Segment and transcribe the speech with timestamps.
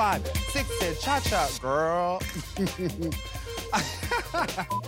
[0.00, 2.18] down five, six, and cha-cha, girl.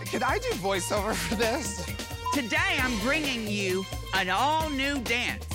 [0.06, 1.84] Can I do voiceover for this?
[2.32, 5.46] Today I'm bringing you an all new dance.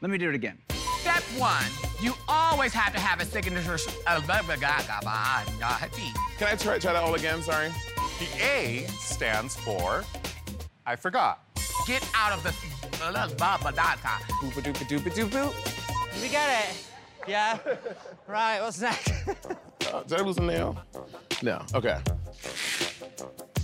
[0.00, 0.58] Let me do it again.
[1.00, 1.64] Step one,
[2.00, 3.78] you always have to have a signature.
[6.38, 7.42] Can I try, try that all again?
[7.42, 7.72] Sorry.
[8.20, 10.04] The A stands for
[10.86, 11.40] I forgot.
[11.86, 12.54] Get out of the.
[14.40, 15.52] Boopa doopa doopa doo boo.
[16.22, 16.85] We get it.
[17.26, 17.58] Yeah.
[18.26, 18.60] Right.
[18.60, 19.12] What's next?
[19.92, 20.76] Uh, did I lose a nail?
[21.44, 21.64] No.
[21.72, 22.00] Okay.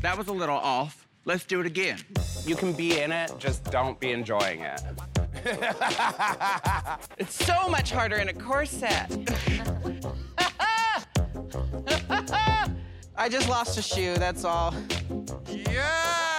[0.03, 1.09] That was a little off.
[1.25, 1.99] Let's do it again.
[2.47, 4.81] You can be in it, just don't be enjoying it.
[7.19, 9.11] It's so much harder in a corset.
[13.17, 14.73] I just lost a shoe, that's all.
[15.49, 16.32] Yeah!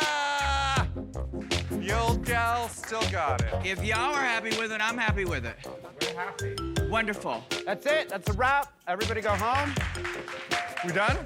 [1.83, 3.53] The old gal still got it.
[3.65, 5.57] If y'all are happy with it, I'm happy with it.
[6.01, 6.55] We're happy.
[6.89, 7.43] Wonderful.
[7.65, 8.07] That's it.
[8.07, 8.71] That's a wrap.
[8.87, 9.73] Everybody go home.
[10.85, 11.17] We done?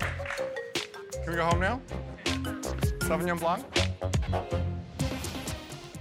[1.12, 1.80] Can we go home now?
[3.06, 3.64] Sauvignon Blanc?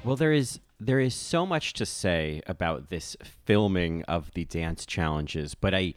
[0.02, 4.86] Well, there is there is so much to say about this filming of the dance
[4.86, 5.92] challenges, but I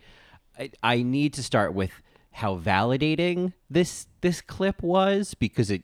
[0.57, 1.91] I, I need to start with
[2.33, 5.83] how validating this this clip was because it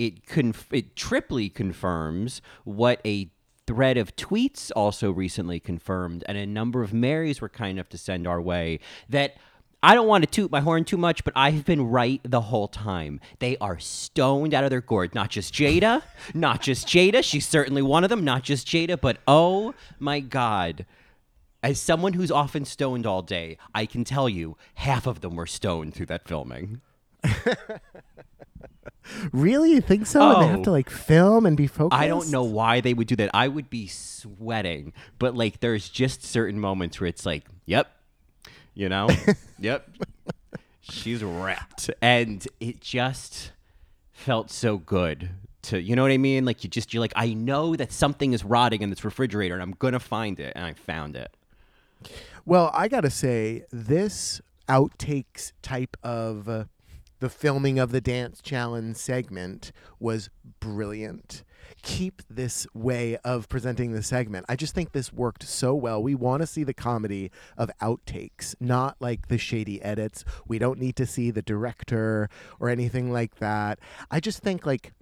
[0.00, 3.30] it conf- it triply confirms what a
[3.66, 7.98] thread of tweets also recently confirmed and a number of Marys were kind enough to
[7.98, 9.36] send our way that
[9.82, 12.40] I don't want to toot my horn too much, but I have been right the
[12.40, 13.20] whole time.
[13.38, 15.14] They are stoned out of their gourd.
[15.14, 16.02] Not just Jada,
[16.34, 17.22] not just Jada.
[17.22, 18.24] She's certainly one of them.
[18.24, 20.84] Not just Jada, but oh my God.
[21.62, 25.46] As someone who's often stoned all day, I can tell you half of them were
[25.46, 26.80] stoned through that filming.
[29.32, 29.72] Really?
[29.72, 30.20] You think so?
[30.32, 30.64] And they have Oh.
[30.64, 32.00] to like film and be focused?
[32.00, 33.30] I don't know why they would do that.
[33.34, 37.90] I would be sweating, but like there's just certain moments where it's like, yep,
[38.74, 39.08] you know,
[39.58, 39.88] yep,
[40.80, 43.52] she's wrapped, and it just
[44.12, 45.30] felt so good
[45.62, 46.44] to, you know what I mean?
[46.44, 49.62] Like you just you're like, I know that something is rotting in this refrigerator, and
[49.62, 51.30] I'm gonna find it, and I found it.
[52.46, 56.64] Well, I got to say, this outtakes type of uh,
[57.20, 61.44] the filming of the dance challenge segment was brilliant.
[61.82, 64.46] Keep this way of presenting the segment.
[64.48, 66.02] I just think this worked so well.
[66.02, 70.24] We want to see the comedy of outtakes, not like the shady edits.
[70.48, 73.78] We don't need to see the director or anything like that.
[74.10, 74.92] I just think like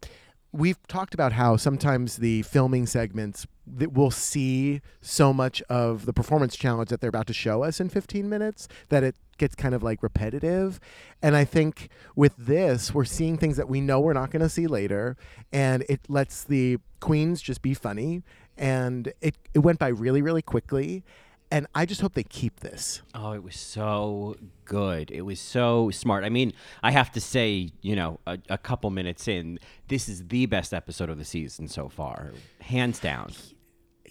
[0.52, 6.12] we've talked about how sometimes the filming segments that we'll see so much of the
[6.12, 9.74] performance challenge that they're about to show us in 15 minutes that it gets kind
[9.74, 10.78] of like repetitive
[11.22, 14.48] and i think with this we're seeing things that we know we're not going to
[14.48, 15.16] see later
[15.52, 18.22] and it lets the queens just be funny
[18.56, 21.04] and it, it went by really really quickly
[21.50, 25.10] and i just hope they keep this Oh, it was so good.
[25.10, 26.22] It was so smart.
[26.24, 30.28] I mean, I have to say, you know, a, a couple minutes in, this is
[30.28, 33.32] the best episode of the season so far, hands down.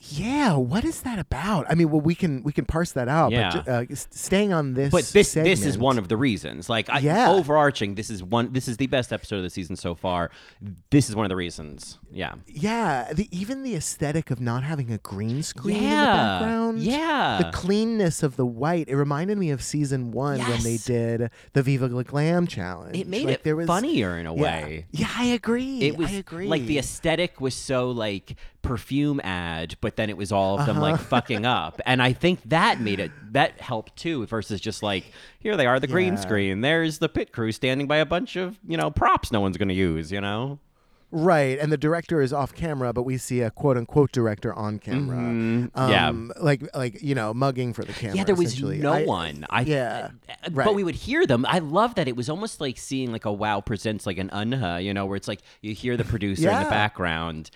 [0.02, 3.32] Yeah what is that about i mean well we can we can parse that out
[3.32, 3.62] Yeah.
[3.66, 6.70] but uh, staying on this But this this is one of the reasons.
[6.70, 7.30] Like, I, Yeah.
[7.30, 8.54] overarching, this is one.
[8.54, 10.32] This is the best episode of the season so far.
[10.90, 12.00] This is one of the reasons.
[12.12, 12.36] Yeah.
[12.48, 16.80] Yeah, the, even the aesthetic of not having a green screen in the Yeah, background.
[16.80, 17.38] yeah.
[17.44, 18.88] The cleanness of the white.
[18.90, 22.98] It reminded me of season one when they did the Viva La Glam challenge.
[22.98, 24.42] It made Like, it there was, funnier in a Yeah.
[24.42, 24.86] way.
[24.92, 25.82] Yeah, I agree.
[25.82, 26.48] It was I agree.
[26.48, 28.36] like the aesthetic was so like
[28.68, 30.92] perfume ad, but then it was all of them Uh-huh.
[30.92, 34.26] like fucking up, and I think that made it that helped too.
[34.28, 36.62] Versus just like here they are, the green screen.
[36.62, 39.74] There's the pit crew standing by a bunch of you know props no one's gonna
[39.74, 40.12] use.
[40.12, 40.60] You know.
[41.10, 44.78] Right, and the director is off camera, but we see a quote unquote director on
[44.78, 45.16] camera.
[45.18, 45.72] Mhm.
[45.78, 46.10] Yeah.
[46.10, 48.18] Um, like like you know, mugging for the camera.
[48.18, 49.46] Yeah, there was no I- one.
[49.50, 50.66] I, yeah, uh, right.
[50.66, 51.46] but we would hear them.
[51.48, 54.84] I love that it was almost like seeing like a Wow presents like an UNHhhh,
[54.84, 57.52] you know, where it's like you hear the producer in the background.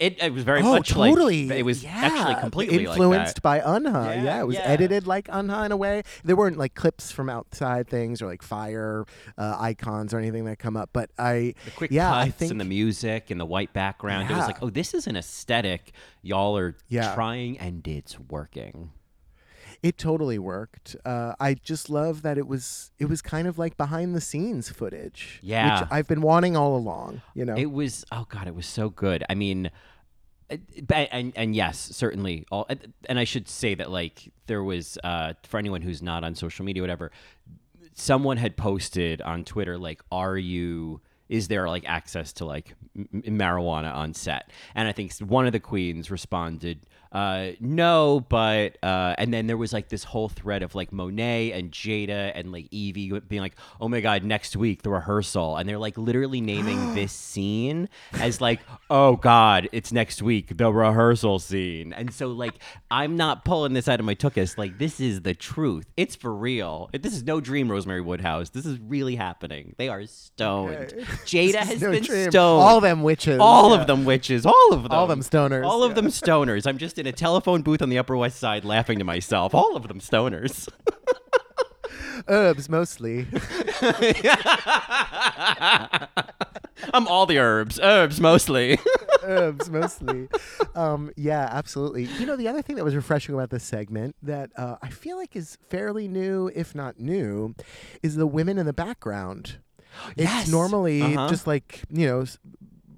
[0.00, 1.48] It, it was very oh, much totally.
[1.48, 1.92] like it was yeah.
[1.94, 4.16] actually completely influenced like by UNHhhh.
[4.16, 4.62] Yeah, Yeah, it was yeah.
[4.62, 6.02] edited like UNHhhh in a way.
[6.24, 9.06] There weren't like clips from outside things or like fire
[9.38, 10.90] uh, icons or anything that come up.
[10.92, 14.28] But I, the quick yeah, cuts I think and the music and the white background.
[14.28, 15.92] It was like, oh, this is an aesthetic
[16.22, 16.74] y'all are
[17.14, 18.90] trying, and it's working.
[19.84, 20.96] It totally worked.
[21.04, 24.70] Uh, I just love that it was it was kind of like behind the scenes
[24.70, 25.40] footage.
[25.42, 25.80] Yeah.
[25.80, 27.20] which I've been wanting all along.
[27.34, 29.22] You know, It was oh god, it was so good.
[29.28, 29.70] I mean,
[30.50, 30.56] uh,
[30.94, 32.46] and and yes, certainly.
[32.50, 32.66] All
[33.10, 36.64] and I should say that like there was uh, for anyone who's not on social
[36.64, 37.12] media, whatever.
[37.96, 43.08] Someone had posted on Twitter like, "Are you is there like access to like m-
[43.12, 44.50] m- marijuana on set?
[44.74, 46.80] And I think one of the queens responded,
[47.14, 51.52] uh, no, but uh, and then there was like this whole thread of like Monet
[51.52, 55.68] and Jada and like Evie being like, oh my god, next week the rehearsal, and
[55.68, 61.38] they're like literally naming this scene as like, oh god, it's next week the rehearsal
[61.38, 62.54] scene, and so like
[62.90, 66.34] I'm not pulling this out of my tuchus, like this is the truth, it's for
[66.34, 66.90] real.
[66.92, 68.50] This is no dream, Rosemary Woodhouse.
[68.50, 69.74] This is really happening.
[69.78, 70.74] They are stoned.
[71.24, 72.30] Jada has No been dream.
[72.30, 72.62] stoned.
[72.62, 73.38] All them witches.
[73.40, 73.80] All Yeah.
[73.82, 74.44] of them witches.
[74.44, 74.92] All of them.
[74.92, 75.94] All them stoners, All of yeah.
[75.94, 76.66] them stoners.
[76.66, 79.54] I'm just in a telephone booth on the Upper West Side laughing to myself.
[79.54, 80.68] All of them stoners.
[82.28, 83.26] Herbs mostly.
[86.92, 87.78] I'm all the herbs.
[87.82, 88.78] Herbs mostly.
[89.22, 90.28] herbs mostly.
[90.74, 92.04] Um, yeah, absolutely.
[92.18, 95.16] You know, the other thing that was refreshing about this segment that uh, I feel
[95.18, 97.54] like is fairly new, if not new,
[98.02, 99.58] is the women in the background.
[100.16, 100.48] It's Yes.
[100.48, 101.28] normally Uh-huh.
[101.28, 102.24] just like you know.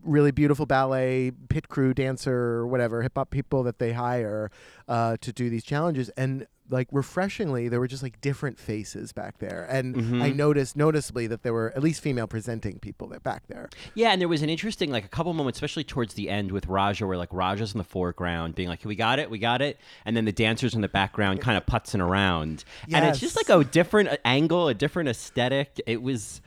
[0.06, 4.50] Really beautiful ballet, pit crew, dancer, whatever, hip hop people that they hire
[4.88, 6.08] uh, to do these challenges.
[6.11, 9.67] And like refreshingly, there were just like different faces back there.
[9.70, 10.23] And Mm-hmm.
[10.23, 13.69] I noticed noticeably that there were at least female presenting people that back there.
[13.94, 16.67] yeah, and there was an interesting, like a couple moments, especially towards the end with
[16.67, 19.79] Raja, where like Raja's in the foreground being like, we got it, we got it.
[20.05, 22.64] And then the dancers in the background kind of putzing around.
[22.93, 25.81] And it's just like a different uh, angle, a different aesthetic.
[25.87, 26.41] It was.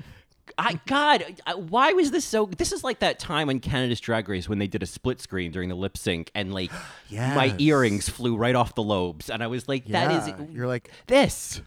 [0.59, 1.23] I God,
[1.55, 2.45] why was this so?
[2.45, 5.51] This is like that time on Canada's Drag Race when they did a split screen
[5.51, 6.71] during the lip sync, and like
[7.11, 10.67] my earrings flew right off the lobes, and I was like, "That is Yeah, you're
[10.67, 11.61] like, this."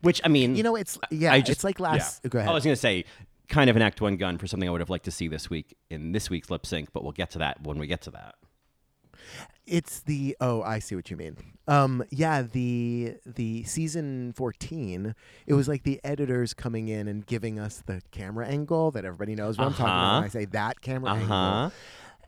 [0.00, 2.20] Which I mean, You know, it's yeah, just, it's like last.
[2.24, 2.28] yeah.
[2.28, 2.50] Go ahead.
[2.50, 3.04] I was gonna say,
[3.48, 5.48] kind of an act one gun for something I would have liked to see this
[5.48, 8.10] week in this week's lip sync, but we'll get to that when we get to
[8.10, 8.34] that.
[9.66, 11.36] It's the oh, I see what you mean.
[11.68, 15.14] Um, yeah, the the season fourteen.
[15.46, 19.34] It was like the editors coming in and giving us the camera angle that everybody
[19.34, 20.24] knows what I'm talking about when Uh-huh.
[20.24, 21.22] I say that camera Uh huh.
[21.22, 21.72] angle.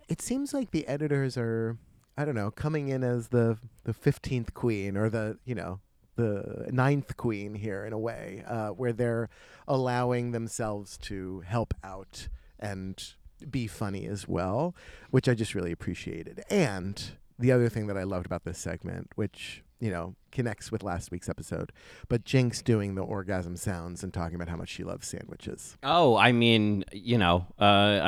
[0.09, 1.79] It seems like the editors are,
[2.17, 5.81] I don't know, coming in as the the fifteenth queen or the you know
[6.17, 9.29] the ninth queen here in a way, uh, where they're
[9.67, 12.29] allowing themselves to help out
[12.61, 13.15] and
[13.51, 14.75] be funny as well,
[15.11, 16.45] which I just really appreciated.
[16.51, 17.03] And
[17.39, 21.11] the other thing that I loved about this segment, which you know connects with last
[21.11, 21.73] week's episode,
[22.09, 25.77] but Jinx doing the orgasm sounds and talking about how much she loves sandwiches.
[25.83, 27.65] Oh, I mean, you know, uh,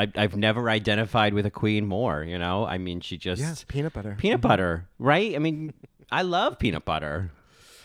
[0.07, 2.23] I, I've never identified with a queen more.
[2.23, 4.15] You know, I mean, she just Yeah, peanut butter.
[4.19, 5.35] peanut butter, right?
[5.35, 5.75] I mean,
[6.11, 7.31] I love peanut butter.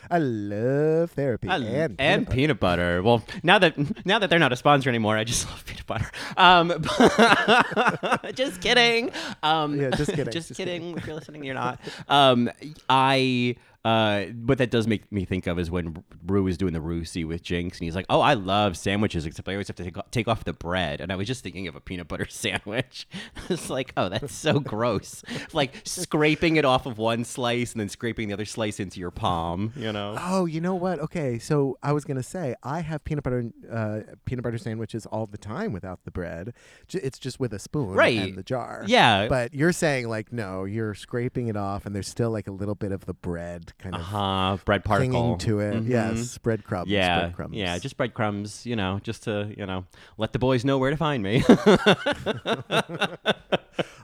[0.09, 2.36] I love therapy I- and, and, peanut butter.
[2.36, 3.03] peanut butter.
[3.03, 6.09] Well, now that now that they're not a sponsor anymore, I just love peanut butter.
[6.38, 6.69] Um,
[8.33, 9.12] just kidding.
[9.44, 10.98] Um, Yeah, just kidding, just, just kidding.
[10.98, 11.80] If you're listening, you're not.
[12.07, 12.50] Um,
[12.89, 13.56] I.
[13.83, 17.25] Uh, what that does make me think of is when Ru was doing the Roosie
[17.28, 19.95] with Jinx, and he's like, "Oh, I love sandwiches, except I always have to take,
[20.12, 23.07] take off the bread." And I was just thinking of a peanut butter sandwich.
[23.50, 25.24] it's like, oh, that's so gross.
[25.54, 29.10] like scraping it off of one slice and then scraping the other slice into your
[29.10, 29.74] palm.
[29.75, 30.16] You know?
[30.19, 31.00] Oh, you know what?
[31.00, 35.25] Okay, so I was gonna say I have peanut butter uh, peanut butter sandwiches all
[35.25, 36.54] the time without the bread.
[36.94, 38.18] It's just with a spoon Right.
[38.19, 38.83] and the jar.
[38.86, 39.28] Yeah.
[39.28, 42.75] But you're saying like no, you're scraping it off, and there's still like a little
[42.75, 44.57] bit of the bread kind of huh.
[44.66, 45.73] Bread clinging particle to it.
[45.83, 45.90] Mhm.
[45.90, 46.90] Yes, breadcrumbs.
[46.90, 47.19] Yeah.
[47.21, 47.56] breadcrumbs.
[47.56, 47.78] Yeah.
[47.80, 48.66] Just breadcrumbs.
[48.66, 49.85] You know, just to you know
[50.18, 51.44] let the boys know where to find me.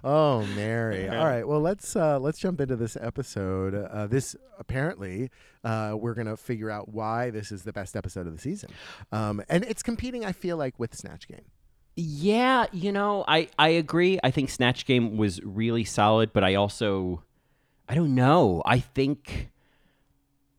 [0.03, 1.09] Oh, Mary.
[1.09, 1.45] All right.
[1.45, 3.75] Well, let's uh, let's jump into this episode.
[3.75, 5.29] Uh, this apparently
[5.63, 8.69] uh, we're gonna figure out why this is the best episode of the season,
[9.11, 10.23] um, and it's competing.
[10.23, 11.41] I feel like with Snatch Game.
[11.95, 12.67] yeah.
[12.71, 14.19] You know, I I agree.
[14.23, 17.23] I think Snatch Game was really solid, but I also
[17.89, 18.61] I don't know.
[18.65, 19.49] I think.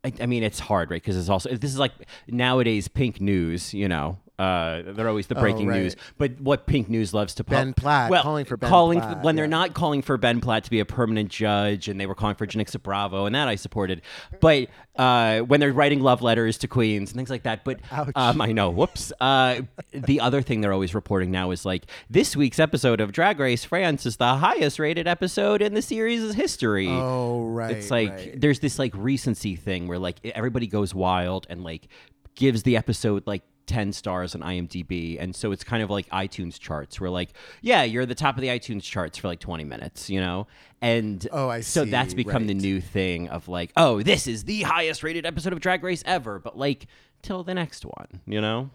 [0.03, 1.01] I, I mean, it's hard, right?
[1.01, 1.91] Because it's also this is like
[2.27, 3.73] nowadays Pink News.
[3.73, 5.81] You know, uh, they're always the Oh, breaking right.
[5.81, 5.95] news.
[6.17, 9.23] But what Pink News loves to pub- Ben Platt, well, calling for Ben calling Platt,
[9.23, 9.49] when they're yeah.
[9.49, 12.47] not calling for Ben Platt to be a permanent judge, and they were calling for
[12.47, 14.01] Janicza Bravo, and that I supported.
[14.39, 17.79] But uh, when they're writing love letters to queens and things like that, but
[18.15, 19.11] um, I know, whoops.
[19.19, 19.61] Uh,
[19.93, 23.63] the other thing they're always reporting now is like this week's episode of Drag Race
[23.63, 26.87] France is the highest rated episode in the series' history.
[26.89, 27.75] Oh, right.
[27.77, 28.39] It's like right.
[28.39, 31.87] there's this like recency thing where like everybody goes wild and like
[32.35, 35.17] gives the episode like 10 stars on IMDb.
[35.21, 37.29] And so it's kind of like iTunes charts where like,
[37.61, 40.47] yeah, you're the top of the iTunes charts for like 20 minutes, you know?
[40.81, 44.43] And Oh, I so that's see, become the new thing of like, oh, this is
[44.43, 46.87] the highest rated episode of Drag Race ever, but like
[47.21, 48.71] till the next one, you know?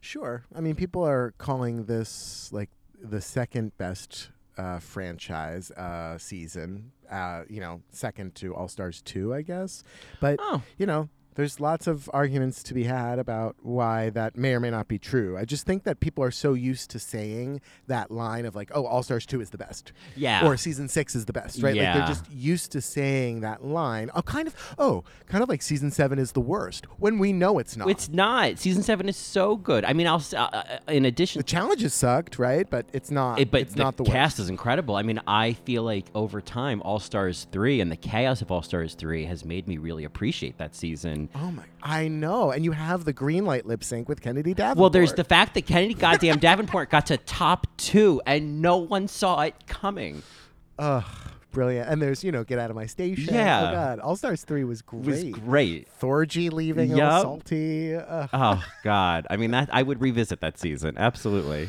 [0.00, 0.44] Sure.
[0.54, 2.70] I mean, people are calling this like
[3.02, 6.92] the second best uh, franchise uh, season.
[7.10, 9.82] Uh, you know, second to All Stars two, I guess.
[10.20, 10.62] But Oh.
[10.78, 14.70] you know, There's lots of arguments to be had about why that may or may
[14.70, 15.36] not be true.
[15.36, 18.86] I just think that people are so used to saying that line of like, "Oh,
[18.86, 20.46] All Stars 2 is the best." Yeah.
[20.46, 21.74] Or season 6 is the best, right?
[21.74, 21.98] Like Yeah.
[21.98, 24.10] they're just used to saying that line.
[24.14, 27.58] Oh, kind of oh, kind of like season 7 is the worst when we know
[27.58, 27.88] it's not.
[27.90, 28.58] It's not.
[28.58, 29.84] Season seven is so good.
[29.84, 30.22] I mean, I'll.
[30.34, 32.68] Uh, uh, in addition, the challenges sucked, right?
[32.68, 34.38] But it's not it, but it's the not the cast worst.
[34.40, 34.96] is incredible.
[34.96, 38.62] I mean, I feel like over time, All Stars three and the chaos of All
[38.62, 41.23] Stars three has made me really appreciate that season.
[41.34, 41.62] Oh my!
[41.82, 44.78] I know, and you have the green light lip sync with Kennedy Davenport.
[44.80, 49.08] Well, there's the fact that Kennedy goddamn Davenport got to top two and no one
[49.08, 50.22] saw it coming.
[50.78, 51.04] Ugh,
[51.52, 51.88] brilliant.
[51.88, 53.32] And there's, you know, Get Out of My Station.
[53.34, 53.68] Yeah.
[53.68, 53.98] Oh, God.
[54.00, 55.04] All Stars 3 was great.
[55.06, 55.88] was great.
[56.00, 57.22] Thorgy leaving all Yup.
[57.22, 57.94] salty.
[57.94, 58.28] Ugh.
[58.32, 59.26] Oh God!
[59.30, 61.68] I mean, that I would revisit that season absolutely.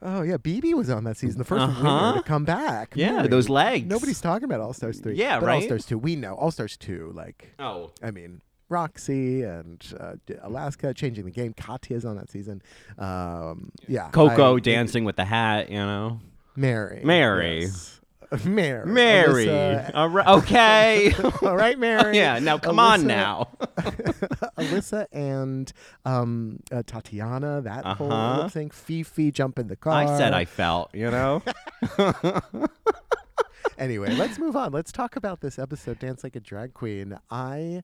[0.00, 0.36] Oh, yeah.
[0.36, 1.38] BeBe was on that season.
[1.38, 1.82] The 1st Uh-huh.
[1.82, 2.92] winner to come back.
[2.94, 3.26] Yeah, Mary.
[3.28, 3.84] those legs.
[3.88, 5.16] Nobody's talking about All Stars 3.
[5.16, 5.54] Yeah, but right?
[5.56, 6.34] All Stars 2, we know.
[6.36, 11.52] All Stars 2, like, Oh, I mean, Roxxxy and uh, Alaska changing the game.
[11.54, 12.62] Katya's on that season.
[12.98, 14.10] Um, yeah.
[14.10, 16.20] Coco I- dancing with the hat, you know.
[16.56, 17.00] Mary.
[17.04, 17.60] Mary.
[17.62, 17.94] yes.
[18.44, 18.84] Mary.
[18.84, 19.46] Mary.
[19.46, 20.26] Alyssa- All right.
[20.26, 21.14] Okay.
[21.42, 22.14] All right, Mary.
[22.16, 22.38] yeah.
[22.40, 23.48] Now come on now.
[24.58, 25.72] Alyssa and
[26.04, 28.42] um, uh, Tatiana, that whole Uh-huh.
[28.42, 28.72] lip sync.
[28.74, 29.92] Phi Phi jump in the car.
[29.94, 31.42] I said I felt, you know.
[33.78, 34.72] Anyway, let's move on.
[34.72, 37.16] Let's talk about this episode, Dance Like a Drag Queen.
[37.30, 37.82] I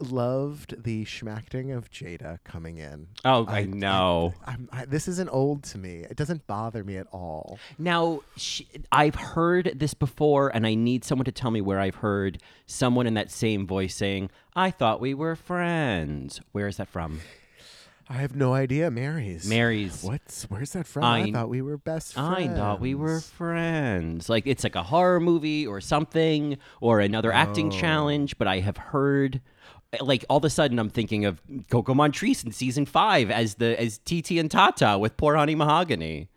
[0.00, 3.08] loved the schmacting of Jada coming in.
[3.24, 4.34] Oh, I know.
[4.44, 6.04] I'm, I, this isn't old to me.
[6.08, 7.58] It doesn't bother me at all.
[7.78, 11.96] Now, sh I've heard this before, and I need someone to tell me where I've
[11.96, 16.88] heard someone in that same voice saying, "I thought we were friends." Where is that
[16.88, 17.20] from?
[18.12, 18.90] I have no idea.
[18.90, 19.48] Mary's.
[19.48, 20.02] Mary's.
[20.02, 21.04] What's where's that from?
[21.04, 22.28] I, I- thought we were best friends.
[22.28, 24.28] I thought we were friends.
[24.28, 27.70] Like it's like a horror movie or something, or another acting oh.
[27.70, 28.36] challenge.
[28.36, 29.40] But I have heard,
[30.00, 33.80] like all of a sudden, I'm thinking of Coco Montrese in season five as the
[33.80, 36.28] as TT and Tata with Poor Honey Mahogany.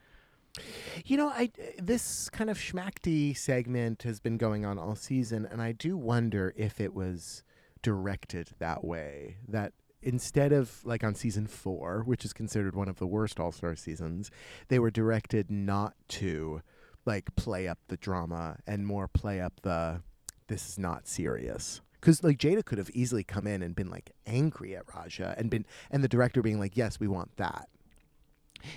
[1.05, 5.61] You know, I this kind of schmackty segment has been going on all season, and
[5.61, 7.43] I do wonder if it was
[7.81, 9.37] directed that way.
[9.47, 13.51] That instead of like on season four, which is considered one of the worst All
[13.51, 14.31] Star seasons,
[14.67, 16.61] they were directed not to
[17.05, 20.01] like play up the drama and more play up the
[20.47, 21.81] this is not serious.
[22.03, 25.49] Because like Jada could have easily come in and been like angry at Raja and
[25.49, 27.69] been and the director being like, yes, we want that.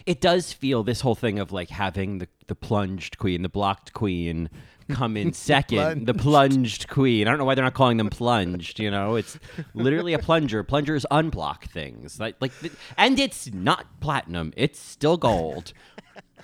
[0.05, 3.93] It does feel this whole thing of like having the the plunged queen, the blocked
[3.95, 4.49] queen,
[4.91, 6.07] come in second.
[6.07, 7.27] the plunged queen.
[7.27, 8.79] I don't know why they're not calling them plunged.
[8.79, 9.37] You know, it's
[9.75, 10.63] literally a plunger.
[10.63, 12.21] Plungers unblock things.
[12.21, 12.53] Like like,
[12.97, 14.53] and it's not platinum.
[14.57, 15.73] It's still gold.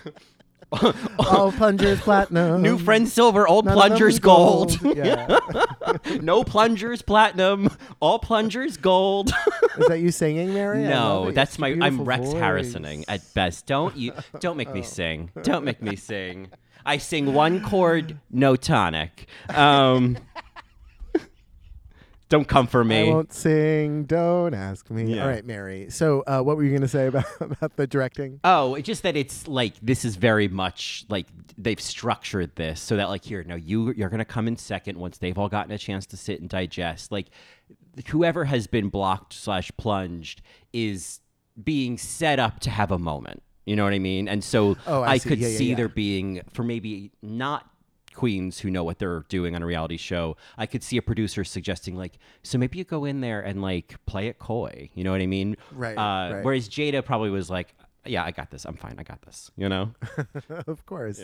[1.18, 2.62] All plungers platinum.
[2.62, 4.78] New friends silver, old None plungers gold.
[4.82, 5.38] Yeah.
[6.20, 7.68] no plungers platinum,
[8.00, 9.32] all plungers gold.
[9.78, 10.84] Is that you singing, Mary?
[10.84, 11.76] No, that's my.
[11.80, 12.32] I'm Rex voice.
[12.34, 13.66] Harrisoning at best.
[13.66, 14.12] Don't you?
[14.40, 14.74] Don't make Oh.
[14.74, 15.30] me sing.
[15.42, 16.48] Don't make me sing.
[16.84, 19.28] I sing one chord, no tonic.
[19.50, 20.16] Um,
[22.32, 23.00] don't come for me.
[23.00, 23.10] I me.
[23.12, 24.04] won't sing.
[24.04, 25.14] Don't ask me.
[25.14, 25.22] Yeah.
[25.22, 25.88] All right, Mary.
[25.90, 28.40] So, uh, what were you going to say about about the directing?
[28.42, 31.26] Oh, it's just that it's like this is very much like
[31.58, 35.18] they've structured this so that like here, no, you you're gonna come in second once
[35.18, 37.12] they've all gotten a chance to sit and digest.
[37.12, 37.26] Like
[38.08, 40.40] whoever has been blocked slash plunged
[40.72, 41.20] is
[41.62, 43.42] being set up to have a moment.
[43.66, 44.26] You know what I mean?
[44.26, 45.28] And so Oh, I see.
[45.28, 45.76] could Yeah, yeah, see yeah.
[45.76, 47.68] there being for maybe not
[48.14, 50.36] queens who know what they're doing on a reality show.
[50.58, 53.96] I could see a producer suggesting like, so maybe you go in there and like
[54.06, 54.90] play it coy.
[54.94, 55.56] You know what I mean?
[55.72, 56.44] Right, Uh, right.
[56.44, 58.64] Whereas Jada probably was like, yeah, I got this.
[58.64, 58.96] I'm fine.
[58.98, 59.50] I got this.
[59.56, 59.92] You know?
[60.66, 61.20] of course.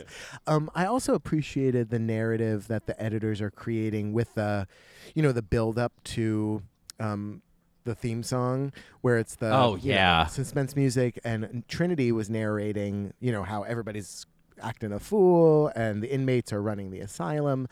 [0.47, 4.69] Um, I also appreciated the narrative that the editors are creating with the,
[5.15, 6.63] you know, the build up to
[7.01, 7.43] um,
[7.85, 10.27] the theme song, where it's the Oh, you know, yeah.
[10.27, 14.25] suspense music, and Trinity was narrating, you know, how everybody's
[14.63, 17.69] acting a fool and the inmates are running the asylum.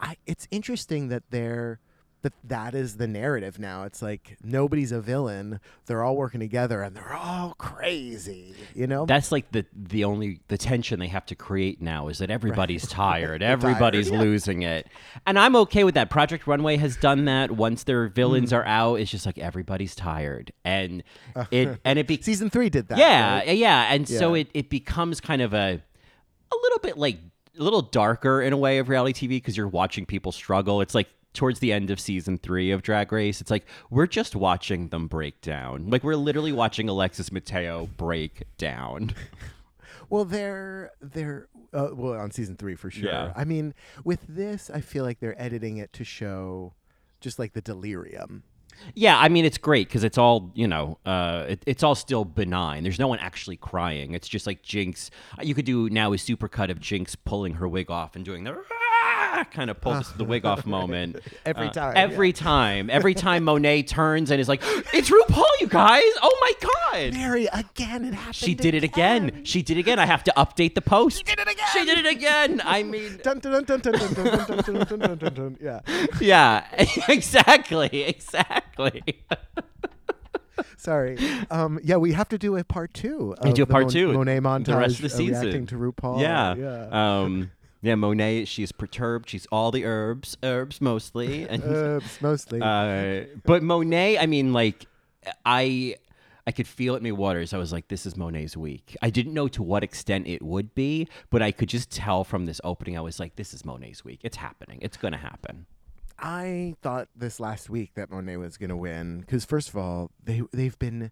[0.00, 1.80] I, it's interesting that they're
[2.22, 3.84] that that is the narrative now.
[3.84, 5.60] It's like nobody's a villain.
[5.86, 8.56] They're all working together and they're all crazy.
[8.74, 12.18] You know, That's like the the only the tension they have to create now is
[12.18, 13.40] that everybody's tired.
[13.40, 14.18] Everybody's yeah.
[14.18, 14.88] losing it.
[15.28, 16.10] And I'm okay with that.
[16.10, 17.52] Project Runway has done that.
[17.52, 18.14] Once their Mm.
[18.14, 20.52] villains are out, it's just like everybody's tired.
[20.64, 21.04] And
[21.52, 22.98] it and it be- season three did that.
[22.98, 23.56] Yeah, right?
[23.56, 23.92] yeah.
[23.94, 25.82] And so it, it becomes kind of a
[26.52, 27.18] a little bit like
[27.58, 30.80] a little darker in a way of reality TV because you're watching people struggle.
[30.80, 34.34] It's like towards the end of season three of Drag Race, it's like we're just
[34.34, 35.90] watching them break down.
[35.90, 39.14] Like we're literally watching Alexis Mateo break down.
[40.10, 43.10] Well, they're they're uh, well on season three for sure.
[43.10, 43.32] Yeah.
[43.36, 43.74] I mean,
[44.04, 46.74] with this, I feel like they're editing it to show
[47.20, 48.42] just like the delirium.
[48.94, 50.98] Yeah, I mean it's great because it's all you know.
[51.04, 52.82] Uh, it, it's all still benign.
[52.82, 54.14] There's no one actually crying.
[54.14, 55.10] It's just like Jinx.
[55.42, 58.54] You could do now a supercut of Jinx pulling her wig off and doing the
[59.50, 61.18] kind of pulls the wig off moment.
[61.44, 61.94] every time.
[61.96, 62.34] Every yeah.
[62.34, 62.90] time.
[62.90, 64.62] Every time Monet turns and is like,
[64.92, 66.02] it's RuPaul, you guys.
[66.22, 67.12] Oh my God.
[67.14, 68.34] Mary, again, it happened.
[68.34, 69.24] She did again.
[69.24, 69.44] it again.
[69.44, 69.98] She did it again.
[69.98, 71.18] I have to update the post.
[71.18, 71.66] She did it again.
[71.72, 72.62] She did it again.
[72.64, 73.20] I mean.
[75.60, 75.80] Yeah.
[76.20, 76.64] Yeah.
[77.08, 78.04] Exactly.
[78.08, 79.02] Exactly.
[80.76, 81.18] Sorry.
[81.50, 83.34] Um, yeah, we have to do a part two.
[83.38, 84.12] Of do a part two.
[84.12, 84.66] Monet montage.
[84.66, 85.42] The rest of the season.
[85.42, 86.20] Reacting to RuPaul.
[86.20, 86.54] Yeah.
[86.54, 87.20] yeah.
[87.20, 87.50] Um,
[87.82, 87.94] yeah.
[87.94, 88.46] Monet.
[88.46, 89.28] She's perturbed.
[89.30, 90.36] She's all the herbs.
[90.42, 91.46] Herbs mostly.
[91.48, 92.60] And Herbs, mostly.
[92.60, 94.18] uh, but Monet.
[94.18, 94.86] I mean, like,
[95.44, 95.96] I.
[96.46, 97.52] I could feel it in my waters.
[97.52, 98.96] I was like, this is Monet's week.
[99.02, 102.46] I didn't know to what extent it would be, but I could just tell from
[102.46, 102.96] this opening.
[102.96, 104.20] I was like, this is Monet's week.
[104.22, 104.78] It's happening.
[104.80, 105.66] It's going to happen.
[106.18, 110.10] I thought this last week that Monet was going to win because first of all,
[110.24, 111.10] they they've been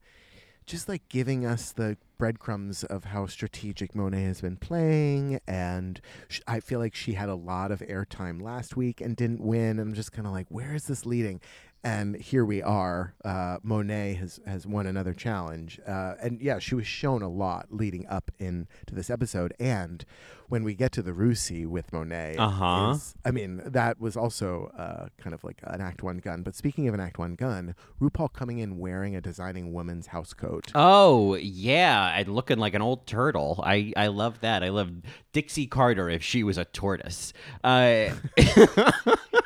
[0.65, 6.41] just like giving us the breadcrumbs of how strategic Monet has been playing, and sh-
[6.47, 9.79] I feel like she had a lot of airtime last week and didn't win.
[9.79, 11.41] I'm just kind of like, where is this leading?
[11.87, 13.15] And here we are.
[13.25, 17.69] Uh, Monet has has won another challenge, uh, and yeah, she was shown a lot
[17.71, 19.55] leading up into this episode.
[19.61, 20.05] And
[20.49, 22.93] when we get to the Russie with Monet, Uh-huh.
[22.97, 26.43] is- I mean, that was also uh, kind of like an Act One gun.
[26.43, 30.35] But speaking of an Act One gun, RuPaul coming in wearing a designing woman's house
[30.35, 30.73] coat.
[30.75, 33.61] Oh yeah, and looking like an old turtle.
[33.65, 34.65] I I love that.
[34.65, 34.91] I love
[35.33, 37.33] Dixie Carter if she was a tortoise.
[37.63, 38.09] Uh,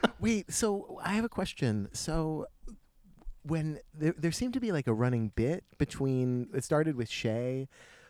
[0.20, 1.88] Wait, so I have a question.
[1.92, 2.46] So
[3.42, 7.68] when there, there seemed to be like a running bit between it started with Shea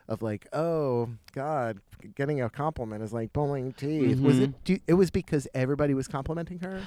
[0.08, 1.80] of like, oh God,
[2.14, 4.20] getting a compliment is like pulling teeth.
[4.20, 4.50] Was it?
[4.50, 4.58] Mm-hmm.
[4.64, 6.86] Do, it was because everybody was complimenting her.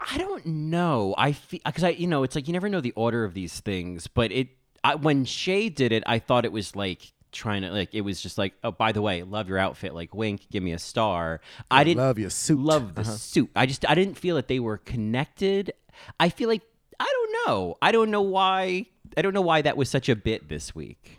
[0.00, 1.14] I don't know.
[1.18, 3.60] I feel because I you know it's like you never know the order of these
[3.60, 4.48] things, but it
[4.82, 8.20] I, when Shea did it, I thought it was like trying to like it was
[8.20, 11.40] just like oh by the way love your outfit like wink give me a star
[11.70, 12.58] i didn't love your suit.
[12.58, 13.10] love the Uh-huh.
[13.12, 15.72] suit i just i didn't feel that they were connected
[16.18, 16.62] i feel like
[16.98, 20.16] i don't know i don't know why i don't know why that was such a
[20.16, 21.16] bit this week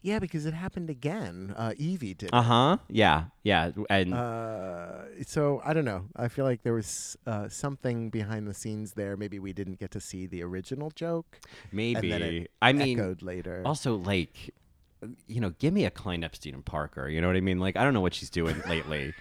[0.00, 1.52] Yeah, because it happened again.
[1.56, 2.30] Uh, Evie did.
[2.32, 6.06] uh-huh yeah yeah and Uh, so I don't know.
[6.16, 9.16] I feel like there was uh, something behind the scenes there.
[9.16, 11.40] Maybe we didn't get to see the original joke.
[11.72, 13.62] maybe and then it i mean echoed later.
[13.66, 14.54] Also, like,
[15.26, 17.08] you know, give me a Klein Epstein and Parker.
[17.08, 17.58] You know what I mean?
[17.58, 19.14] Like, I don't know what she's doing lately.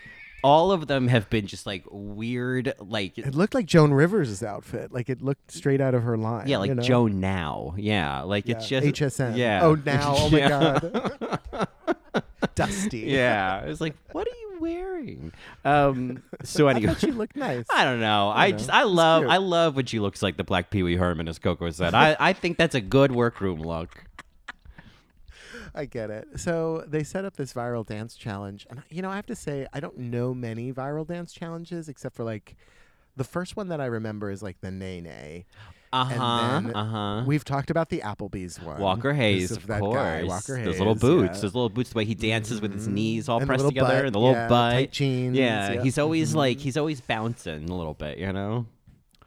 [0.44, 4.92] All of them have been just like weird, like it looked like Joan Rivers' outfit.
[4.92, 6.48] Like it looked straight out of her line.
[6.48, 6.84] yeah, like you know?
[6.84, 7.74] Joe now.
[7.78, 9.38] Yeah, like it's just HSN.
[9.38, 9.62] Yeah.
[9.64, 10.14] Oh, now.
[10.16, 10.80] Oh my Yeah.
[10.80, 11.68] god.
[12.56, 13.00] Dusty.
[13.00, 15.32] yeah, it's like, what are you wearing?
[15.64, 16.22] Um.
[16.44, 16.94] So anyway.
[16.94, 17.66] thought she looked nice.
[17.72, 18.32] I don't know.
[18.34, 18.58] I, know.
[18.58, 19.26] just I love.
[19.28, 21.96] I love when she looks like the Black Pee Wee Herman, as Coco said.
[21.96, 24.04] I, I think that's a good workroom look.
[25.76, 26.28] I get it.
[26.38, 29.68] So they set up this viral dance challenge, and you know, I have to say,
[29.74, 32.56] I don't know many viral dance challenges except for like
[33.18, 35.46] the first one that I remember is like the Nae Nae.
[35.94, 36.14] Uh huh.
[36.58, 36.86] And then Uh
[37.20, 37.24] huh.
[37.26, 38.80] We've talked about the Applebee's one.
[38.82, 39.96] Walker Hayes, of that course.
[39.96, 40.66] guy, Walker Hayes.
[40.66, 41.42] Those little boots, yeah.
[41.42, 41.92] those little boots.
[41.92, 44.34] The way he dances with his knees all And pressed together, butt, and the little
[44.36, 44.72] yeah, butt.
[44.74, 45.84] tight jeans, Yeah, yeah.
[45.84, 46.62] he's always like Mhm.
[46.62, 48.66] he's always bouncing a little bit, you know.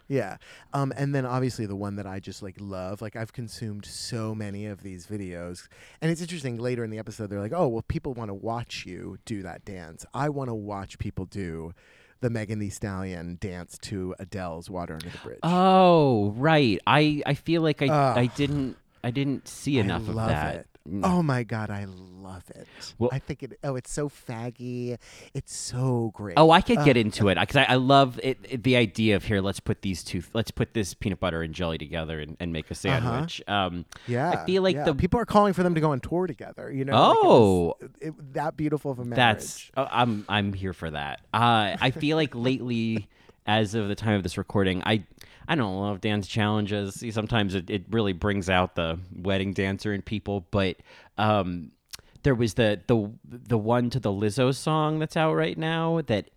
[0.08, 0.38] Yeah.
[0.72, 4.34] Um, and then obviously the one that I just like love, like I've consumed so
[4.34, 5.68] many of these videos.
[6.00, 8.86] And it's interesting later in the episode, they're like, oh, well, people want to watch
[8.86, 10.06] you do that dance.
[10.14, 11.72] I want to watch people do
[12.20, 15.38] the Megan Thee Stallion dance to Adele's Water Under the Bridge.
[15.42, 16.80] Oh, right.
[16.86, 18.18] I I feel like I Ugh.
[18.18, 20.54] I didn't I didn't see enough I of that.
[20.56, 20.67] it.
[20.88, 21.00] Mm.
[21.04, 22.66] Oh my God, I love it.
[22.98, 24.96] Well- I think it, oh, it's so faggy.
[25.34, 26.34] It's so great.
[26.38, 29.16] Oh, I could Uh, get into it because I, I love it, it- The idea
[29.16, 32.36] of here, let's put these two, let's put this peanut butter and jelly together and,
[32.40, 33.42] and make a sandwich.
[33.46, 34.30] Um, Yeah.
[34.30, 34.84] I feel like yeah.
[34.84, 36.72] the people are calling for them to go on tour together.
[36.72, 36.92] You know?
[37.08, 37.66] like it Oh.
[37.80, 39.16] was- it- that beautiful of a marriage.
[39.16, 41.20] That's uh, I'm I'm here for that.
[41.34, 43.08] Uh, I feel like lately,
[43.46, 45.04] as of the time of this recording, I
[45.48, 47.02] I don't love dance challenges.
[47.10, 50.76] Sometimes it, it really brings out the wedding dancer in people, but
[51.16, 51.72] um,
[52.22, 56.30] there was the the the one to the Lizzo song that's out right now that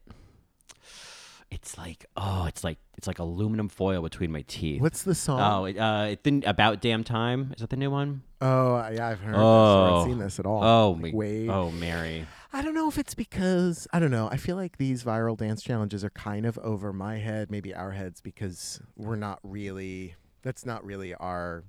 [1.51, 4.81] it's like oh it's like it's like aluminum foil between my teeth.
[4.81, 5.39] What's the song?
[5.41, 7.51] Oh, it, uh, it didn't about damn time.
[7.55, 8.21] Is that the new one?
[8.41, 9.39] Oh, yeah, I've heard this.
[9.39, 10.63] I Oh, haven't seen this at all.
[10.63, 12.27] Oh, Like, my- oh, Mary.
[12.53, 14.29] I don't know if it's because I don't know.
[14.31, 17.91] I feel like these viral dance challenges are kind of over my head, maybe our
[17.91, 20.13] heads, because we're not really.
[20.43, 21.63] That's not really our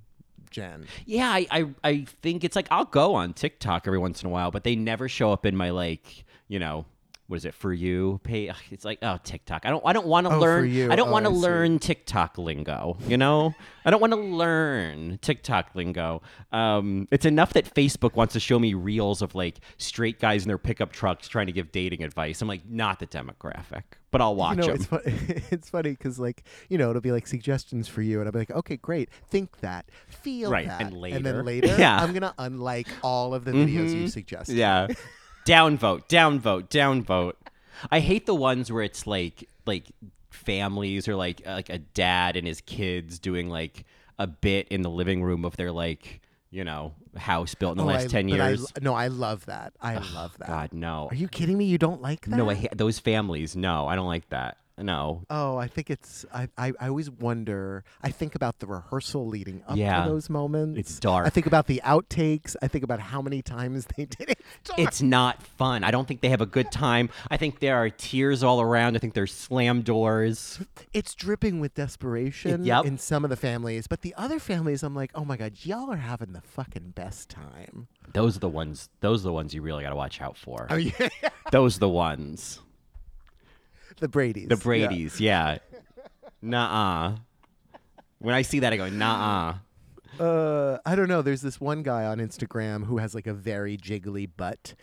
[0.51, 0.85] gen.
[1.05, 4.31] Yeah, I, I I think it's like I'll go on TikTok every once in a
[4.31, 6.85] while, but they never show up in my like, you know,
[7.33, 8.19] what is it for you?
[8.23, 8.47] Pay.
[8.49, 9.65] ugh, It's like oh TikTok.
[9.65, 9.81] I don't.
[9.83, 10.91] I don't want to Oh, learn.
[10.91, 12.95] I don't Oh, want to learn TikTok lingo.
[13.07, 13.55] You know.
[13.83, 16.21] I don't want to learn TikTok lingo.
[16.51, 20.47] Um, it's enough that Facebook wants to show me reels of like straight guys in
[20.47, 22.39] their pickup trucks trying to give dating advice.
[22.43, 25.01] I'm like, not the demographic, but I'll watch you know, them.
[25.05, 28.31] it's, it's funny because like you know it'll be like suggestions for you, and I'll
[28.31, 31.97] be like, okay, great, think that, feel Right, that, and then later- later, Yeah.
[31.97, 34.01] I'm gonna unlike all of the videos Mhm.
[34.01, 34.55] you suggested.
[34.55, 34.85] Yeah.
[35.45, 37.33] downvote, downvote, downvote.
[37.91, 39.85] I hate the ones where it's like like
[40.29, 43.85] families or like like a dad and his kids doing like
[44.19, 47.83] a bit in the living room of their like you know house built in the
[47.83, 48.71] Oh, last I- ten but I years.
[48.81, 49.73] no, I love that.
[49.81, 50.47] I love that.
[50.47, 51.07] God no.
[51.11, 51.65] Are you kidding me?
[51.65, 52.35] You don't like that?
[52.35, 53.55] No, I hate those families.
[53.55, 54.57] No, I don't like that.
[54.77, 55.23] No.
[55.29, 56.25] Oh, I think it's.
[56.33, 57.83] I, I, I always wonder.
[58.01, 60.03] I think about the rehearsal leading up Yeah.
[60.03, 60.79] to those moments.
[60.79, 61.27] It's dark.
[61.27, 62.55] I think about the outtakes.
[62.61, 64.39] I think about how many times they did it.
[64.77, 65.83] It's not fun.
[65.83, 67.09] I don't think they have a good time.
[67.29, 68.95] I think there are tears all around.
[68.95, 70.59] I think there's slam doors.
[70.93, 72.85] It's dripping with desperation Yep.
[72.85, 75.91] in some of the families, but the other families, I'm like, oh my god, y'all
[75.91, 77.87] are having the fucking best time.
[78.13, 78.89] Those are the ones.
[79.01, 80.65] Those are the ones you really got to watch out for.
[80.69, 81.09] Oh yeah,
[81.51, 82.59] Those are the ones.
[83.99, 84.47] The Brady's.
[84.47, 84.57] The.
[84.57, 85.57] Brady's, yeah.
[86.41, 87.15] Nuh-uh.
[88.19, 89.55] When I see that, I go, nah.
[90.19, 91.21] Uh, I don't know.
[91.21, 94.75] There's this one guy on Instagram who has like a very jiggly butt,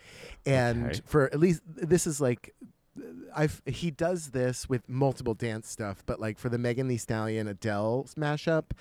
[0.45, 1.01] and Okay.
[1.05, 2.53] for at least this is like,
[3.35, 7.47] I've he does this with multiple dance stuff, but like for the Megan Thee Stallion
[7.47, 8.71] Adele mashup,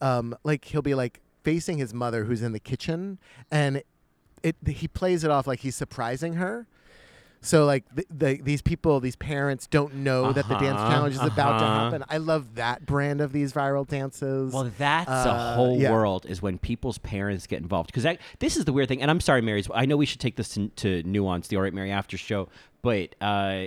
[0.00, 3.18] um, like he'll be like facing his mother who's in the kitchen,
[3.50, 3.82] and
[4.42, 6.66] it he plays it off like he's surprising her.
[7.44, 11.14] So like th- the, these people, these parents don't know that the dance Uh-huh, challenge
[11.16, 11.84] is about to uh-huh.
[11.84, 12.04] happen.
[12.08, 14.52] I love that brand of these viral dances.
[14.52, 15.90] Well, that's a Uh, whole yeah.
[15.90, 17.92] world is when people's parents get involved.
[17.92, 19.02] Because this is the weird thing.
[19.02, 19.64] And I'm sorry, Mary.
[19.74, 22.48] I know we should take this to, to nuance the All Right Mary After show,
[22.80, 23.64] but uh,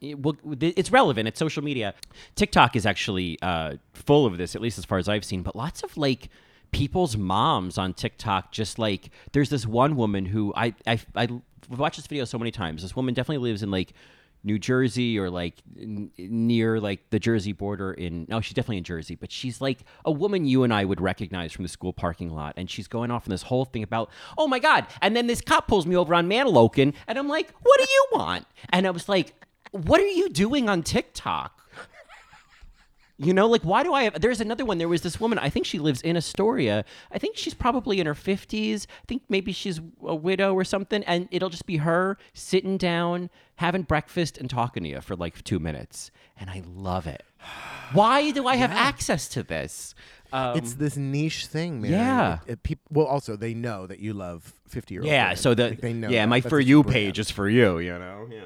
[0.00, 1.28] it, well, it's relevant.
[1.28, 1.94] It's social media.
[2.34, 5.42] TikTok is actually uh, full of this, at least as far as I've seen.
[5.42, 6.30] But lots of like
[6.74, 11.28] people's moms on TikTok just like there's this one woman who I I I
[11.70, 12.82] watched this video so many times.
[12.82, 13.92] This woman definitely lives in like
[14.46, 18.84] New Jersey or like n- near like the Jersey border in no she's definitely in
[18.84, 22.28] Jersey but she's like a woman you and I would recognize from the school parking
[22.28, 25.28] lot and she's going off on this whole thing about oh my god and then
[25.28, 28.86] this cop pulls me over on Manahawkin and I'm like what do you want and
[28.86, 29.32] I was like
[29.70, 31.58] what are you doing on TikTok
[33.16, 34.20] you know, like why do I have?
[34.20, 34.78] There's another one.
[34.78, 35.38] There was this woman.
[35.38, 36.84] I think she lives in Astoria.
[37.12, 38.86] I think she's probably in her 50s.
[38.86, 41.04] I think maybe she's a widow or something.
[41.04, 45.44] And it'll just be her sitting down, having breakfast, and talking to you for like
[45.44, 46.10] two minutes.
[46.38, 47.22] And I love it.
[47.92, 49.94] Why do I have access to this?
[50.32, 51.92] Um, it's this niche thing, man.
[51.92, 52.38] yeah.
[52.46, 55.08] It, it, peop- well, also they know that you love fifty year old.
[55.08, 55.34] yeah.
[55.34, 56.08] So the like, they know.
[56.08, 56.28] yeah, that.
[56.28, 56.92] my That's for you brand.
[56.94, 57.78] page is for you.
[57.78, 58.26] You know.
[58.32, 58.40] Yeah.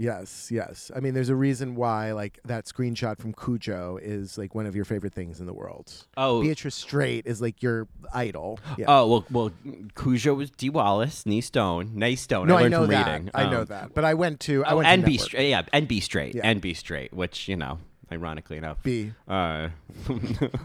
[0.00, 0.92] Yes, yes.
[0.94, 4.76] I mean, there's a reason why like that screenshot from Cujo is like one of
[4.76, 5.92] your favorite things in the world.
[6.16, 6.40] Oh.
[6.40, 8.60] Beatrice Straight is like your idol.
[8.76, 8.84] Yeah.
[8.88, 9.50] Oh well, well,
[9.96, 12.46] Cujo was Dee Wallace, knee stone, nice stone.
[12.46, 13.06] no, I I, know from that.
[13.08, 13.30] reading.
[13.34, 13.92] I know Um, that.
[13.94, 14.64] But I went to.
[14.64, 15.26] I Oh, went to and be Network.
[15.28, 15.48] straight.
[15.50, 16.34] Yeah, and be straight.
[16.36, 16.42] Yeah.
[16.44, 17.12] And be straight.
[17.12, 17.78] Which you know,
[18.12, 19.12] ironically enough, Be.
[19.26, 19.70] Uh,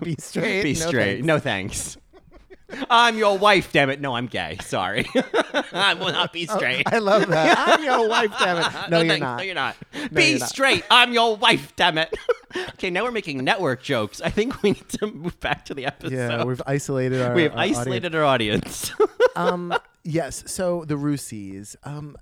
[0.04, 0.62] Be straight.
[0.63, 1.06] be No straight.
[1.15, 1.26] thanks.
[1.26, 1.98] No thanks.
[2.89, 4.02] I'm your wife, damn it.
[4.02, 4.58] No, I'm gay.
[4.63, 5.06] Sorry.
[5.73, 6.84] I will not be straight.
[6.86, 7.58] I love that.
[7.67, 8.89] I'm your wife, damn it.
[8.89, 9.21] No, you're thanks.
[9.21, 9.38] not.
[9.38, 9.76] No, you're not.
[10.13, 10.49] be you're not.
[10.49, 10.84] straight.
[10.89, 12.13] I'm your wife, damn it.
[12.69, 14.21] okay, now we're making network jokes.
[14.21, 16.13] I think we need to move back to the episode.
[16.13, 17.34] Yeah, we've isolated our.
[17.36, 17.78] We've our audience.
[17.78, 18.91] isolated our audience.
[19.36, 19.73] um,
[20.04, 20.43] yes.
[20.47, 21.76] So the Roosies.
[21.84, 22.17] Um,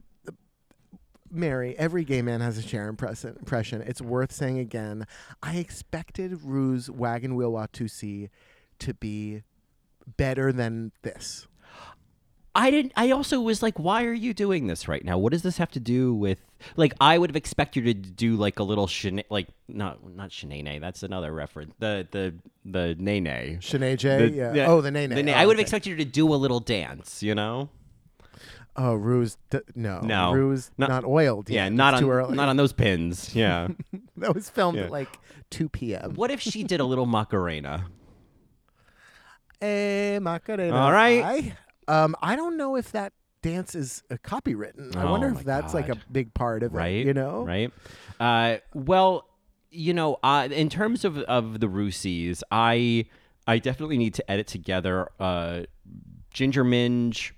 [1.33, 3.81] Mary, every gay man has a Cher impress- impression.
[3.81, 5.07] It's worth saying again.
[5.41, 8.29] I expected Ru's Wagon Wheel Watusi
[8.79, 9.43] to be
[10.17, 11.47] better than this.
[12.53, 12.91] I didn't.
[12.97, 15.17] I also was like, "Why are you doing this right now?
[15.17, 16.39] What does this have to do with
[16.75, 20.31] like?" I would have expected you to do like a little shena- like not not
[20.31, 20.81] shenane.
[20.81, 21.73] That's another reference.
[21.79, 22.35] The the
[22.65, 23.59] the nene.
[23.61, 24.27] Shanae J.
[24.27, 24.51] The- yeah.
[24.51, 25.11] the- oh, the nene.
[25.11, 25.61] the na- Oh, I would have okay.
[25.61, 27.23] expected you to do a little dance.
[27.23, 27.69] You know?
[28.75, 29.37] Oh, Ruse.
[29.49, 29.99] D- no.
[30.01, 30.33] No.
[30.33, 31.49] Ruse not, Not- oiled.
[31.49, 32.35] Yeah, not It's on too early.
[32.35, 33.33] not on those pins.
[33.33, 33.69] Yeah.
[34.17, 34.85] that was filmed Yeah.
[34.85, 35.09] at like
[35.51, 36.15] 2 p.m.
[36.15, 37.85] what if she did a little macarena?
[39.61, 40.75] Eh, Macarena.
[40.75, 41.53] All right.
[41.87, 44.95] I, um, I don't know if that dance is uh, copywritten.
[44.95, 46.03] I Oh wonder my if that's like a God.
[46.11, 46.95] big part of right?
[46.95, 47.05] it.
[47.07, 47.43] You know?
[47.43, 47.71] right?
[48.19, 49.27] Uh, well,
[49.69, 53.05] you know, uh, in terms of of the Roosies, I
[53.47, 55.61] I definitely need to edit together uh,
[56.33, 57.33] Ginger Minge,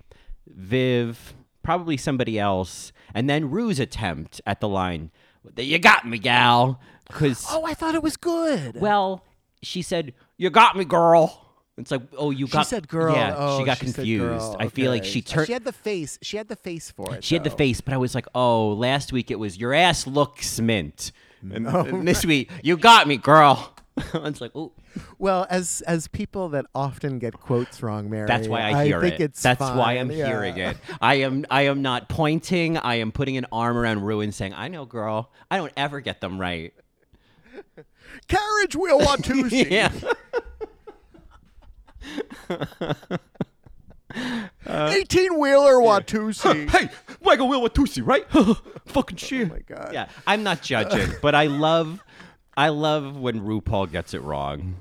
[0.46, 5.10] Viv, probably somebody else, and then Ru's attempt at the line.
[5.56, 6.80] You got me, gal.
[7.06, 8.80] Because Oh, I thought it was good.
[8.80, 9.22] well,
[9.62, 11.43] she said, "You got me, girl."
[11.76, 13.14] It's like, oh, you She got said girl.
[13.16, 14.56] Yeah, oh, she got said confused.
[14.60, 15.48] I feel like she turned.
[15.48, 16.18] She had the face.
[16.22, 17.24] She had the face for it.
[17.24, 20.06] She had the face, but I was like, oh, last week it was your ass
[20.06, 21.10] looks mint,
[21.42, 23.72] and, and this week you got me, girl.
[24.14, 24.72] I was like, oh,
[25.18, 28.26] Well, as as people that often get quotes wrong, Mary.
[28.26, 29.20] that's why I hear think it.
[29.22, 29.94] It's that's why.
[29.98, 30.26] I'm Yeah.
[30.26, 30.76] hearing it.
[31.00, 32.76] I am I am not pointing.
[32.76, 35.32] I am putting an arm around Ruin, saying, I know, girl.
[35.50, 36.72] I don't ever get them right.
[38.28, 39.70] Carriage wheel Watusi.
[39.70, 39.92] yeah.
[44.66, 46.68] Eighteen wheeler Watusi.
[46.76, 46.88] hey,
[47.20, 48.26] Waggle Will Watusi, right?
[48.34, 49.50] Oh Fucking shit.
[49.50, 49.90] Oh my God.
[49.92, 52.04] Yeah, I'm not judging, but I love,
[52.56, 54.76] I love when RuPaul gets it wrong.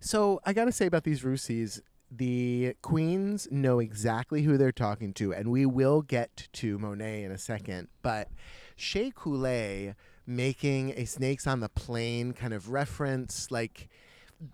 [0.00, 1.80] So I gotta say about these Rusies,
[2.10, 7.32] the queens know exactly who they're talking to, and we will get to Monet in
[7.32, 7.88] a second.
[8.02, 8.28] But
[8.76, 9.94] Shea Coulee
[10.26, 13.88] making a Snakes on the Plane kind of reference, like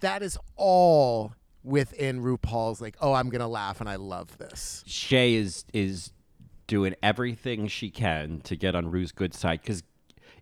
[0.01, 2.81] that is all within RuPaul's.
[2.81, 4.83] Like, oh, I'm gonna laugh, and I love this.
[4.87, 6.13] Shea is is
[6.67, 9.83] doing everything she can to get on Ru's good side because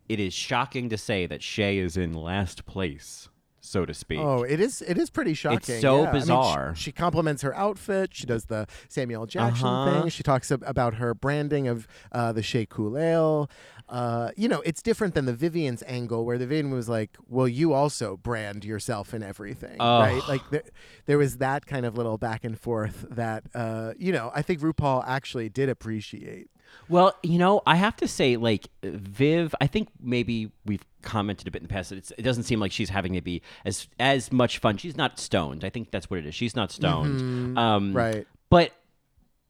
[0.09, 3.29] it is shocking to say that Shea is in last place,
[3.61, 4.19] so to speak.
[4.21, 4.83] Oh, it is.
[4.83, 5.59] It is pretty shocking.
[5.59, 6.11] It's so yeah.
[6.11, 6.75] I mean, she- bizarre.
[6.77, 8.11] she, compliments her outfit.
[8.13, 10.01] She does the Samuel Jackson Uh-huh.
[10.03, 10.11] thing.
[10.11, 13.47] She talks ab- about her branding of uh, the Shea Coulee.
[13.89, 17.47] Uh, you know, it's different than the Vivienne's angle, where the Vivienne was like, "Well,
[17.47, 20.03] you also brand yourself in everything, Ugh.
[20.03, 20.65] right?" Like there,
[21.07, 24.61] there was that kind of little back and forth that uh, you know I think
[24.61, 26.51] RuPaul actually did appreciate.
[26.89, 31.51] Well, you know, I have to say, like Viv, I think maybe we've commented a
[31.51, 31.91] bit in the past.
[31.91, 34.77] That it's, it doesn't seem like she's having to be as as much fun.
[34.77, 35.65] She's not stoned.
[35.65, 36.35] I think that's what it is.
[36.35, 37.57] She's not stoned.
[37.59, 38.27] Um, Right.
[38.49, 38.73] But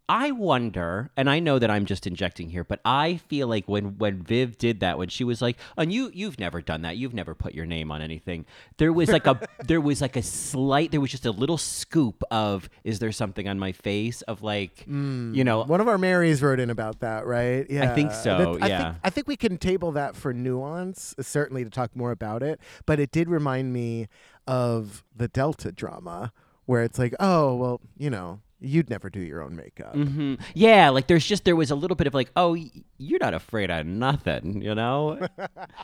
[0.09, 3.99] I wonder, and I know that I'm just injecting here, but I feel like when
[3.99, 6.97] when Viv did that, when she was like, "And you you've never done that.
[6.97, 10.23] You've never put your name on anything." There was like a there was like a
[10.23, 14.42] slight there was just a little scoop of is there something on my face of
[14.42, 15.35] like hmm.
[15.35, 17.66] you know One of our Marys wrote in about that, right?
[17.69, 18.85] Yeah, I think so, I yeah.
[18.85, 22.61] think, I think we can table that for nuance, certainly to talk more about it.
[22.85, 24.09] But it did remind me
[24.47, 26.33] of the Delta drama,
[26.66, 29.95] where it's like, oh, well, you know, you'd never do your own makeup.
[29.95, 32.57] hmm Yeah, like there's just there was a little bit of like, oh,
[32.99, 35.27] you're not afraid of nothing, you know.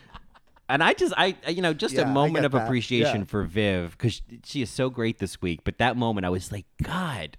[0.68, 2.64] and I just, I, you know, just Yeah, a moment of that.
[2.64, 3.26] appreciation Yeah.
[3.26, 5.60] for Viv because she is so great this week.
[5.64, 7.36] But that moment, I was like, God,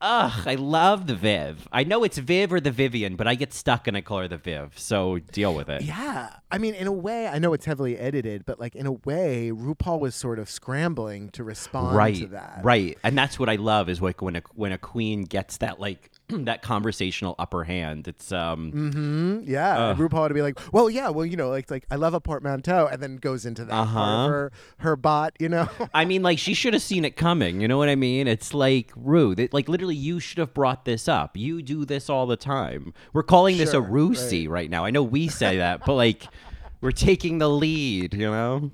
[0.00, 1.68] ugh, I love the Viv.
[1.72, 4.28] I know it's Viv or the Vivienne, but I get stuck and I call her
[4.28, 4.78] the Viv.
[4.78, 5.82] So deal with it.
[5.82, 8.92] Yeah, I mean, in a way, I know it's heavily edited, but like in a
[8.92, 12.60] way, RuPaul was sort of scrambling to respond right to that.
[12.62, 15.78] right and that's what i love is like when a when a queen gets that
[15.80, 16.10] like
[16.46, 21.08] that conversational upper hand it's um hmm Yeah, and RuPaul would be like, "Well, yeah,
[21.10, 24.00] well, you know, like, like I love a portmanteau," and then goes into that Uh-huh.
[24.00, 25.68] of her her bot, you know.
[25.94, 27.60] I mean, like she should have seen it coming.
[27.60, 28.26] You know what I mean?
[28.28, 29.40] It's like rude.
[29.40, 31.36] It, like literally, you should have brought this up.
[31.36, 32.92] You do this all the time.
[33.12, 34.70] We're calling this a Sure, Rusey right.
[34.70, 34.84] now.
[34.84, 36.24] I know we say that, but like
[36.80, 38.14] we're taking the lead.
[38.14, 38.70] You know?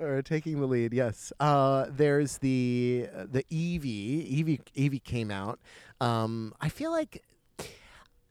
[0.00, 0.92] or taking the lead.
[0.92, 1.32] Yes.
[1.40, 3.90] Uh, there's the the Evie.
[4.38, 5.58] Evie Evie came out.
[6.00, 7.22] Um, I feel like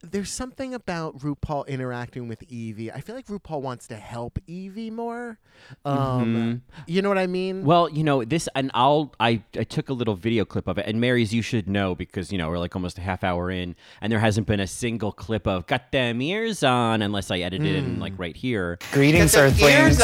[0.04, 2.92] there's something about RuPaul interacting with Evie.
[2.92, 5.40] I feel like RuPaul wants to help Evie more.
[5.84, 7.66] Um, You know what I mean?
[7.66, 9.14] Well, you know this, and I'll.
[9.20, 11.34] I I took a little video clip of it, and Mary's.
[11.34, 14.20] You should know because you know we're like almost a half hour in, and there
[14.20, 18.00] hasn't been a single clip of "Got them ears on" unless I edited it in
[18.00, 18.78] like right here.
[18.92, 20.00] Greetings, Earthlings.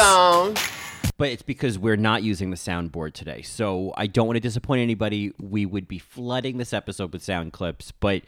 [1.16, 3.42] But it's because we're not using the soundboard today.
[3.42, 5.32] So I don't want to disappoint anybody.
[5.40, 8.22] We would be flooding this episode with sound clips, but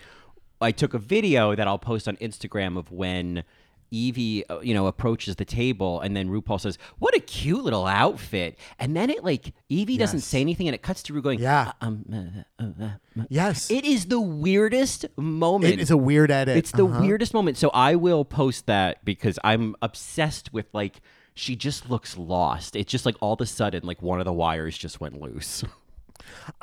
[0.61, 3.44] I took a video that I'll post on Instagram of when
[3.92, 7.87] Evie, uh, you know, approaches the table, and then RuPaul says, "What a cute little
[7.87, 11.38] outfit," and then it like Evie doesn't say anything, and it cuts to Ru going,
[11.38, 11.70] Yeah.
[11.81, 12.85] "Uh, um, uh, uh, uh,
[13.20, 13.70] uh." yes.
[13.70, 15.75] It is the weirdest moment.
[15.75, 16.57] it is a weird edit.
[16.57, 17.01] It's the Uh-huh.
[17.01, 17.59] weirdest moment.
[17.59, 21.01] So I will post that because I'm obsessed with like
[21.37, 22.75] she just looks lost.
[22.75, 25.62] It's just like all of a sudden like one of the wires just went loose.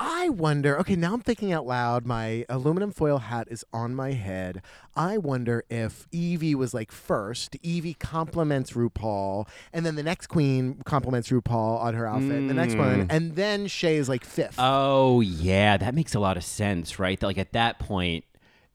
[0.00, 0.78] I wonder.
[0.80, 2.04] Okay, now I'm thinking out loud.
[2.04, 4.62] My aluminum foil hat is on my head.
[4.96, 7.56] I wonder if Evie was like first.
[7.62, 12.48] Evie compliments RuPaul, and then the next queen compliments RuPaul on her outfit.
[12.48, 13.06] The next one, hmm.
[13.10, 14.56] and then Shea is like fifth.
[14.58, 17.22] oh yeah, that makes a lot of sense, right?
[17.22, 18.24] Like at that point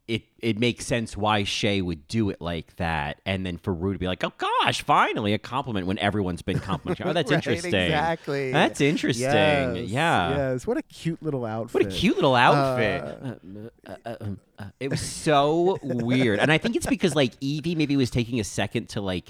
[0.10, 3.94] it it makes sense why Shea would do it like that, and then for Ru
[3.94, 7.06] to be like, "Oh gosh, finally a compliment!" when everyone's been complimenting.
[7.06, 7.74] Oh, that's Right, interesting.
[7.76, 8.52] Exactly.
[8.52, 9.26] That's interesting.
[9.26, 10.30] Yes, yeah.
[10.52, 10.66] Yes.
[10.66, 11.74] What a cute little outfit.
[11.76, 13.04] What a cute little outfit.
[13.04, 13.36] Uh,
[13.88, 17.76] uh, uh, um, uh, it was so weird, and I think it's because like Evie
[17.76, 19.30] maybe was taking a second to like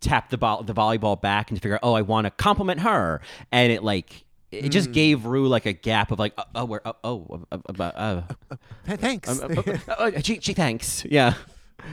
[0.00, 2.80] tap the ball, the volleyball back, and to figure out, oh, I want to compliment
[2.80, 6.64] her, and it like it just gave Ru like a gap of like, oh, oh,
[6.66, 7.82] where, oh, oh, uh, uh, uh,
[8.50, 9.40] uh, Th- Thanks.
[9.40, 9.48] uh,
[9.88, 11.04] uh, gee, gee, thanks.
[11.10, 11.34] Yeah.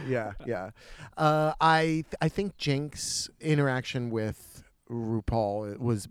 [0.07, 0.69] yeah, yeah.
[1.17, 6.07] Uh, I I think Jinx' interaction with RuPaul was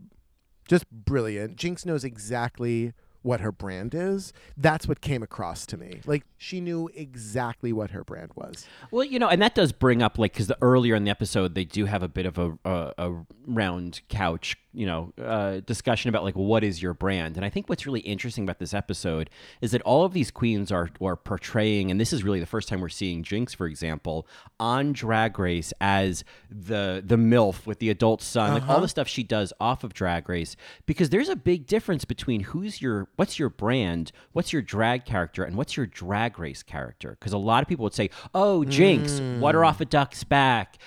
[0.69, 1.57] just brilliant.
[1.57, 4.33] Jinx knows exactly what her brand is.
[4.57, 6.01] That's what came across to me.
[6.07, 8.67] Like she knew exactly what her brand was.
[8.91, 11.55] Well, you know, and that does bring up like because the earlier in the episode
[11.55, 13.15] they do have a bit of a a, a
[13.47, 17.69] round couch, you know, uh, discussion about like what is your brand, and I think
[17.69, 21.91] what's really interesting about this episode is that all of these queens are are portraying,
[21.91, 24.27] and this is really the first time we're seeing Jinkx, for example,
[24.61, 29.09] on Drag Race as the the milf with the adult son, like all the stuff
[29.09, 33.39] she does off of Drag Race, because there's a big difference between who's your what's
[33.39, 37.17] your brand, what's your drag character, and what's your drag race character.
[37.19, 40.79] Because a lot of people would say, "Oh, Jinkx, water off a duck's back."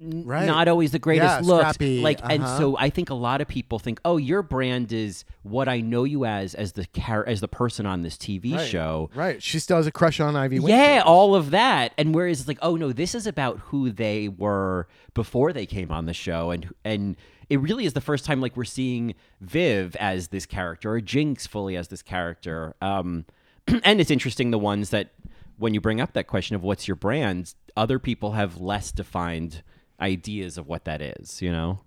[0.00, 0.46] N- Right.
[0.46, 1.60] Not always the greatest Yeah, looks.
[1.74, 2.58] scrappy, Like, and uh-huh.
[2.58, 6.04] so I think a lot of people think, "Oh, your brand is what I know
[6.04, 8.68] you as, as the car- as the person on this TV Right.
[8.68, 9.42] show." Right.
[9.42, 10.58] She still has a crush on Ivy.
[10.58, 11.94] Yeah, all of that.
[11.98, 15.90] And whereas it's like, oh no, this is about who they were before they came
[15.90, 17.16] on the show, and and
[17.50, 21.48] it really is the first time like we're seeing Viv as this character or Jinkx
[21.48, 22.74] fully as this character.
[22.80, 23.24] Um,
[23.84, 25.10] and it's interesting the ones that
[25.56, 29.62] when you bring up that question of what's your brand, other people have less defined
[30.00, 31.42] ideas of what that is.
[31.42, 31.80] You know.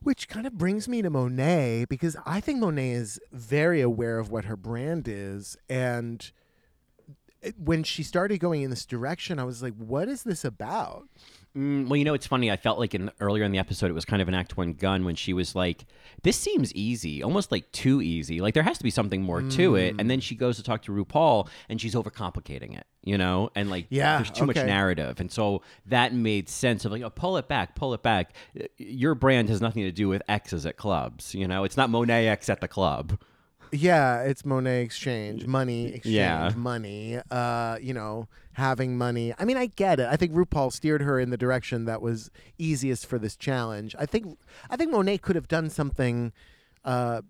[0.00, 4.30] Which kind of brings me to Monet because I think Monet is very aware of
[4.30, 5.56] what her brand is.
[5.68, 6.30] And
[7.56, 11.08] when she started going in this direction, I was like, what is this about?
[11.56, 12.50] Mm, well, you know, it's funny.
[12.50, 14.72] I felt like in earlier in the episode, it was kind of an Act One
[14.72, 15.84] gun when she was like,
[16.24, 18.40] "This seems easy, almost like too easy.
[18.40, 20.82] Like there has to be something more to it." And then she goes to talk
[20.82, 25.20] to RuPaul, and she's overcomplicating it, you know, and like, Yeah, there's too much narrative,
[25.20, 28.34] and so that made sense of like, oh, pull it back, pull it back.
[28.76, 31.62] Your brand has nothing to do with X's at clubs, you know.
[31.62, 33.16] It's not Monet X at the club.
[33.72, 36.52] Yeah, it's Monet exchange, money exchange, Yeah.
[36.56, 37.18] money.
[37.30, 39.34] Uh, you know, having money.
[39.38, 40.06] I mean, I get it.
[40.08, 43.96] I think RuPaul steered her in the direction that was easiest for this challenge.
[43.98, 44.38] I think,
[44.70, 46.32] I think Monet could have done something,
[46.84, 47.22] uh,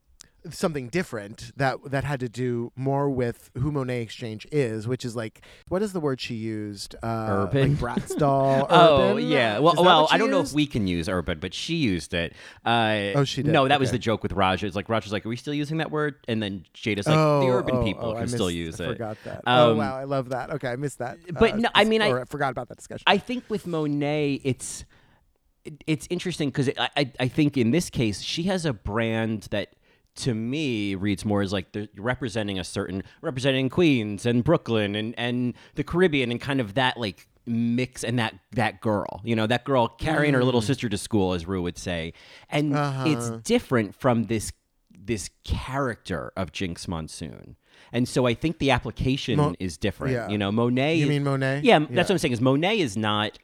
[0.51, 5.05] something different that that had to do more with who Monet X Change is, which
[5.05, 6.95] is like, what is the word she used?
[7.03, 7.77] Uh, Urban.
[7.77, 8.67] like Bratz doll.
[8.71, 9.27] Oh urban?
[9.27, 9.59] yeah.
[9.59, 12.33] Well, well, I don't know if we can use urban, but she used it.
[12.65, 13.53] Uh, Oh, she did?
[13.53, 14.67] No, that was the joke with Raja.
[14.67, 17.41] It's like Raja's like, "Are we still using that word?" And then Jaida's like, oh,
[17.41, 19.43] "The urban oh, people oh, can still missed- use I it." Forgot that.
[19.47, 20.51] oh Um, wow, I love that.
[20.51, 21.19] Okay, I missed that.
[21.39, 23.05] but no, I mean, I- I forgot about that discussion.
[23.07, 24.85] I think with Monet, it's
[25.87, 29.75] it's interesting because I, I I think in this case she has a brand that
[30.17, 35.15] to me reads more as like they're representing a certain representing Queens and Brooklyn and
[35.19, 39.47] and the Caribbean and kind of that like mix and that that girl you know
[39.47, 40.67] that girl carrying her little mm.
[40.67, 42.15] sister to school as Ru would say
[42.49, 43.05] and uh-huh.
[43.07, 44.53] it's different from this
[45.07, 47.57] this character of Jinkx Monsoon.
[47.93, 50.15] And so I think the application Mo- is different.
[50.15, 50.29] yeah.
[50.29, 50.97] You know, Monet.
[50.97, 51.61] You mean Monet?
[51.63, 51.87] Yeah, Yeah.
[51.91, 52.33] that's what I'm saying.
[52.33, 53.39] Is Monet is not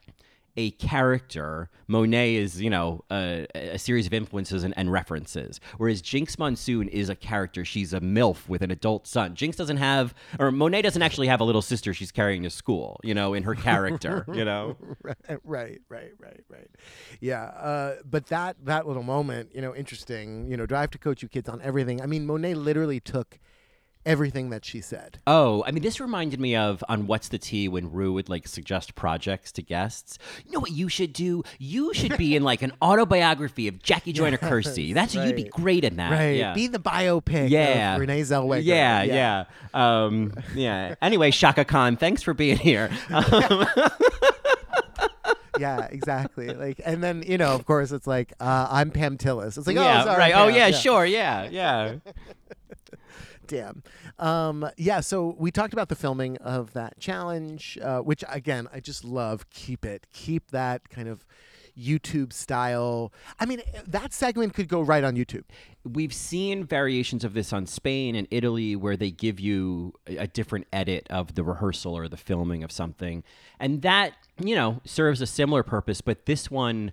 [0.57, 1.71] a character.
[1.87, 5.61] Monet is, you know, a, a series of influences and, and references.
[5.79, 7.65] Whereas Jinkx Monsoon is a character.
[7.65, 9.35] She's a MILF with an adult son.
[9.35, 13.01] Jinkx doesn't have, or Monet doesn't actually have a little sister she's carrying to school,
[13.03, 14.77] you know, in her character, you know?
[15.03, 16.71] right, right, right, right, right.
[17.21, 20.47] Yeah, uh, but that that little moment, you know, interesting.
[20.51, 22.01] You know, do I have to coach you kids on everything?
[22.01, 23.39] I mean, Monet literally took
[24.07, 25.19] everything that she said.
[25.27, 28.49] Oh, I mean, this reminded me of on What's the Tea when Ru would like
[28.49, 30.19] suggest projects to guests.
[30.45, 31.43] You know what you should do?
[31.59, 34.95] You should be in like an autobiography of Jackie Joyner-Kersee.
[34.95, 36.13] That's you'd be great in that.
[36.13, 36.55] Right, Yeah.
[36.55, 37.95] be the biopic yeah.
[37.95, 38.65] of Renee Zellweger.
[38.65, 39.45] Yeah, yeah.
[39.75, 40.95] Um, yeah.
[41.03, 42.91] Anyway, Chaka Khan, thanks for being here.
[45.59, 46.49] yeah, exactly.
[46.49, 49.59] Like, and then you know, of course, it's like uh, I'm Pam Tillis.
[49.59, 50.35] It's like, yeah, oh, sorry, right.
[50.35, 50.55] Oh, Pam.
[50.55, 51.05] yeah, sure.
[51.05, 51.97] Yeah, yeah.
[53.51, 53.83] Damn.
[54.21, 58.79] Um, yeah, so we talked about the filming of that challenge, uh, which again, I
[58.79, 59.51] just love.
[59.51, 60.07] Keep it.
[60.13, 61.27] Keep that kind of
[61.77, 63.13] YouTube style.
[63.41, 65.43] I mean, that segment could go right on YouTube.
[65.83, 70.69] We've seen variations of this on Spain and Italy where they give you a different
[70.73, 73.24] edit of the rehearsal or the filming of something.
[73.59, 76.93] And that, you know, serves a similar purpose, but this one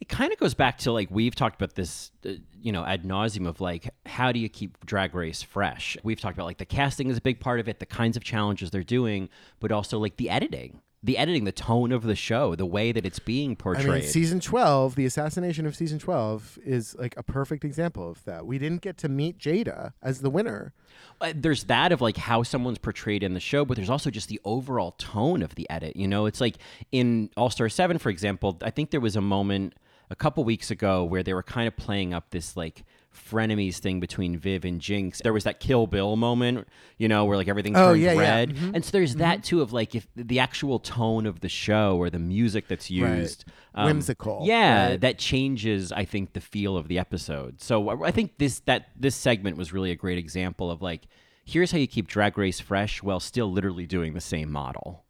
[0.00, 2.30] it kind of goes back to like we've talked about this uh,
[2.60, 6.36] you know ad nauseum of like how do you keep drag race fresh we've talked
[6.36, 8.82] about like the casting is a big part of it the kinds of challenges they're
[8.82, 9.28] doing
[9.60, 13.06] but also like the editing the editing the tone of the show the way that
[13.06, 17.22] it's being I portrayed mean, season 12, the assassination of season 12 is like a
[17.22, 18.46] perfect example of that.
[18.46, 20.74] We didn't get to meet Jaida as the winner.
[21.20, 24.28] Uh, there's that of like how someone's portrayed in the show, but there's also just
[24.28, 25.94] the overall tone of the edit.
[25.94, 26.56] You know, it's like
[26.90, 28.58] in All Star Seven, for example.
[28.62, 29.74] I think there was a moment
[30.10, 32.84] a couple weeks ago where they were kind of playing up this like
[33.14, 35.18] frenemies thing between Viv and Jinkx.
[35.22, 38.18] There was that Kill Bill moment, you know, where like everything Oh, turns yeah, yeah.
[38.20, 38.54] red.
[38.54, 38.74] Mhm.
[38.74, 42.10] And so there's that too of like if the actual tone of the show or
[42.10, 43.18] the music that's Right.
[43.18, 43.44] used
[43.74, 45.00] um, Whimsical, Yeah, right.
[45.00, 47.60] that changes I think the feel of the episode.
[47.60, 51.06] So I I think this that this segment was really a great example of like
[51.44, 55.04] here's how you keep Drag Race fresh while still literally doing the same model.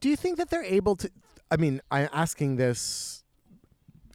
[0.00, 1.10] Do you think that they're able to?
[1.50, 3.23] I mean, I'm asking this.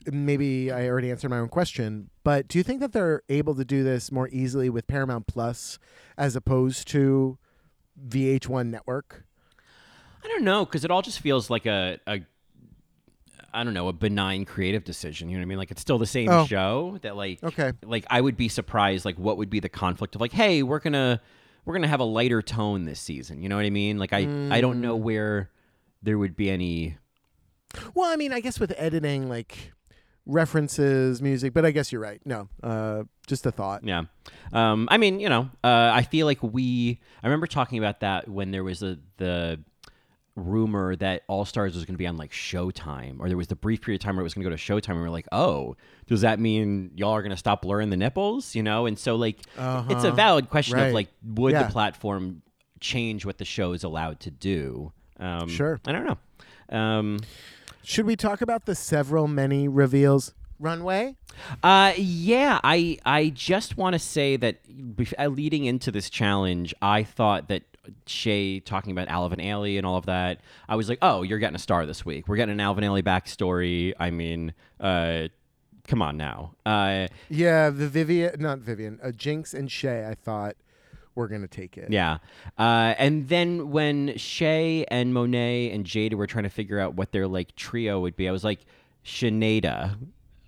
[0.06, 3.64] Maybe I already answered my own question, but do you think that they're able to
[3.64, 5.78] do this more easily with Paramount Plus
[6.16, 7.38] as opposed to
[8.08, 9.24] VH1 Network?
[10.24, 12.20] I don't know because it all just feels like a, a
[13.52, 15.28] I don't know a benign creative decision.
[15.28, 15.58] You know what I mean?
[15.58, 16.46] Like it's still the same Oh.
[16.46, 17.72] show that like Okay.
[17.84, 20.78] Like I would be surprised like what would be the conflict of like hey we're
[20.78, 21.20] gonna
[21.64, 23.42] we're gonna have a lighter tone this season.
[23.42, 23.98] You know what I mean?
[23.98, 24.20] Like I
[24.50, 25.02] I don't know Mm.
[25.02, 25.50] where
[26.02, 26.96] there would be any.
[27.94, 29.72] Well, I mean, I guess with editing, like
[30.26, 32.20] references, music, but I guess you're right.
[32.24, 33.84] No, uh, just a thought.
[33.84, 34.02] Yeah.
[34.52, 37.00] Um, I mean, you know, uh, I feel like we.
[37.22, 39.60] I remember talking about that when there was a, the
[40.36, 43.56] rumor that All Stars was going to be on like Showtime, or there was the
[43.56, 45.10] brief period of time where it was going to go to Showtime, and we were
[45.10, 48.54] like, oh, does that mean y'all are going to stop blurring the nipples?
[48.54, 50.10] You know, and so like, it's a Uh-huh.
[50.12, 50.86] valid question Right.
[50.88, 51.64] of like, would Yeah.
[51.64, 52.42] the platform
[52.80, 54.92] change what the show is allowed to do?
[55.18, 55.80] Um, Sure.
[55.86, 56.18] I don't know.
[56.78, 57.18] Um,
[57.82, 61.16] Should we talk about the several many reveals runway?
[61.62, 64.60] Uh, yeah, I I just want to say that
[65.18, 67.62] uh, leading into this challenge, I thought that
[68.06, 71.56] Shea talking about Alvin Ailey and all of that, I was like, oh, you're getting
[71.56, 72.28] a star this week.
[72.28, 73.94] We're getting an Alvin Ailey backstory.
[73.98, 75.28] I mean, uh,
[75.88, 76.52] come on now.
[76.66, 80.06] Uh, Yeah, the Vivienne, not Vivienne, uh, Jinkx and Shea.
[80.06, 80.56] I thought
[81.20, 81.92] were gonna take it.
[81.92, 82.18] yeah.
[82.58, 87.12] Uh, and then when Shea and Monet and Jaida were trying to figure out what
[87.12, 88.60] their like trio would be, I was like,
[89.04, 89.64] Sinead.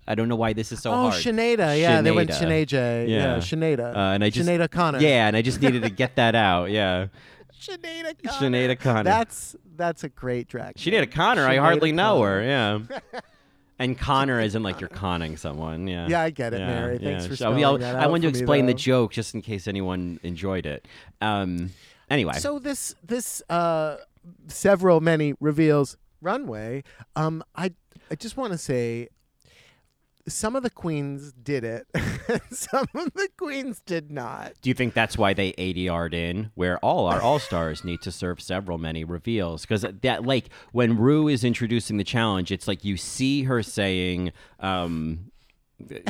[0.07, 1.15] I don't know why this is so oh, hard.
[1.15, 1.79] Oh, Sinead.
[1.79, 2.73] Yeah, they went Sinead.
[2.73, 3.37] Yeah, Yeah.
[3.37, 3.79] Sinead.
[3.79, 4.99] Uh, and I just Sinead Connor.
[4.99, 6.71] Yeah, and I just needed to get that out.
[6.71, 7.07] Yeah,
[7.61, 8.51] Sinead Connor.
[8.51, 9.05] Sinead Connor.
[9.05, 10.79] That's that's a great drag.
[10.79, 11.13] she did a name.
[11.13, 11.47] Connor.
[11.47, 12.43] I Sinead hardly know her.
[12.43, 12.81] Yeah.
[13.83, 15.89] And Connor is in like you're conning someone.
[15.89, 16.07] Yeah.
[16.09, 16.99] Yeah, I get it, Mary.
[16.99, 19.11] Thanks for So, spelling I'll- that I out wanted to for me, explain the joke
[19.13, 20.87] just in case anyone enjoyed it.
[21.21, 21.71] Um.
[22.09, 22.35] Anyway.
[22.35, 23.97] So this this uh
[24.47, 26.85] several many reveals runway.
[27.17, 27.73] Um, I
[28.11, 29.09] I just want to say.
[30.29, 31.87] Some of the queens did it.
[32.51, 34.53] Some of the queens did not.
[34.63, 38.13] do you think that's why they ADR'd in where all our all stars need to
[38.13, 39.63] serve several many reveals?
[39.63, 44.33] Because that, like, when Ru is introducing the challenge, it's like you see her saying,
[44.61, 45.33] um,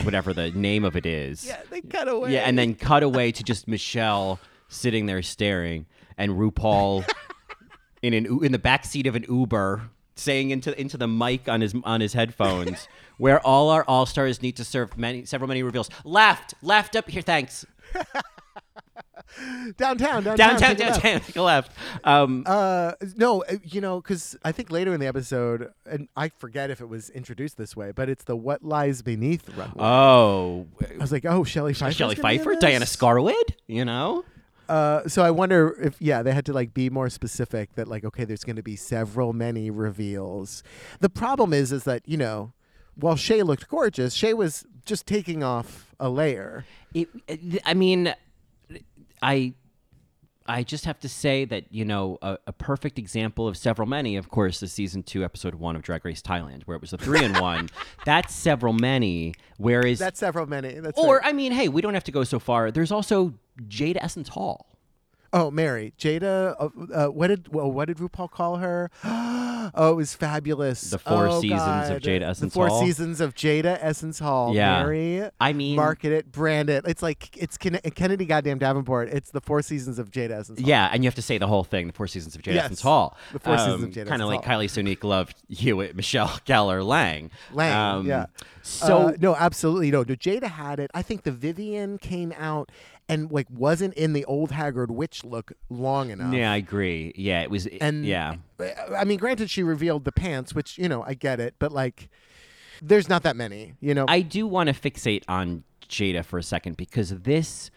[0.03, 1.47] whatever the name of it is.
[1.47, 2.35] Yeah, they cut away.
[2.35, 4.39] Yeah, and then cut away to just Michelle
[4.69, 5.87] sitting there staring,
[6.19, 7.09] and RuPaul
[8.03, 9.89] in an in the back seat of an Uber
[10.23, 14.41] saying into into the mic on his on his headphones, where all our all stars
[14.43, 15.91] need to serve many several many reveals.
[16.05, 17.23] Left, left up here.
[17.23, 17.66] Thanks.
[19.77, 21.03] downtown, downtown, Downtown, take a left.
[21.03, 21.20] downtown.
[21.20, 21.73] Take a left.
[22.05, 26.29] Um, Uh, no, uh, you know, because I think later in the episode, and I
[26.31, 29.75] forget if it was introduced this way, but it's the "What Lies Beneath" runway.
[29.79, 31.93] oh, I was like, oh, Shelley Pfeiffer.
[31.93, 33.55] Shelley Pfeiffer, Diana Scarwid.
[33.66, 34.25] You know.
[34.69, 38.05] Uh, so I wonder if yeah, they had to like be more specific that like
[38.05, 40.63] okay, there's going to be several many reveals.
[41.01, 42.53] The problem is is that you know,
[42.95, 46.65] while Shea looked gorgeous, Shea was just taking off a layer.
[46.95, 48.15] It, it- I mean,
[49.23, 49.55] I,
[50.47, 54.16] I just have to say that you know a, a perfect example of several many,
[54.16, 56.99] of course, is season two, episode one of Drag Race Thailand, where it was a
[56.99, 57.68] three and one.
[58.05, 59.34] That's several many.
[59.59, 60.74] Whereas, That's several many.
[60.74, 61.26] That's or right.
[61.28, 62.70] I mean, hey, we don't have to go so far.
[62.70, 63.34] There's also
[63.68, 64.72] Jade Essence Hall.
[65.35, 66.55] Oh, Mary, Jaida.
[66.59, 68.91] Uh, uh, what did well, what did RuPaul call her?
[69.05, 70.91] oh, it was fabulous.
[70.91, 72.64] The Four Oh, Seasons of Jaida Essence Hall.
[72.64, 72.83] The Four Hall.
[72.83, 74.55] seasons of Jaida Essence Hall.
[74.55, 74.83] Yeah.
[74.83, 75.28] Mary.
[75.41, 76.85] I mean- market it, brand it.
[76.87, 79.09] It's like it's Ken- Kennedy goddamn Davenport.
[79.09, 80.68] It's the Four Seasons of Jaida Essence Hall.
[80.68, 81.87] Yeah, and you have to say the whole thing.
[81.87, 82.64] The Four Seasons of Jaida Yes.
[82.66, 83.16] Essence Hall.
[83.33, 84.59] The Four Seasons of Jade Kind of like Hall.
[84.61, 87.30] Kylie Sonique loved Hewitt, Michelle Gellar, Lang.
[87.53, 88.26] Lang, Um, yeah.
[88.64, 90.01] So Uh, no, absolutely no.
[90.03, 90.91] No, Jada had it.
[90.95, 92.70] I think the Vivienne came out
[93.09, 96.32] and like wasn't in the old haggard witch look long enough.
[96.32, 97.12] yeah, I agree.
[97.16, 97.66] Yeah, it was.
[97.66, 98.36] And yeah.
[98.96, 102.09] I mean, granted, she revealed the pants, which you know I get it, but like,
[102.80, 103.74] there's not that many.
[103.80, 107.70] You know, I do want to fixate on Jaida for a second because this,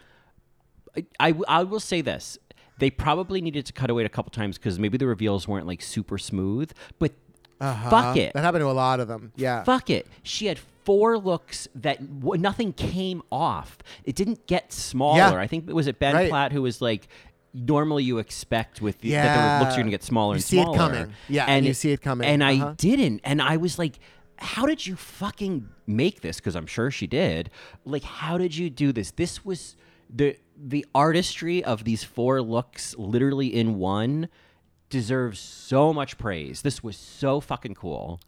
[0.95, 2.37] I, I, I will say this.
[2.77, 5.81] They probably needed to cut away a couple times because maybe the reveals weren't like
[5.81, 7.13] super smooth, but
[7.61, 7.89] Uh-huh.
[7.89, 8.33] fuck it.
[8.33, 9.31] That happened to a lot of them.
[9.37, 9.63] Yeah.
[9.63, 10.07] Fuck it.
[10.23, 13.77] She had four looks that w- nothing came off.
[14.03, 15.17] It didn't get smaller.
[15.17, 15.33] Yeah.
[15.35, 16.29] I think it was it Ben Right.
[16.29, 17.07] Platt who was like,
[17.53, 20.43] normally you expect with the, that the looks are going to get smaller You and
[20.43, 21.13] see it coming.
[21.29, 22.27] Yeah, and you see it coming.
[22.27, 22.67] And Uh-huh.
[22.69, 23.21] I didn't.
[23.23, 23.99] And I was like,
[24.37, 26.37] how did you fucking make this?
[26.37, 27.49] Because I'm sure she did.
[27.85, 29.11] Like, how did you do this?
[29.11, 29.75] This was
[30.09, 34.29] the the artistry of these four looks, literally in one,
[34.89, 36.61] deserves so much praise.
[36.61, 38.19] This was so fucking cool.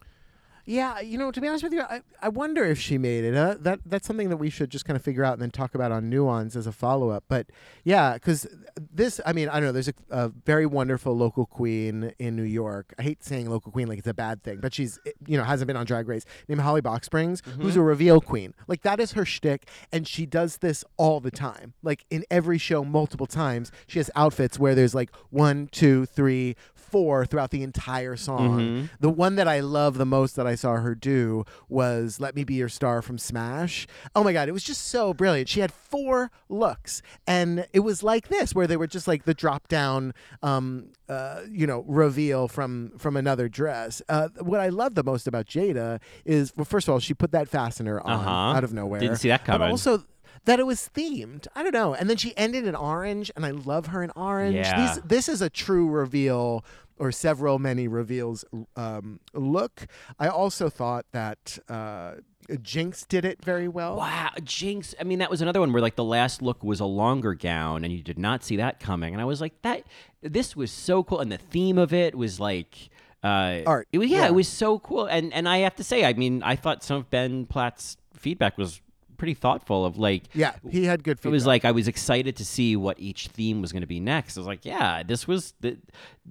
[0.68, 3.34] Yeah, you know, to be honest with you, I, I wonder if she made it.
[3.34, 5.74] Uh, that that's something that we should just kind of figure out and then talk
[5.74, 7.24] about on Nuance as a follow up.
[7.26, 7.46] But
[7.84, 8.46] yeah, because
[8.76, 9.72] this, I mean, I don't know.
[9.72, 12.92] There's a, a very wonderful local queen in New York.
[12.98, 15.68] I hate saying local queen like it's a bad thing, but she's you know hasn't
[15.68, 18.52] been on Drag Race named Holly Box Springs, who's a reveal queen.
[18.66, 21.72] Like that is her shtick, and she does this all the time.
[21.82, 23.72] Like in every show, multiple times.
[23.86, 26.56] She has outfits where there's like one, two, three,
[26.90, 28.88] four throughout the entire song.
[29.00, 32.44] The one that I love the most that I saw her do was Let Me
[32.44, 33.86] Be Your Star from Smash.
[34.14, 35.48] Oh my God, it was just so brilliant.
[35.48, 39.34] She had four looks, and it was like this, where they were just like the
[39.34, 44.02] drop down, um, uh, you know, reveal from from another dress.
[44.08, 47.32] Uh, what I love the most about Jaida is, well, first of all, she put
[47.32, 48.56] that fastener on Uh-huh.
[48.56, 49.00] out of nowhere.
[49.00, 49.70] Didn't see that But coming.
[49.70, 50.04] also,
[50.48, 51.46] that it was themed.
[51.54, 51.92] I don't know.
[51.94, 54.56] And then she ended in orange, and I love her in orange.
[54.56, 54.94] Yeah.
[54.94, 56.64] These, this is a true reveal,
[56.96, 59.86] or several many reveals um, look.
[60.18, 62.14] I also thought that uh,
[62.48, 63.96] Jinkx did it very well.
[63.96, 64.94] Wow, Jinkx.
[64.98, 67.84] I mean, that was another one where like the last look was a longer gown,
[67.84, 69.12] and you did not see that coming.
[69.12, 69.84] And I was like, that.
[70.22, 72.88] This was so cool, and the theme of it was like.
[73.22, 74.26] Uh, Art, It was, yeah, yeah.
[74.28, 76.96] it was so cool, and and I have to say, I mean, I thought some
[76.96, 78.80] of Ben Platt's feedback was
[79.18, 79.84] pretty thoughtful.
[79.84, 82.98] Of like, Yeah, he had good it was like I was excited to see what
[82.98, 84.36] each theme was going to be next.
[84.36, 85.76] I was like, yeah, this was the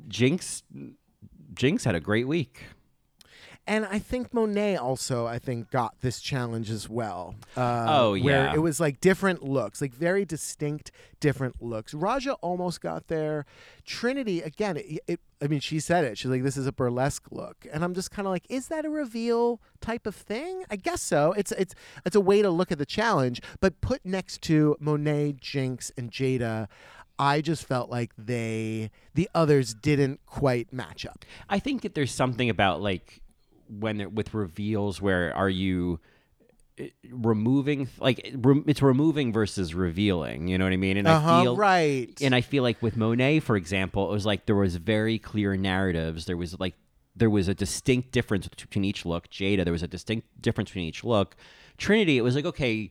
[0.07, 0.63] Jinkx.
[1.53, 2.63] Jinkx had a great week.
[3.67, 7.35] And I think Monet also, I think, got this challenge as well.
[7.55, 10.89] Uh, Oh, Where it was like different looks, like very distinct
[11.19, 11.93] different looks.
[11.93, 13.45] Raja almost got there.
[13.85, 16.17] Trinity, again, it, it, I mean, she said it.
[16.17, 17.65] She's like, this is a burlesque look.
[17.73, 20.63] And I'm just kind of like, is that a reveal type of thing?
[20.71, 21.33] I guess so.
[21.33, 23.41] It's, it's, it's a way to look at the challenge.
[23.59, 26.67] But put next to Monet, Jinkx, and Jaida,
[27.19, 31.25] I just felt like they, the others didn't quite match up.
[31.49, 33.21] I think that there's something about like
[33.69, 35.99] when there, with reveals where are you
[36.79, 40.97] uh, removing like re- it's removing versus revealing you know what i mean?
[40.97, 42.17] And i Uh-huh, feel right.
[42.21, 45.55] and i feel like with monet for example it was like there was very clear
[45.57, 46.25] narratives.
[46.25, 46.75] There was like
[47.15, 50.85] there was a distinct difference between each look jaida there was a distinct difference between
[50.85, 51.35] each look.
[51.77, 52.89] Trinity it was like okay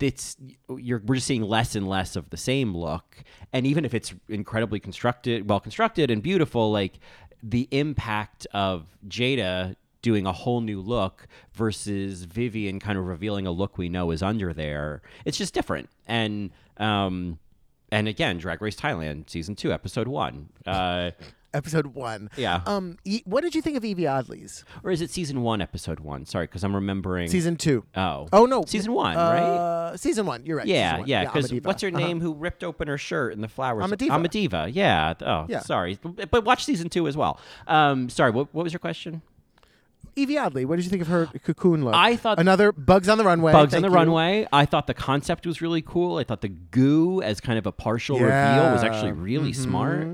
[0.00, 0.36] it's
[0.78, 3.22] you're we're just seeing less and less of the same look.
[3.52, 6.94] And even if it's incredibly constructed well constructed and beautiful like
[7.42, 13.50] the impact of jaida doing a whole new look versus vivienne kind of revealing a
[13.50, 17.38] look we know is under there it's just different and um
[17.92, 21.10] and again drag race thailand season two episode one uh
[21.52, 22.30] Episode one.
[22.36, 22.60] Yeah.
[22.64, 25.98] Um, e- what did you think of Yvie Oddly's or is it season one episode
[25.98, 27.82] one sorry because i'm remembering season two?
[27.96, 30.46] oh Oh no, season one right Uh, season one.
[30.46, 30.66] You're right.
[30.68, 31.24] Yeah, yeah.
[31.24, 31.66] Because diva.
[31.66, 31.98] what's her Uh-huh.
[31.98, 32.20] name?
[32.20, 33.82] Who ripped open her shirt and the flowers?
[33.82, 34.14] I'm a diva.
[34.14, 34.68] I'm a diva.
[34.72, 35.14] Yeah.
[35.22, 35.58] Oh, Yeah.
[35.62, 35.98] sorry.
[36.00, 37.40] But, but watch season two as well.
[37.66, 38.30] Um, sorry.
[38.30, 39.20] What, what was your question?
[40.26, 40.64] Yvie Oddly.
[40.64, 41.94] What did you think of her cocoon look?
[41.94, 43.52] I thought- another Bugs on the Runway.
[43.52, 43.94] Bugs on the you.
[43.94, 44.46] runway.
[44.52, 46.18] I thought the concept was really cool.
[46.18, 49.16] I thought the goo as kind of a partial reveal was actually Yeah.
[49.18, 49.62] really mm-hmm.
[49.62, 50.08] smart.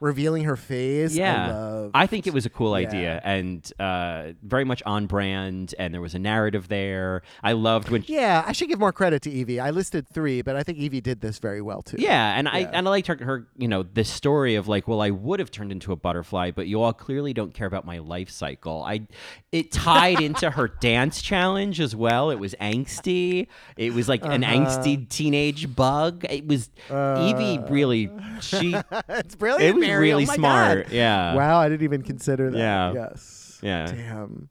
[0.00, 1.14] Revealing her face.
[1.14, 2.02] Yeah, I.
[2.02, 2.88] I think it was a cool Yeah.
[2.88, 5.74] idea and uh, very much on brand.
[5.78, 7.22] And there was a narrative there.
[7.42, 9.60] I loved when Yeah, I should give more credit to Yvie.
[9.60, 11.96] I listed three, but I think Yvie did this very well too.
[11.98, 15.00] Yeah, and I and I liked her, her, you know, this story of like, well,
[15.00, 17.98] I would have turned into a butterfly, but you all clearly don't care about my
[17.98, 18.82] life cycle.
[18.82, 19.06] I,
[19.52, 22.30] it tied into her dance challenge as well.
[22.30, 23.46] It was angsty.
[23.76, 24.54] It was like an Uh-huh.
[24.54, 26.24] angsty teenage bug.
[26.28, 28.10] It was Yvie really.
[28.40, 28.74] She
[29.08, 29.76] it's brilliant.
[29.76, 30.92] It was really Oh smart, God.
[30.92, 31.34] yeah.
[31.34, 32.58] Wow, I didn't even consider that.
[32.58, 32.92] Yeah.
[32.92, 33.58] Yes.
[33.62, 33.86] Yeah.
[33.86, 34.48] Damn.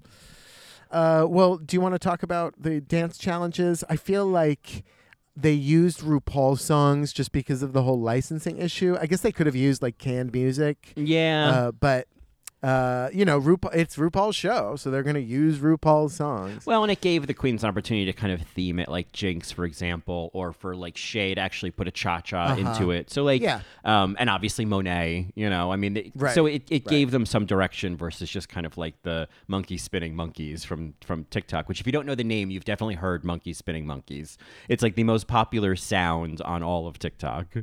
[0.91, 3.84] Uh, well, do you want to talk about the dance challenges?
[3.89, 4.84] I feel like
[5.36, 8.97] they used RuPaul songs just because of the whole licensing issue.
[8.99, 10.93] I guess they could have used like canned music.
[10.95, 11.49] yeah.
[11.49, 12.07] Uh, but
[12.62, 16.66] uh, you know, RuPaul, it's RuPaul's show, so they're going to use RuPaul's songs.
[16.66, 19.53] Well, and it gave the queens an opportunity to kind of theme it, like Jinkx,
[19.53, 23.10] for example, or for like Shea to actually put a cha cha into it.
[23.10, 23.60] So, like, Uh-huh.
[23.86, 24.03] Yeah.
[24.03, 27.45] um, and obviously Monet, you know, I mean, Right, so it, it gave them some
[27.45, 31.70] direction versus just kind of like the monkey spinning monkeys from from TikTok.
[31.70, 34.38] Which, if you don't know the name, you've definitely heard monkey spinning monkeys.
[34.68, 37.55] It's like the most popular sound on all of TikTok.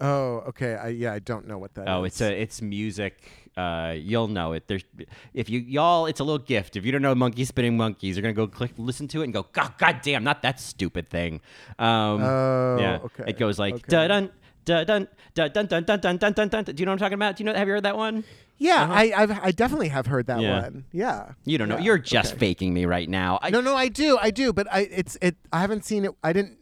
[0.00, 0.74] Oh, okay.
[0.74, 2.12] I, yeah, I don't know what that oh, is.
[2.12, 3.30] it's a it's music.
[3.56, 4.68] Uh, you'll know it.
[4.68, 4.84] There's
[5.32, 6.76] if you y'all, it's a little gift.
[6.76, 9.32] If you don't know Monkey Spinning Monkeys, you're gonna go click listen to it and
[9.32, 11.40] go, God, God damn, not that stupid thing.
[11.78, 12.98] Um, oh, yeah.
[13.04, 13.24] okay.
[13.28, 13.84] It goes like okay.
[13.88, 14.30] da dun
[14.66, 14.84] dun
[15.32, 16.64] dun dun dun dun dun dun dun.
[16.64, 17.36] Do you know what I'm talking about?
[17.36, 17.56] Do you know?
[17.56, 18.24] Have you heard that one?
[18.58, 18.92] Yeah, uh-huh.
[18.92, 20.62] I I've, i definitely have heard that yeah.
[20.62, 20.84] one.
[20.92, 21.32] Yeah.
[21.44, 21.78] You don't know.
[21.78, 22.38] You're just okay.
[22.40, 23.38] faking me right now.
[23.42, 25.36] I, no, no, I do, I do, but I it's it.
[25.52, 26.12] I haven't seen it.
[26.22, 26.58] I didn't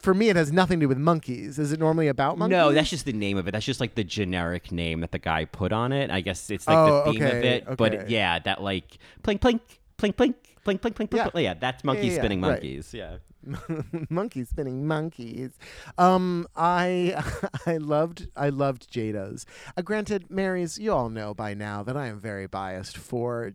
[0.00, 1.58] for me, it has nothing to do with monkeys.
[1.58, 2.56] Is it normally about monkeys?
[2.56, 3.52] No, that's just the name of it.
[3.52, 6.10] That's just like the generic name that the guy put on it.
[6.10, 7.76] I guess it's like Oh, the theme of okay, it.
[7.76, 9.60] But yeah, that like plink plink
[9.98, 10.34] plink plink
[10.64, 11.16] plink plink plink.
[11.16, 11.28] Yeah.
[11.30, 11.42] plink.
[11.42, 12.52] yeah that's monkey yeah, spinning right.
[12.52, 12.94] monkeys.
[12.94, 13.16] Yeah.
[14.10, 15.52] monkeys spinning monkeys.
[15.98, 17.22] Um, I
[17.66, 19.46] I loved I loved Jaida's.
[19.76, 23.54] Uh, granted, Mary's, you all know by now that I am very biased for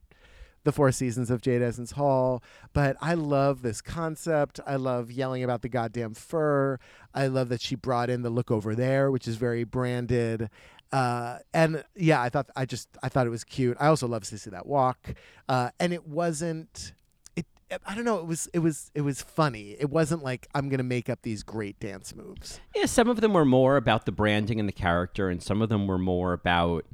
[0.66, 2.44] the four seasons of Jade Essence Hall,
[2.74, 4.60] but I love this concept.
[4.68, 6.78] I love yelling about the goddamn fur.
[7.14, 10.50] I love that she brought in the look over there, which is very branded.
[10.92, 13.78] Uh, and yeah, I thought I just I thought it was cute.
[13.80, 15.14] I also love see that walk.
[15.48, 16.94] Uh, and it wasn't
[17.36, 17.46] it
[17.86, 19.76] I don't know, it was it was it was funny.
[19.80, 22.60] It wasn't like I'm gonna make up these great dance moves.
[22.76, 25.70] Yeah, some of them were more about the branding and the character, and some of
[25.70, 26.86] them were more about,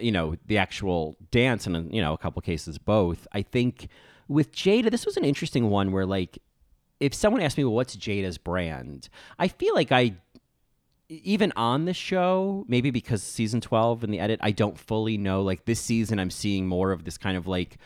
[0.00, 3.26] you know, the actual dance, and you know, a couple cases both.
[3.32, 3.88] I think
[4.28, 6.38] with Jaida, this was an interesting one where, like,
[7.00, 9.08] if someone asked me, well, what's Jaida's brand?
[9.38, 10.14] I feel like I,
[11.08, 15.42] even on the show, maybe because season 12 and the edit, I don't fully know.
[15.42, 17.78] Like, this season, I'm seeing more of this kind of like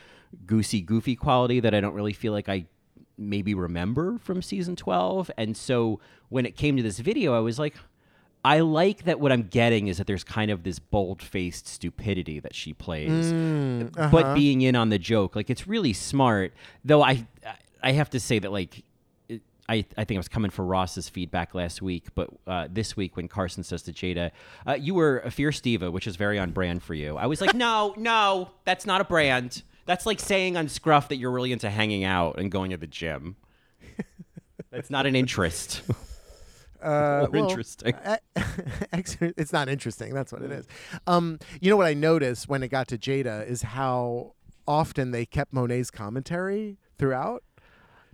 [0.46, 2.66] goosey, goofy quality that I don't really feel like I
[3.16, 5.30] maybe remember from season 12.
[5.36, 7.74] And so when it came to this video, I was like,
[8.48, 12.40] I like that what I'm getting is that there's kind of this bold faced stupidity
[12.40, 13.30] that she plays,
[13.94, 15.36] but being in on the joke.
[15.36, 16.54] Like, it's really smart.
[16.84, 17.26] Though I,
[17.82, 18.82] I have to say that, like,
[19.28, 22.96] it- I, I think I was coming for Ross's feedback last week, but uh, this
[22.96, 24.30] week when Carson says to Jaida,
[24.66, 27.18] uh, "You were a fierce diva," which is very on brand for you.
[27.18, 29.62] I was like, "No, no, that's not a brand.
[29.84, 32.86] That's like saying on Scruff that you're really into hanging out and going to the
[32.86, 33.36] gym.
[34.70, 35.82] That's not an interest.
[36.82, 37.94] Uh, Or well, interesting.
[38.92, 40.14] it's not interesting.
[40.14, 40.66] That's what it is.
[41.06, 44.34] Um, you know what I noticed when it got to Jaida is how
[44.66, 47.42] often they kept Monet's commentary throughout.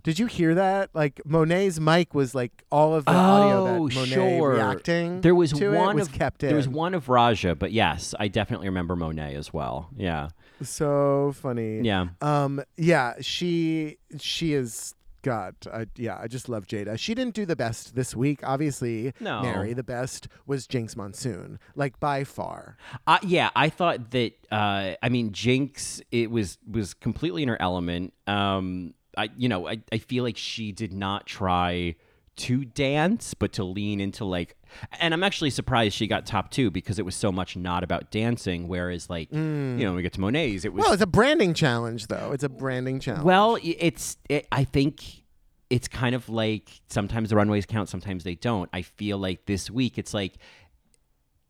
[0.03, 0.91] Did you hear that?
[0.93, 4.53] Like Monet's mic was like all of the audio that Monet sure.
[4.53, 5.21] reacting.
[5.21, 6.49] There was one was of kept in.
[6.49, 9.89] there was one of Raja, but yes, I definitely remember Monet as well.
[9.97, 10.29] Yeah,
[10.61, 11.81] so funny.
[11.81, 12.09] yeah.
[12.21, 12.61] Um.
[12.77, 13.15] Yeah.
[13.21, 13.97] She.
[14.19, 14.93] She is.
[15.25, 15.55] God.
[15.73, 16.19] I, yeah.
[16.21, 16.99] I just love Jaida.
[16.99, 18.41] She didn't do the best this week.
[18.43, 19.41] Obviously, No.
[19.41, 19.73] Mary.
[19.73, 22.77] The best was Jinkx Monsoon, like by far.
[23.07, 24.33] Uh, yeah, I thought that.
[24.51, 28.13] Uh, I mean, Jinkx, it was was completely in her element.
[28.27, 31.95] Um, I, you know, I, I feel like she did not try
[32.35, 34.55] to dance, but to lean into like.
[34.99, 38.11] And I'm actually surprised she got top two because it was so much not about
[38.11, 38.67] dancing.
[38.67, 41.53] Whereas, like, you know, when we get to Monet's, it was Well, it's a branding
[41.53, 42.31] challenge, though.
[42.31, 43.23] It's a branding challenge.
[43.25, 44.17] Well, it's.
[44.29, 45.23] It, I think
[45.69, 48.69] it's kind of like sometimes the runways count, sometimes they don't.
[48.73, 50.33] I feel like this week it's like.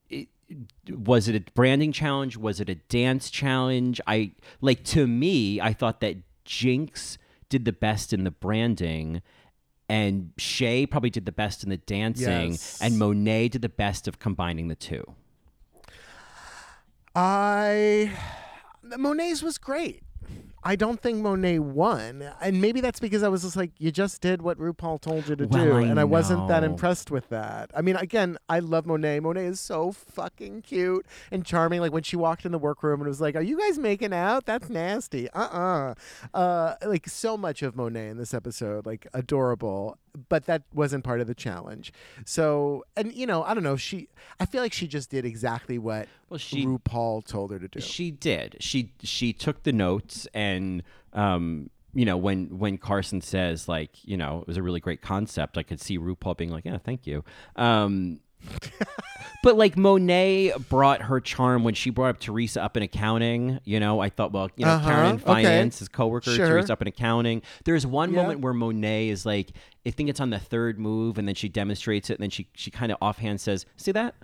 [0.10, 0.28] It,
[0.90, 2.38] was it a branding challenge?
[2.38, 4.00] Was it a dance challenge?
[4.06, 7.18] I like to me, I thought that Jinkx
[7.50, 9.22] did the best in the branding,
[9.90, 12.80] and Shea probably did the best in the dancing, Yes.
[12.82, 15.16] and Monet did the best of combining the two.
[17.16, 18.12] I
[18.84, 20.04] Monet's was great.
[20.68, 24.20] I don't think Monet won, and maybe that's because I was just like, you just
[24.20, 27.30] did what RuPaul told you to Well, do, I and I wasn't that impressed with
[27.30, 27.70] that.
[27.76, 29.20] I mean, again, I love Monet.
[29.20, 31.82] Monet is so fucking cute and charming.
[31.82, 34.46] Like when she walked in the workroom and was like, "Are you guys making out?
[34.48, 35.94] That's nasty." Uh-uh.
[36.34, 40.00] Uh Like so much of Monet in this episode, like adorable,
[40.30, 41.92] but that wasn't part of the challenge.
[42.26, 43.76] So, and you know, I don't know.
[43.78, 44.10] She,
[44.40, 47.80] I feel like she just did exactly what Well, she- RuPaul told her to do.
[47.80, 48.58] She did.
[48.60, 54.18] She she took the notes and um you know when when Carson says like you
[54.18, 57.08] know it was a really great concept, I could see RuPaul being like yeah thank
[57.08, 57.24] you.
[57.56, 58.20] Um,
[59.44, 63.60] but like Monet brought her charm when she brought up Teresa up in accounting.
[63.64, 65.24] You know I thought well you know Uh-huh, Karen in okay.
[65.24, 66.48] finance, his coworker Sure.
[66.48, 67.42] Teresa up in accounting.
[67.64, 68.22] There's one Yeah.
[68.22, 69.50] moment where Monet is like
[69.86, 72.48] I think it's on the third move and then she demonstrates it and then she
[72.54, 74.16] she kind of offhand says see that.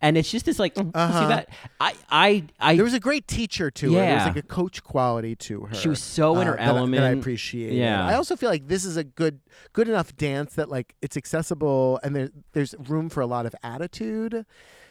[0.00, 1.20] And it's just this like, mm, Uh-huh.
[1.20, 1.48] see that?
[1.80, 3.98] I, I, I, There was a great teacher to her.
[4.00, 5.74] There was like a coach quality to her.
[5.74, 7.18] She was so in her that I- That I element.
[7.20, 7.72] appreciate.
[7.72, 8.06] Yeah.
[8.06, 9.40] I also feel like this is a good,
[9.72, 13.54] good enough dance that like it's accessible and there, there's room for a lot of
[13.62, 14.44] attitude.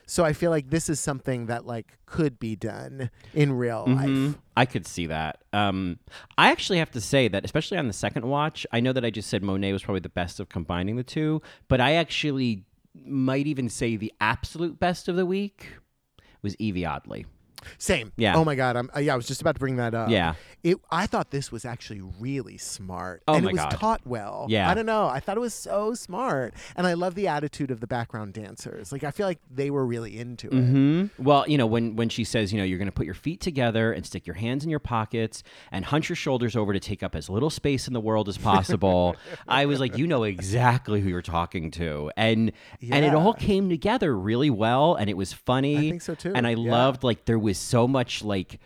[0.07, 4.27] So I feel like this is something that like could be done in real Mhm.
[4.27, 4.35] life.
[4.55, 5.43] I could see that.
[5.51, 5.97] Um,
[6.37, 9.09] I actually have to say that, especially on the second watch, I know that I
[9.09, 12.65] just said Monet was probably the best of combining the two, but I actually
[13.05, 15.67] might even say the absolute best of the week
[16.41, 17.25] was Yvie Oddly.
[17.77, 18.11] Same.
[18.17, 18.35] Yeah.
[18.35, 18.75] Oh my god.
[18.75, 18.89] I'm.
[18.95, 19.13] Uh, yeah.
[19.13, 20.09] I was just about to bring that up.
[20.09, 20.35] Yeah.
[20.63, 20.77] It.
[20.91, 23.23] I thought this was actually really smart.
[23.27, 23.71] Oh and my it was God.
[23.71, 24.47] taught well.
[24.49, 24.69] Yeah.
[24.69, 25.07] I don't know.
[25.07, 28.91] I thought it was so smart, and I love the attitude of the background dancers.
[28.91, 30.53] Like I feel like they were really into it.
[30.53, 33.15] hmm Well, you know, when when she says, you know, you're going to put your
[33.15, 36.79] feet together and stick your hands in your pockets and hunch your shoulders over to
[36.79, 39.15] take up as little space in the world as possible,
[39.47, 42.51] I was like, you know exactly who you're talking to, and
[42.81, 45.87] and it all came together really well, and it was funny.
[45.87, 46.33] I think so, too.
[46.35, 46.71] And I Yeah.
[46.71, 48.59] loved like there was so much like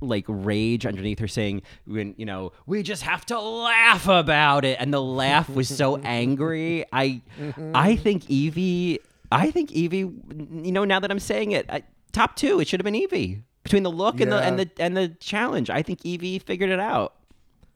[0.00, 4.76] like rage underneath her saying when you know we just have to laugh about it
[4.80, 7.72] and the laugh was so angry i Mm-hmm.
[7.74, 8.98] i think yvie
[9.32, 12.78] i think yvie you know now that i'm saying it I, top two it should
[12.80, 16.00] have been yvie between the look and the and the and the challenge i think
[16.02, 17.14] yvie figured it out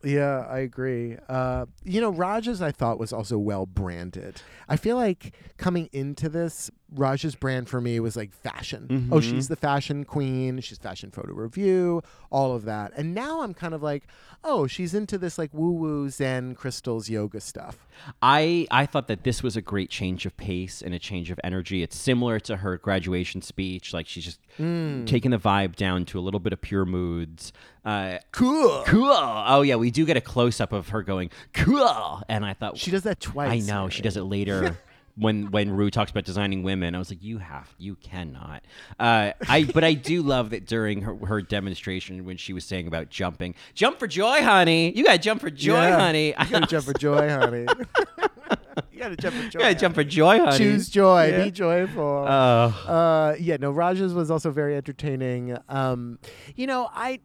[0.04, 1.16] Yeah, I agree.
[1.28, 4.42] Uh, you know, Raja's I thought was also well branded.
[4.68, 9.08] I feel like coming into this, Raja's brand for me was like fashion.
[9.12, 10.60] Oh, she's the fashion queen.
[10.60, 12.92] She's fashion photo review, all of that.
[12.96, 14.04] And now I'm kind of like,
[14.44, 17.86] oh, she's into this like woo woo Zen crystals yoga stuff.
[18.20, 21.38] I I thought that this was a great change of pace and a change of
[21.44, 21.82] energy.
[21.82, 23.92] It's similar to her graduation speech.
[23.92, 25.06] Like she's just Mm.
[25.06, 27.54] taking the vibe down to a little bit of pure moods.
[27.86, 28.82] Uh, Cool.
[28.86, 29.10] cool.
[29.14, 32.76] Oh yeah, we do get a close up of her going cool, and I thought
[32.76, 33.50] She does that twice.
[33.50, 34.76] I know she does it later.
[35.16, 38.64] When when Ru talks about designing women, I was like, you have, you cannot.
[38.98, 42.86] Uh, I but I do love that during her, her demonstration when she was saying
[42.86, 44.90] about jumping, jump for joy, honey.
[44.96, 45.98] You got to jump for joy, Yeah.
[46.00, 46.28] honey.
[46.28, 47.66] You gotta jump for joy, honey.
[48.92, 49.58] you gotta jump for joy.
[49.58, 50.56] You got to jump for joy, honey.
[50.58, 51.28] Choose joy.
[51.28, 51.44] Yeah.
[51.44, 52.02] Be joyful.
[52.02, 52.84] Oh.
[52.88, 55.56] Uh, yeah, no, Raja's was also very entertaining.
[55.68, 56.18] Um,
[56.56, 57.20] you know, I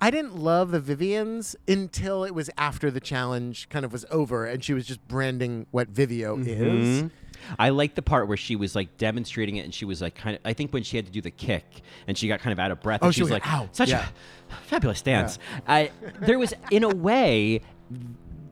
[0.00, 4.44] I didn't love the Viviennes until it was after the challenge kind of was over
[4.44, 7.10] and she was just branding what Vivio is.
[7.58, 10.36] I like the part where she was like demonstrating it, and she was like kind
[10.36, 10.42] of.
[10.44, 11.64] I think when she had to do the kick,
[12.06, 13.00] and she got kind of out of breath.
[13.02, 14.06] Oh, and she she was like, "Ow." "Such Yeah.
[14.50, 15.90] a fabulous dance." I
[16.20, 17.60] there was, in a way,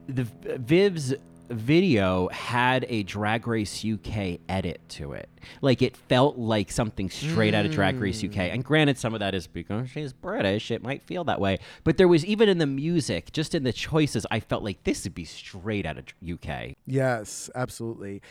[0.07, 0.23] the
[0.57, 1.13] Viv's
[1.49, 5.29] video had a Drag Race UK edit to it.
[5.61, 8.33] Like it felt like something straight out of Drag Race UK.
[8.33, 8.39] Hmm.
[8.41, 10.71] And granted, some of that is because she's British.
[10.71, 11.59] It might feel that way.
[11.83, 15.03] But there was even in the music, just in the choices, I felt like this
[15.03, 16.75] would be straight out of UK.
[16.87, 18.21] Yes, absolutely.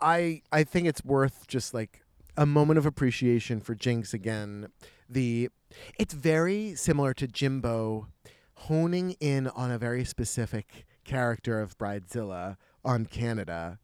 [0.00, 2.02] I I think it's worth just like
[2.36, 4.68] a moment of appreciation for Jinkx again.
[5.08, 5.50] The
[5.98, 8.08] it's very similar to Jimbo
[8.54, 13.78] honing in on a very specific character of Bridezilla on Canada.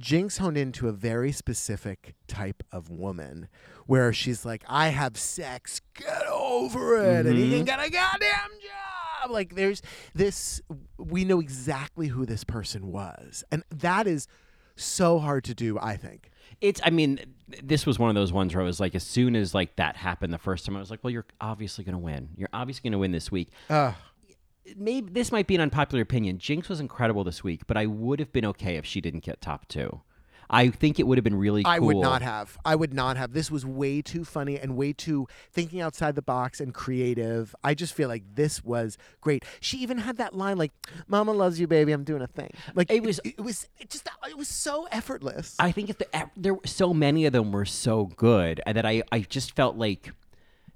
[0.00, 3.48] Jinkx honed into a very specific type of woman
[3.86, 7.56] where she's like, I have sex, get over it, and he mm-hmm.
[7.56, 9.30] can get a goddamn job.
[9.30, 9.82] Like, there's
[10.14, 10.60] this,
[10.98, 13.44] we know exactly who this person was.
[13.50, 14.28] And that is
[14.76, 16.30] so hard to do, I think.
[16.60, 16.80] It's.
[16.84, 17.18] I mean,
[17.62, 19.96] this was one of those ones where I was like, as soon as like that
[19.96, 22.30] happened the first time, I was like, well, you're obviously gonna win.
[22.36, 23.48] You're obviously gonna win this week.
[23.68, 23.92] Uh,
[24.76, 26.38] Maybe this might be an unpopular opinion.
[26.38, 29.40] Jinkx was incredible this week, but I would have been okay if she didn't get
[29.40, 30.00] top two.
[30.48, 31.64] I think it would have been really.
[31.64, 32.56] I would not have.
[32.64, 33.32] I would not have.
[33.32, 37.54] This was way too funny and way too thinking outside the box and creative.
[37.64, 39.44] I just feel like this was great.
[39.60, 40.72] She even had that line like,
[41.08, 41.92] "Mama loves you, baby.
[41.92, 43.68] I'm doing a thing." Like It was- It, it was.
[43.78, 44.08] It just.
[44.28, 45.54] It was so effortless.
[45.58, 48.86] I think if the, there were so many of them were so good and that
[48.86, 50.12] I I just felt like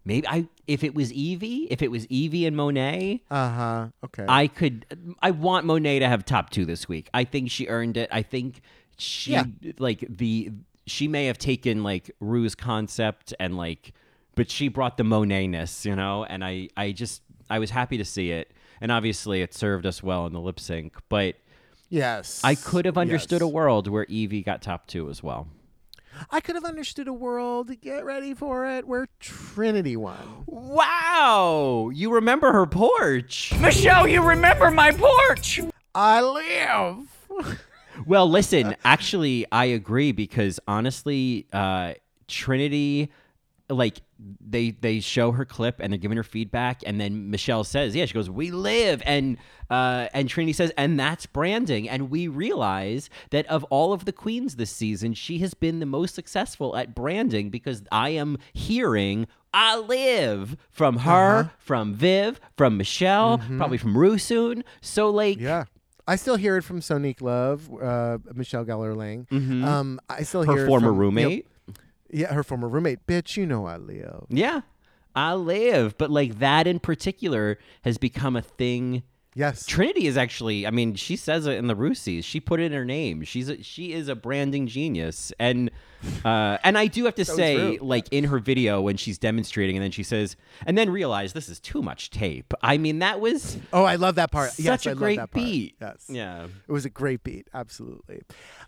[0.05, 3.87] maybe I if it was Yvie if it was Yvie and Monet Uh huh.
[4.05, 4.25] Okay.
[4.29, 5.15] I could.
[5.21, 7.09] I want Monet to have top two this week.
[7.13, 8.09] I think she earned it.
[8.13, 8.61] I think
[9.01, 9.45] she Yeah.
[9.79, 10.51] like the
[10.87, 13.93] she may have taken like Ru's concept and like,
[14.35, 16.25] but she brought the Monet-ness, you know.
[16.25, 18.51] And I I just I was happy to see it.
[18.81, 20.97] And obviously, it served us well in the lip sync.
[21.09, 21.37] But
[21.91, 22.41] yes.
[22.43, 25.49] I could have understood a world where Yvie got top two as well.
[26.31, 27.71] I could have understood a world.
[27.81, 28.87] Get ready for it.
[28.89, 30.45] Where Trinity won.
[30.47, 33.53] Wow, you remember her porch?
[33.61, 35.61] Michelle, you remember my porch?
[35.95, 37.59] I live.
[38.07, 41.95] Well, listen, actually, I agree because honestly, uh,
[42.29, 43.11] Trinity,
[43.69, 44.01] like
[44.41, 48.05] they they show her clip and they're giving her feedback, and then Michelle says, "Yeah,"
[48.07, 49.39] she goes, "We live," and
[49.71, 54.13] uh, and Trinity says, "And that's branding." And we realize that of all of the
[54.13, 59.27] queens this season, she has been the most successful at branding because I am hearing.
[59.53, 64.63] I live from her, from Viv, from Michelle, probably from Ru soon.
[64.81, 65.65] So like, Yeah.
[66.11, 69.31] I still hear it from Sonique Love, uh, Michelle Gellerling.
[69.65, 71.47] Um, I still her hear it former from, you know, roommate.
[72.11, 73.07] yeah, her former roommate.
[73.07, 74.27] Bitch, you know I live.
[74.29, 74.63] Yeah,
[75.15, 75.97] I live.
[75.99, 79.05] But like that in particular has become a thing
[79.35, 79.65] Yes.
[79.65, 82.25] Trinity is actually, I mean, she says it in the Roosies.
[82.25, 83.23] She put it in her name.
[83.23, 85.71] She's a, she is a branding genius, and
[86.25, 89.85] uh, and I do have to say, like in her video when she's demonstrating, and
[89.85, 90.35] then she says,
[90.67, 92.53] and then realize this is too much tape.
[92.63, 94.51] I mean, that was Oh, I love that part.
[94.59, 95.45] yes, such a I love great that part.
[95.45, 95.77] beat.
[95.81, 96.07] Yes.
[96.09, 96.47] Yeah.
[96.67, 98.23] It was a great beat, absolutely.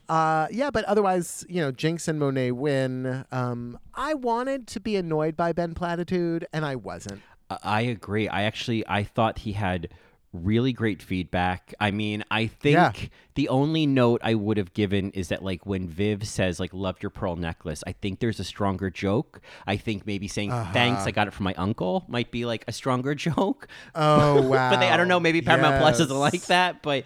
[0.08, 3.24] Uh, yeah, but otherwise, you know, Jinkx and Monet win.
[3.32, 7.20] Um, I wanted to be annoyed by Ben Platitude, and I wasn't.
[7.50, 8.28] I- I agree.
[8.28, 9.88] I actually I thought he had
[10.32, 11.74] really great feedback.
[11.78, 12.92] I mean, I think Yeah.
[13.34, 16.96] the only note I would have given is that like when Viv says like love
[17.02, 19.40] your pearl necklace, I think there's a stronger joke.
[19.66, 20.72] I think maybe saying Uh-huh.
[20.72, 23.68] thanks I got it from my uncle might be like a stronger joke.
[23.94, 24.70] Oh wow!
[24.70, 27.04] but they, I don't know, maybe Paramount Plus doesn't like that, but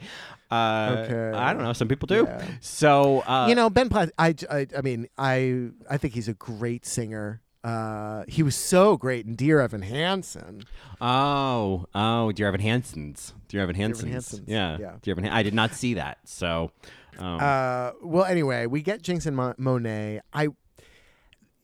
[0.48, 1.36] uh, Okay.
[1.36, 1.72] I don't know.
[1.72, 2.24] Some people do.
[2.28, 2.44] Yeah.
[2.60, 4.12] So uh, you know, Ben Platt.
[4.16, 7.42] I, I, I mean, I, I think he's a great singer.
[7.66, 10.62] Uh, he was so great in Dear Evan Hansen.
[11.00, 13.34] Oh, oh, Dear Evan Hansen's.
[13.48, 14.12] Dear Evan Hansen's.
[14.12, 14.78] Hansen's, Yeah.
[14.78, 14.92] yeah.
[15.02, 15.24] Dear Evan.
[15.24, 16.18] Han- I did not see that.
[16.24, 16.70] So.
[17.18, 20.20] Um, Uh, well, anyway, we get Jinkx and Mo- Monet.
[20.32, 20.48] I,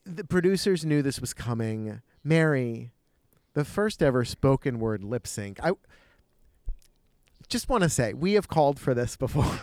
[0.03, 2.01] the producers knew this was coming.
[2.23, 2.91] Mary,
[3.53, 5.59] the first ever spoken word lip sync.
[5.63, 5.71] I
[7.47, 9.59] just want to say we have called for this before.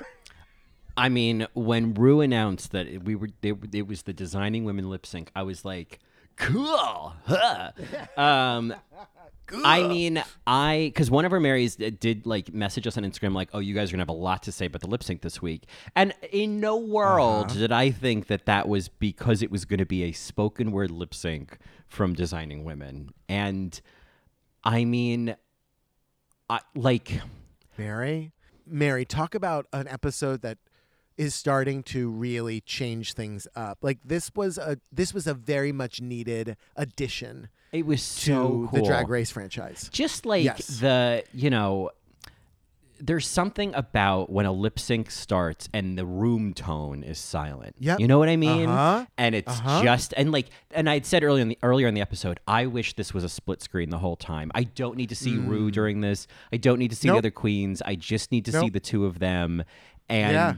[0.97, 5.05] I mean, when Ru announced that we were, they, it was the designing women lip
[5.07, 5.99] sync, I was like,
[6.41, 7.15] cool.
[7.27, 7.73] Huh.
[8.17, 8.75] um,
[9.65, 13.51] I mean, I because one of our Marys did like message us on Instagram like,
[13.53, 15.43] "Oh, you guys are gonna have a lot to say about the lip sync this
[15.43, 15.65] week,"
[15.97, 19.87] and in no world did I think that that was because it was going to
[19.87, 23.81] be a spoken word lip sync from Designing Women, and
[24.63, 25.37] I mean,
[26.49, 27.21] I like.
[27.77, 28.33] Mary,
[28.67, 30.59] Mary, talk about an episode that
[31.17, 33.79] is starting to really change things up.
[33.83, 38.69] Like this was a this was a very much needed addition It was to cool.
[38.73, 39.89] the Drag Race franchise.
[39.93, 40.67] just like Yes.
[40.81, 41.91] the you know
[43.03, 47.75] there's something about when a lip sync starts and the room tone is silent.
[47.79, 48.69] Yeah, You know what I mean?
[48.69, 49.07] Uh-huh.
[49.17, 49.83] And it's Uh-huh.
[49.83, 52.95] just and like and I'd said earlier in the earlier in the episode, I wish
[52.97, 54.51] this was a split screen the whole time.
[54.55, 56.27] I don't need to see Ru during this.
[56.53, 57.13] I don't need to see Mm.
[57.13, 57.15] Nope.
[57.15, 57.81] the other queens.
[57.87, 59.65] I just need to see the two of them.
[60.11, 60.55] And Yeah.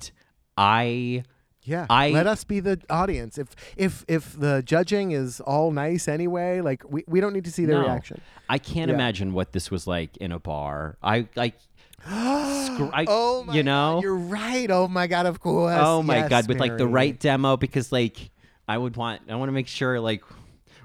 [0.57, 1.25] I
[1.65, 3.39] Yeah, I- let us be the audience.
[3.39, 7.53] If if if the judging is all nice anyway, like we, we don't need to
[7.53, 8.21] see their no, reaction.
[8.49, 8.95] I can't Yeah.
[8.97, 10.97] imagine what this was like in a bar.
[11.03, 11.55] I like
[12.07, 14.71] I, Oh my you know God, you're right.
[14.71, 15.77] Oh my god, of course.
[15.79, 18.31] Oh my Yes, god, with like the right demo because like
[18.69, 20.23] I would want I want to make sure like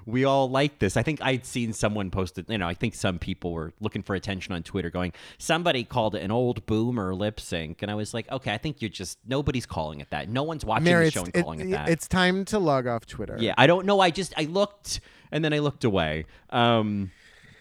[0.08, 0.96] we all like this.
[0.96, 4.02] I think I'd seen someone post it, you know, I think some people were looking
[4.02, 7.94] for attention on Twitter going, somebody called it an old boomer lip sync and I
[7.94, 10.28] was like, "Okay, I think you're just nobody's calling it that.
[10.28, 12.86] No one's watching Mary, the show and it- calling it, that." it's time to log
[12.86, 13.36] off Twitter.
[13.38, 14.00] yeah, I don't know.
[14.00, 15.00] I just I looked
[15.30, 16.24] and then I looked away.
[16.50, 17.10] Um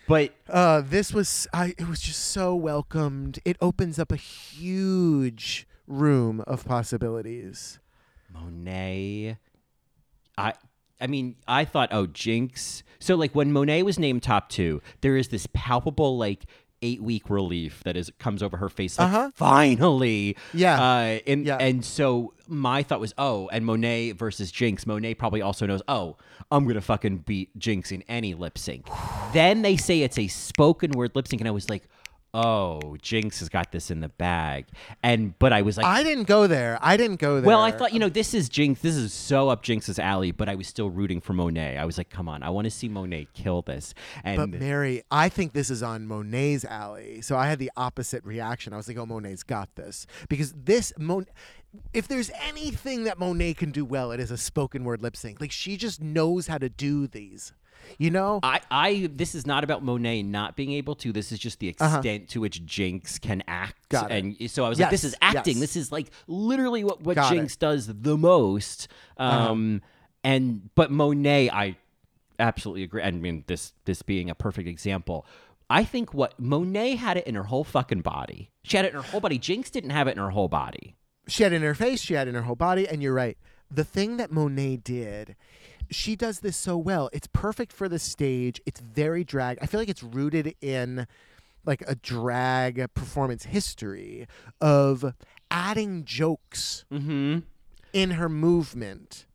[0.07, 1.75] but Uh, this was I.
[1.77, 3.39] It was just so welcomed.
[3.43, 7.79] It opens up a huge room of possibilities.
[8.33, 9.37] Monet.
[10.37, 10.53] I
[10.99, 12.83] I mean, I thought, oh, Jinkx.
[12.99, 16.45] So like when Monet was named top two, there is this palpable like
[16.83, 18.99] eight week relief that is comes over her face.
[18.99, 19.31] Like, Uh-huh.
[19.33, 20.37] finally.
[20.53, 20.81] Yeah.
[20.81, 21.57] Uh, and Yeah.
[21.57, 24.85] and so my thought was, oh, and Monet versus Jinkx.
[24.85, 26.17] Monet probably also knows, oh,
[26.51, 28.87] I'm gonna fucking beat Jinkx in any lip sync.
[29.33, 31.83] then they say it's a spoken word lip sync, and I was like.
[32.33, 34.65] Oh, Jinkx has got this in the bag,
[35.01, 36.77] and but I was like, I didn't go there.
[36.81, 37.47] I didn't go there.
[37.47, 38.81] well, I thought, you know, this is Jinkx.
[38.81, 41.77] This is so up Jinkx's alley, but I was still rooting for Monet.
[41.77, 43.93] I was like, come on, I want to see Monet kill this.
[44.23, 47.21] But Mary, I think this is on Monet's alley.
[47.21, 48.73] So I had the opposite reaction.
[48.73, 51.25] I was like, "Oh, Monet's got this," because this Mon.
[51.93, 55.39] If there's anything that Monet can do well, it is a spoken word lip sync.
[55.39, 57.53] Like she just knows how to do these.
[57.97, 58.39] You know?
[58.43, 61.11] I, I, this is not about Monet not being able to.
[61.11, 63.93] This is just the extent to which Jinkx can act.
[63.93, 64.07] Uh-huh.
[64.07, 64.23] Got it.
[64.39, 65.57] And so I was like, this is acting.
[65.57, 65.61] yes.
[65.61, 67.59] This is like literally what, what Got Jinkx it.
[67.59, 68.87] does the most.
[69.17, 69.51] Uh-huh.
[69.51, 69.81] Um,
[70.23, 71.77] and but Monet, I
[72.39, 73.01] absolutely agree.
[73.01, 75.25] I mean, this this being a perfect example.
[75.69, 78.51] I think what Monet had it in her whole fucking body.
[78.63, 79.37] She had it in her whole body.
[79.37, 80.95] Jinkx didn't have it in her whole body.
[81.27, 83.13] she had it in her face, she had it in her whole body, and you're
[83.13, 83.37] right.
[83.69, 85.35] The thing that Monet did,
[85.89, 87.09] she does this so well.
[87.13, 88.61] It's perfect for the stage.
[88.65, 89.57] It's very drag.
[89.61, 91.07] I feel like it's rooted in
[91.65, 94.27] like a drag performance history
[94.61, 95.13] of
[95.51, 97.39] adding jokes Mm-hmm.
[97.93, 99.25] in her movement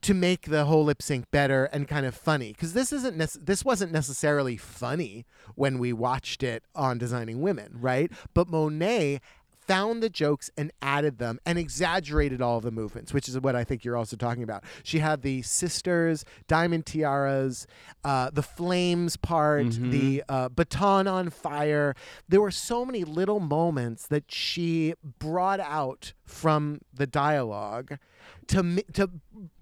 [0.00, 3.30] to make the whole lip sync better and kind of funny because this isn't nec-
[3.44, 9.20] this wasn't necessarily funny when we watched it on designing women right but monet
[9.68, 13.54] found the jokes and added them and exaggerated all of the movements, which is what
[13.54, 14.64] I think you're also talking about.
[14.82, 17.66] She had the sisters, diamond tiaras,
[18.02, 21.94] uh, the flames part, the uh, baton on fire.
[22.28, 27.98] There were so many little moments that she brought out from the dialogue
[28.48, 29.10] to to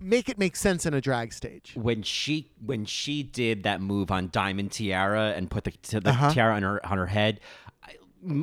[0.01, 1.73] make it make sense in a drag stage.
[1.75, 6.33] when she when she did that move on Diamond Tiara and put the, the Uh-huh.
[6.33, 7.41] tiara on her on her head,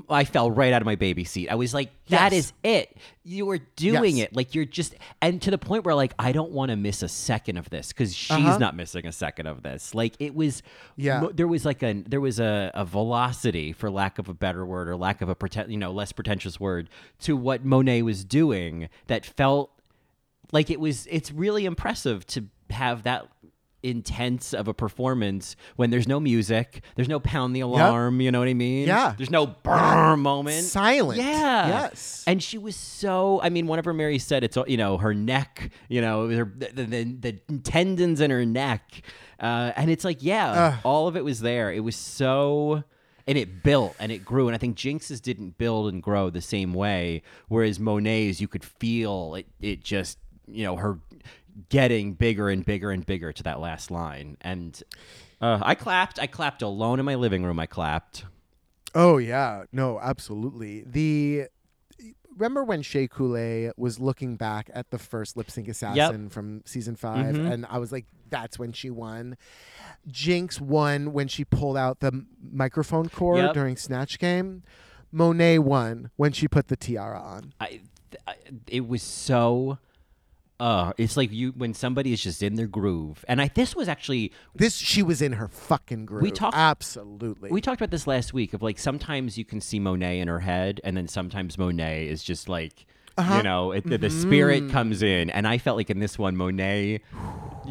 [0.10, 1.50] I, fell right out of my baby seat.
[1.50, 2.46] I was like, "That Yes.
[2.46, 2.98] is it.
[3.24, 4.28] You were doing Yes.
[4.30, 4.36] it.
[4.36, 7.08] Like you're just." And to the point where like I don't want to miss a
[7.08, 8.58] second of this because she's Uh-huh.
[8.58, 9.94] not missing a second of this.
[9.96, 10.64] Like it was,
[10.96, 11.28] Yeah.
[11.34, 14.88] there was like a there was a, a velocity, for lack of a better word,
[14.90, 16.90] or lack of a pretend, you know, less pretentious word,
[17.22, 19.72] to what Monet was doing that felt
[20.52, 23.28] like it was it's really impressive to have that
[23.84, 28.40] intense of a performance when there's no music there's no pound the alarm you know
[28.40, 28.88] what i mean?
[28.88, 29.14] Yeah.
[29.18, 30.64] there's no brr moment.
[30.64, 31.20] Silent.
[31.20, 31.68] yeah.
[31.68, 32.24] Yes.
[32.26, 36.00] and she was so i mean whenever mary said it's you know her neck you
[36.02, 39.02] know her, the, the, the tendons in her neck
[39.40, 41.74] uh, and it's like yeah all of it was there.
[41.74, 42.84] It was so
[43.28, 44.48] and it built and it grew.
[44.48, 48.64] And i think jinkx's didn't build and grow the same way whereas monet's you could
[48.64, 50.18] feel it it just
[50.48, 51.00] you know her
[51.70, 54.82] getting bigger and bigger and bigger to that last line and
[55.42, 58.26] uh, i clapped i clapped alone in my living room i clapped
[58.96, 60.84] Oh yeah, no, absolutely.
[60.86, 61.46] The
[62.38, 66.96] remember when Shea Coulee was looking back at the first lip sync assassin from season
[66.96, 67.46] 5 Mm-hmm.
[67.48, 69.36] and I was like, that's when she won.
[70.08, 73.54] Jinkx won when she pulled out the microphone cord Yep.
[73.56, 74.62] during Snatch Game.
[75.12, 77.54] Monet won when she put the tiara on.
[77.60, 77.82] I,
[78.28, 78.36] I
[78.68, 79.80] it was so
[80.64, 83.88] uh it's like you when somebody is just in their groove and i this was
[83.90, 86.22] actually This she was in her fucking groove.
[86.24, 87.50] We talked- absolutely.
[87.52, 90.40] we talked about this last week of like sometimes you can see monet in her
[90.40, 92.86] head and then sometimes monet is just like
[93.18, 93.38] Uh-huh.
[93.38, 94.22] you know it, the, the Mm-hmm.
[94.28, 97.02] spirit comes in and i felt like in this one monet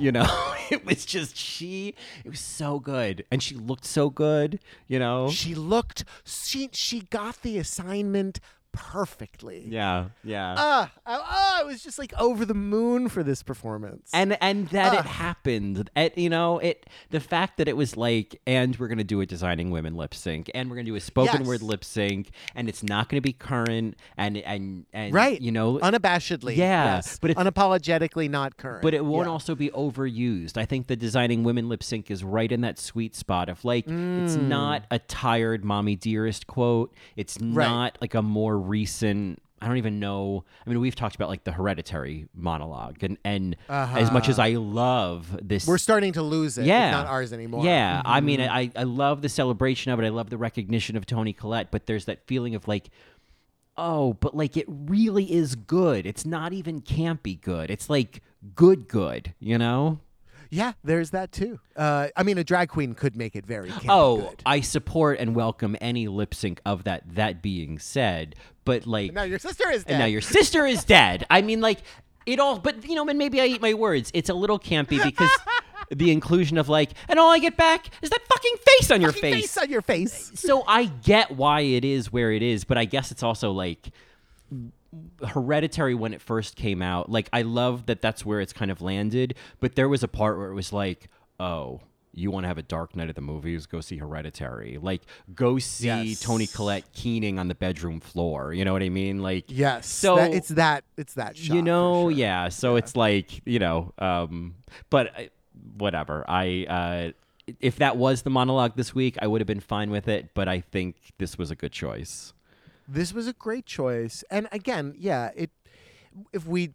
[0.04, 0.28] you know
[0.70, 4.60] it was just she it was so good and she looked so good
[4.92, 8.38] you know she looked she she got the assignment
[8.72, 9.64] perfectly.
[9.68, 14.10] yeah yeah Ah, I, ah, I was just like over the moon for this performance.
[14.12, 18.40] and and that it happened at you know it the fact that it was like
[18.46, 21.40] and we're gonna do a designing women lip sync and we're gonna do a spoken
[21.40, 21.46] Yes.
[21.48, 25.78] word lip sync and it's not gonna be current and and and right, you know
[25.78, 28.82] unabashedly, Yeah, yes, but it's- unapologetically not current.
[28.82, 29.32] but it won't Yeah.
[29.32, 30.56] also be overused.
[30.56, 33.84] I think the designing women lip sync is right in that sweet spot of like
[33.86, 34.48] it's Mm.
[34.48, 36.92] not a tired mommy dearest quote.
[37.16, 40.42] It's not like a more recent I don't even know.
[40.66, 44.54] I mean, we've talked about like the hereditary monologue and and as much as I
[44.54, 46.66] love this We're starting to lose it.
[46.66, 46.88] yeah.
[46.88, 47.64] It's not ours anymore.
[47.64, 48.52] Yeah, I mean, Mm-hmm.
[48.52, 50.04] I, I love the celebration of it.
[50.04, 52.90] I love the recognition of Toni Collette, but there's that feeling of like,
[53.76, 56.06] oh, but like it really is good.
[56.06, 57.70] It's not even campy good.
[57.70, 58.20] It's like
[58.56, 59.32] good, good.
[59.38, 60.00] You know?
[60.52, 61.60] Yeah, there's that too.
[61.74, 64.42] Uh, I mean, a drag queen could make it very campy oh, good.
[64.44, 67.14] I support and welcome any lip sync of that.
[67.14, 68.36] That being said,
[68.66, 69.92] but like now your sister is dead.
[69.92, 71.26] and now your sister is dead.
[71.30, 71.78] I mean, like
[72.26, 74.10] it all, but you know, and maybe I eat my words.
[74.12, 75.30] It's a little campy because
[75.90, 79.12] the inclusion of like, and all I get back is that fucking face on your
[79.12, 80.32] Fucking face on your face.
[80.34, 83.88] so I get why it is where it is, but I guess it's also like
[85.26, 87.10] hereditary when it first came out.
[87.10, 90.38] Like I love that that's where it's kind of landed, but there was a part
[90.38, 91.08] where it was like,
[91.40, 91.80] oh,
[92.14, 93.64] you want to have a dark night at the movies?
[93.64, 94.78] Go see Hereditary.
[94.80, 95.00] Like
[95.34, 96.20] go see Yes.
[96.20, 98.52] Toni Collette keening on the bedroom floor.
[98.52, 99.22] You know what I mean?
[99.22, 99.86] Like Yes.
[99.88, 100.84] So that- it's that.
[100.98, 101.36] It's that.
[101.36, 102.10] Shot you know, sure.
[102.10, 102.48] yeah.
[102.50, 104.56] So it's like you know, um,
[104.90, 105.30] but I-
[105.78, 106.24] whatever.
[106.28, 107.12] I uh,
[107.60, 110.34] if that was the monologue this week, I would have been fine with it.
[110.34, 112.34] But I think this was a good choice.
[112.88, 114.24] This was a great choice.
[114.30, 115.50] And again, yeah, it.
[116.32, 116.74] If we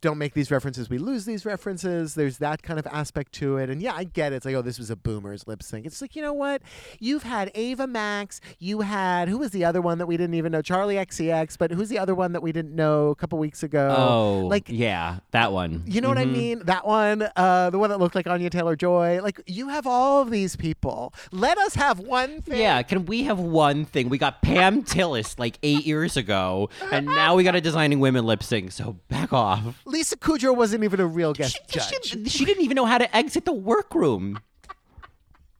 [0.00, 2.14] don't make these references, we lose these references.
[2.14, 3.68] There's that kind of aspect to it.
[3.68, 4.36] And yeah, I get it.
[4.36, 5.84] It's like, oh, this was a boomer's lip sync.
[5.86, 6.62] It's like, you know what?
[6.98, 8.40] You've had Ava Max.
[8.58, 10.62] You had, who was the other one that we didn't even know?
[10.62, 11.58] Charli XCX.
[11.58, 13.94] But who's the other one that we didn't know a couple weeks ago?
[13.98, 15.82] Oh, like, yeah, that one.
[15.86, 16.32] you know what I Mhm.
[16.32, 16.62] mean?
[16.64, 19.20] That one, uh, the one that looked like Anya Taylor Joy.
[19.22, 21.12] Like, you have all of these people.
[21.32, 22.60] Let us have one thing.
[22.60, 24.08] Yeah, can we have one thing?
[24.08, 28.24] We got Pam Tillis like eight years ago, and now we got a designing women
[28.24, 28.72] lip sync.
[28.72, 29.82] So back off.
[29.90, 32.04] Lisa Kudrow wasn't even a real guest She, judge.
[32.04, 34.40] she- she didn't even know how to exit the workroom.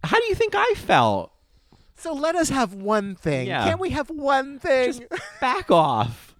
[0.04, 1.32] How do you think I felt?
[1.96, 3.46] So let us have one thing.
[3.48, 3.64] Yeah.
[3.64, 4.86] Can't we have one thing?
[4.92, 5.02] Just
[5.40, 6.34] back off.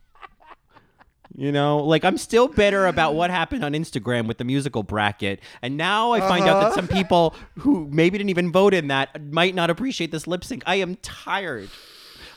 [1.37, 5.41] You know, like I'm still bitter about what happened on Instagram with the musical bracket,
[5.63, 6.75] and now I find out that Uh-huh.
[6.75, 10.63] some people who maybe didn't even vote in that might not appreciate this lip sync.
[10.67, 11.71] I am tired.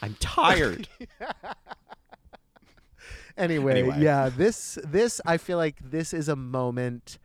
[0.02, 0.88] I'm tired.
[3.38, 4.02] anyway, Anyway.
[4.02, 7.18] yeah, this this I feel like this is a moment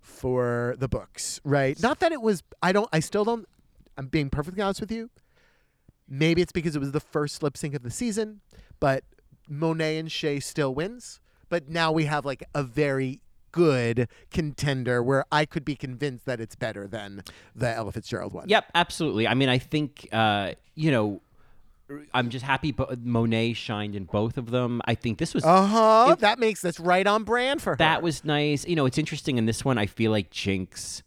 [0.00, 1.80] for the books, right?
[1.82, 3.46] Not that it was I don't I still don't
[3.96, 5.10] I'm being perfectly honest with you.
[6.08, 8.40] Maybe it's because it was the first lip sync of the season,
[8.80, 9.04] but
[9.48, 11.20] Monet and Shea still wins.
[11.48, 13.20] But now we have like a very
[13.52, 17.22] good contender where I could be convinced that it's better than
[17.54, 18.48] the Ella Fitzgerald one.
[18.48, 19.26] Yep, absolutely.
[19.26, 21.20] I mean, I think uh, you know,
[22.14, 22.74] I'm just happy.
[23.02, 24.80] Monet shined in both of them.
[24.84, 26.16] I think this was Uh huh.
[26.20, 27.76] That makes this right on brand for her.
[27.76, 28.66] that was nice.
[28.66, 29.78] You know, it's interesting in this one.
[29.78, 31.02] I feel like Jinkx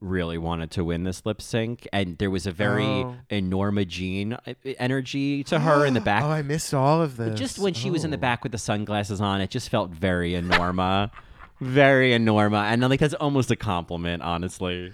[0.00, 3.16] really wanted to win this lip sync, and there was a very Oh.
[3.30, 4.38] Norma Jean uh,
[4.78, 6.22] energy to her in the back.
[6.22, 7.38] Oh, I missed all of this.
[7.38, 8.20] just when she was in the Oh.
[8.20, 11.10] back with the sunglasses on, it just felt very Enorma.
[11.60, 12.64] very Enorma.
[12.64, 14.92] And like that's almost a compliment, honestly.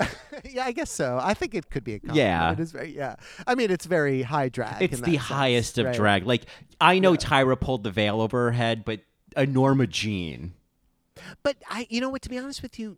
[0.44, 1.18] yeah, I guess so.
[1.20, 2.26] I think it could be a compliment.
[2.26, 2.52] Yeah.
[2.52, 3.16] It is very, yeah.
[3.46, 4.82] I mean, it's very high drag.
[4.82, 5.94] It's in the highest of right?
[5.94, 6.26] drag.
[6.26, 6.46] Like
[6.80, 9.00] I know Tyra pulled the veil over her head, but
[9.36, 10.54] a Norma Jean.
[11.42, 12.22] But I, you know what?
[12.22, 12.96] To be honest with you,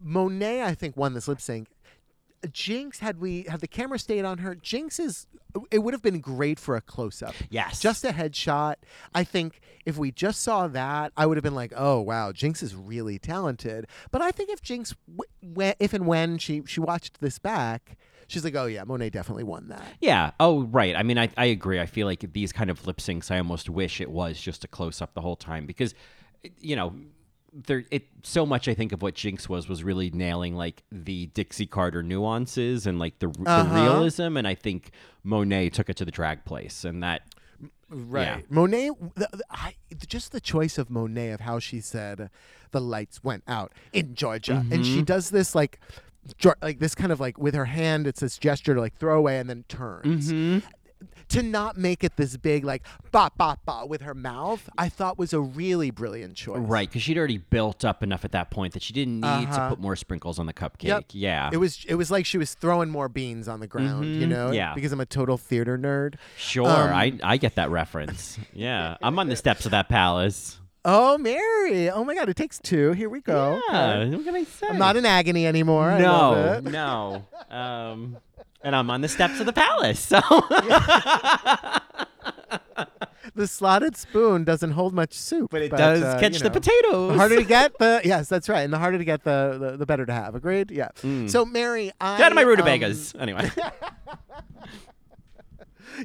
[0.00, 1.68] Monet, I think, won this lip sync.
[2.48, 5.26] Jinkx, had we had the camera stayed on her, Jinkx is.
[5.72, 7.34] It would have been great for a close up.
[7.50, 7.80] Yes.
[7.80, 8.76] Just a headshot.
[9.12, 12.62] I think if we just saw that, I would have been like, "Oh wow, Jinkx
[12.62, 14.94] is really talented." But I think if Jinkx,
[15.42, 17.96] w- if and when she she watched this back,
[18.28, 20.30] she's like, "Oh yeah, Monet definitely won that." Yeah.
[20.38, 20.94] Oh, right.
[20.94, 21.80] I mean, I, I agree.
[21.80, 24.68] I feel like these kind of lip syncs, I almost wish it was just a
[24.68, 25.94] close up the whole time because,
[26.60, 26.94] you know,
[27.52, 31.26] there it so much I think of what Jinkx was was really nailing like the
[31.26, 33.62] Dixie Carter nuances and like the, Uh-huh.
[33.64, 34.92] the realism, and I think
[35.24, 37.22] Monet took it to the drag place, and that
[37.62, 38.22] mm, Right.
[38.22, 38.40] Yeah.
[38.48, 39.74] Monet, the, the, I,
[40.06, 42.30] just the choice of Monet of how she said
[42.70, 44.64] the lights went out in Georgia.
[44.70, 45.04] And she mm-hmm.
[45.04, 45.80] does this like,
[46.62, 49.38] like this kind of like with her hand, it's this gesture to like throw away
[49.38, 50.32] and then turns.
[50.32, 50.66] Mm-hmm.
[51.30, 52.82] To not make it this big like
[53.12, 56.58] ba ba ba with her mouth, I thought was a really brilliant choice.
[56.58, 59.52] right because she'd already built up enough at that point that she didn't need to
[59.52, 59.68] Uh-huh.
[59.70, 60.82] put more sprinkles on the cupcake.
[60.88, 61.04] Yep.
[61.12, 61.50] Yeah.
[61.52, 64.46] It was it was like she was throwing more beans on the ground, you know?
[64.46, 64.54] Mm-hmm.
[64.54, 64.74] Yeah.
[64.74, 66.14] Because I'm a total theater nerd.
[66.36, 66.66] sure.
[66.68, 68.38] Um, I I get that reference.
[68.52, 68.96] Yeah.
[69.00, 70.56] I'm on the steps of that palace.
[70.82, 71.90] Oh, Mary!
[71.90, 72.30] Oh my God!
[72.30, 72.92] It takes two.
[72.92, 73.60] Here we go.
[73.68, 74.06] Yeah.
[74.06, 74.66] What can I say?
[74.66, 75.90] I'm not in agony anymore.
[75.90, 77.26] I love No, no.
[77.54, 78.16] Um,
[78.62, 80.00] and I'm on the steps of the palace.
[80.00, 80.20] So
[83.34, 86.50] the slotted spoon doesn't hold much soup, but it does uh, catch you the know,
[86.50, 87.12] potatoes.
[87.12, 89.76] The harder to get, the yes, that's right, and the harder to get, the the,
[89.78, 90.34] the better to have.
[90.34, 90.70] Agreed.
[90.70, 90.88] Yeah.
[91.26, 93.14] So Mary, I Get out of my um, rutabagas.
[93.18, 93.50] anyway.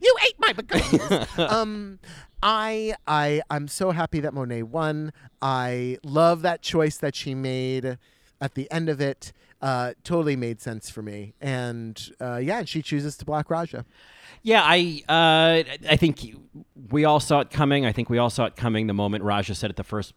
[0.01, 1.39] you ate my begonias.
[1.51, 1.99] um,
[2.41, 5.11] I I I'm so happy that Monet won.
[5.41, 7.97] I love that choice that she made
[8.41, 9.33] at the end of it.
[9.65, 13.83] Uh, totally made sense for me, and uh, yeah, and she chooses to block Raja.
[14.43, 16.35] Yeah, I uh, I think
[16.91, 17.83] we all saw it coming.
[17.83, 20.13] I think we all saw it coming the moment Raja said at the first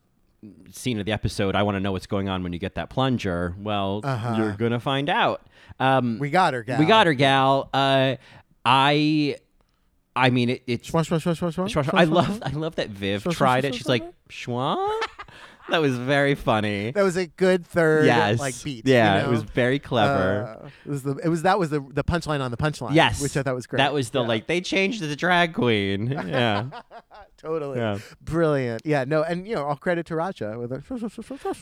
[0.70, 2.90] scene of the episode, "I want to know what's going on when you get that
[2.90, 4.02] plunger." Well,
[4.36, 5.46] you're gonna find out.
[5.80, 6.16] Um, Uh-huh.
[6.20, 6.78] We got her, gal.
[6.78, 7.70] we got her, gal.
[7.72, 8.16] Uh,
[8.66, 9.36] I,
[10.14, 10.92] I mean, it, it's
[11.94, 12.42] I love.
[12.42, 13.74] I love that Viv tried it.
[13.74, 14.76] She's like, Schwa?
[15.70, 16.92] That was very funny.
[16.92, 18.38] That was a good third, yes.
[18.38, 18.86] like beat.
[18.86, 19.28] Yeah, you know?
[19.28, 20.58] it was very clever.
[20.64, 22.94] Uh, it was the it was that was the the punchline on the punchline.
[22.94, 23.20] yes.
[23.20, 23.78] which I thought was great.
[23.78, 24.28] That was the Yeah.
[24.28, 26.08] like they changed the drag queen.
[26.28, 26.66] Yeah.
[27.36, 27.98] totally Yeah.
[28.20, 28.82] brilliant.
[28.84, 30.82] Yeah, no, and you know, all credit to Raja with a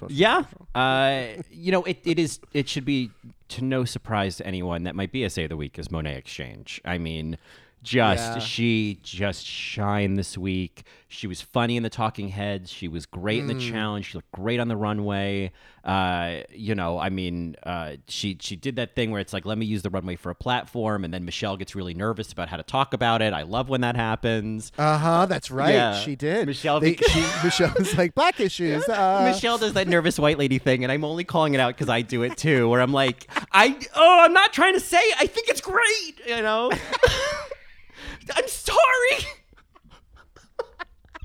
[0.08, 0.44] yeah.
[0.74, 3.10] Uh, you know, it, it is it should be
[3.48, 6.80] to no surprise to anyone that my BSA of the week is Monet X Change.
[6.84, 7.38] I mean,
[7.82, 8.38] just Yeah.
[8.38, 10.84] she just shined this week.
[11.08, 12.68] She was funny in the talking heads.
[12.72, 13.70] She was great in the Mm.
[13.70, 14.06] challenge.
[14.06, 15.52] She looked great on the runway.
[15.84, 19.56] Uh, you know, I mean, uh, she she did that thing where it's like, let
[19.56, 22.56] me use the runway for a platform, and then Michelle gets really nervous about how
[22.56, 23.32] to talk about it.
[23.32, 24.72] I love when that happens.
[24.76, 25.26] Uh huh.
[25.26, 25.74] That's right.
[25.74, 25.94] Yeah.
[26.00, 26.44] She did.
[26.48, 28.84] Michelle They, she, Michelle was like black issues.
[28.96, 31.88] Uh, Michelle does that nervous white lady thing, and I'm only calling it out because
[31.88, 32.68] I do it too.
[32.68, 35.00] Where I'm like, I oh, I'm not trying to say.
[35.20, 36.20] I think it's great.
[36.26, 36.72] You know,
[38.34, 39.24] I'm sorry.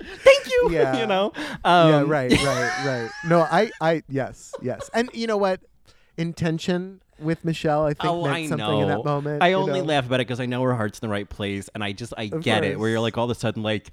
[0.24, 0.52] Thank you.
[0.72, 1.00] Yeah.
[1.00, 1.34] You know.
[1.64, 2.04] Um, yeah.
[2.06, 2.32] Right.
[2.44, 2.86] Right.
[2.86, 3.10] Right.
[3.28, 3.42] No.
[3.42, 3.72] I.
[3.82, 4.04] I.
[4.08, 4.54] Yes.
[4.62, 4.90] Yes.
[4.94, 5.60] And you know what?
[6.18, 7.86] Intention with Michelle.
[7.86, 8.82] I think Oh, meant I something know.
[8.82, 9.42] in that moment.
[9.44, 9.86] I only know?
[9.86, 12.14] laugh about it because I know her heart's in the right place, and I just
[12.18, 12.80] I Of get it.
[12.80, 13.90] Where you're like all of a sudden like,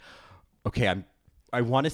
[0.66, 1.04] okay, I'm,
[1.52, 1.92] I want to.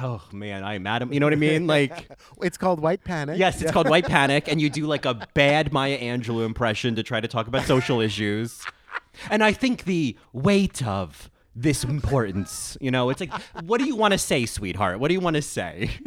[0.00, 1.12] Oh man, I'm Adam.
[1.12, 1.66] You know what I mean?
[1.66, 2.08] Like.
[2.40, 3.38] It's called White Panic.
[3.38, 7.02] Yes, it's called White Panic, and you do like a bad Maya Angelou impression to
[7.02, 8.62] try to talk about social issues.
[9.30, 12.76] And I think the weight of this importance.
[12.80, 13.32] You know, it's like,
[13.62, 14.98] what do you want to say, sweetheart?
[14.98, 15.90] What do you want to say?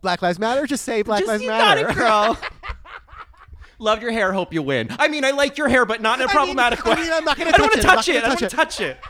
[0.00, 0.66] Black Lives Matter.
[0.66, 2.38] Just say Black just, Lives you Matter, got it, girl.
[3.80, 4.32] Love your hair.
[4.32, 4.88] Hope you win.
[4.98, 7.00] I mean, I like your hair, but not in a I problematic mean, way.
[7.00, 7.50] I mean, I'm not gonna.
[7.50, 8.16] I don't want to touch it.
[8.16, 8.98] I don't want to touch it.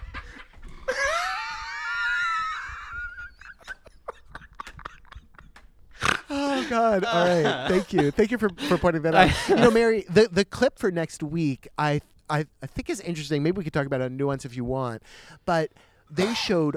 [6.30, 7.04] Oh God!
[7.04, 9.48] All right, thank you, thank you for, for pointing that out.
[9.48, 13.42] You know, Mary, the the clip for next week, I I, I think is interesting.
[13.42, 15.02] Maybe we could talk about a nuance if you want,
[15.44, 15.70] but
[16.10, 16.76] they showed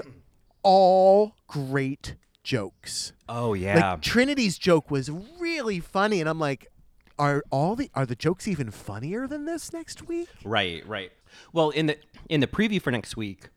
[0.62, 3.12] all great jokes.
[3.28, 3.92] Oh yeah.
[3.92, 6.68] Like Trinity's joke was really funny, and I'm like,
[7.18, 10.28] are all the are the jokes even funnier than this next week?
[10.44, 11.12] Right, right.
[11.52, 11.98] Well, in the
[12.28, 13.48] in the preview for next week,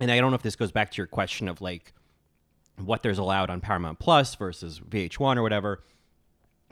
[0.00, 1.92] and I don't know if this goes back to your question of like
[2.76, 5.82] what there's allowed on Paramount Plus versus VH1 or whatever.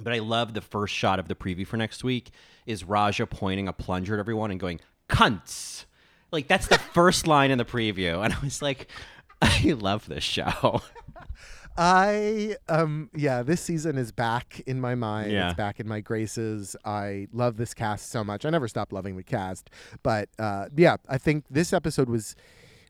[0.02, 2.31] But I love the first shot of the preview for next week
[2.66, 5.85] is Raja pointing a plunger at everyone and going cunts.
[6.31, 8.89] Like that's the first line in the preview, and I was like,
[9.43, 10.82] I love this show.
[11.77, 15.31] I um yeah, this season is back in my mind.
[15.32, 15.48] Yeah.
[15.48, 16.77] It's back in my graces.
[16.85, 18.44] I love this cast so much.
[18.44, 19.70] I never stopped loving the cast,
[20.02, 22.35] but uh, yeah, I think this episode was,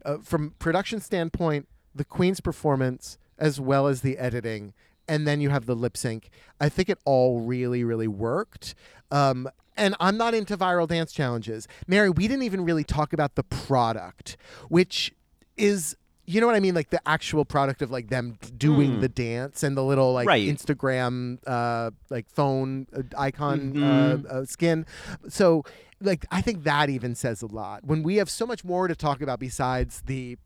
[0.04, 4.74] uh, from production standpoint, the Queen's performance as well as the editing,
[5.10, 6.30] and then you have the lip sync.
[6.60, 8.74] I think it all really, really worked.
[9.10, 11.66] Um, and I'm not into viral dance challenges.
[11.88, 14.36] Mary, we didn't even really talk about the product,
[14.68, 15.12] which
[15.56, 15.96] is
[16.26, 16.76] you know what I mean?
[16.76, 20.28] Like the actual product of like them doing the dance and the little like.
[20.28, 20.46] Right.
[20.48, 24.26] Instagram uh, like phone uh, icon Mm-hmm.
[24.26, 24.86] uh, uh, skin.
[25.28, 25.64] So
[26.00, 27.84] like I think that even says a lot.
[27.84, 30.38] When we have so much more to talk about besides the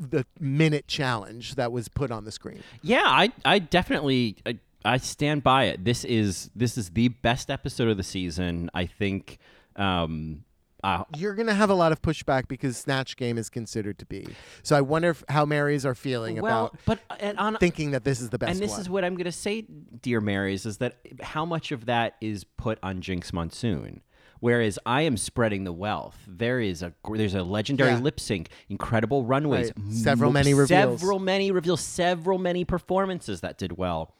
[0.00, 2.62] the minute challenge that was put on the screen.
[2.82, 5.84] Yeah, I I definitely I, I stand by it.
[5.84, 8.70] This is this is the best episode of the season.
[8.74, 9.38] I think
[9.76, 10.44] um
[10.82, 14.26] uh, You're gonna have a lot of pushback because Snatch Game is considered to be.
[14.62, 18.04] So I wonder if, how Marys are feeling well, about but and on thinking that
[18.04, 18.80] this is the best and this one.
[18.80, 19.62] is what I'm going to say,
[20.00, 24.00] dear Marys, is that how much of that is put on Jinkx Monsoon.
[24.40, 26.16] Whereas I am spreading the wealth.
[26.26, 27.98] There is a there's a legendary Yeah.
[28.00, 29.92] lip sync, incredible runways, Right.
[29.94, 30.68] Several many reveals.
[31.00, 34.14] several many reveals, several many performances that did well.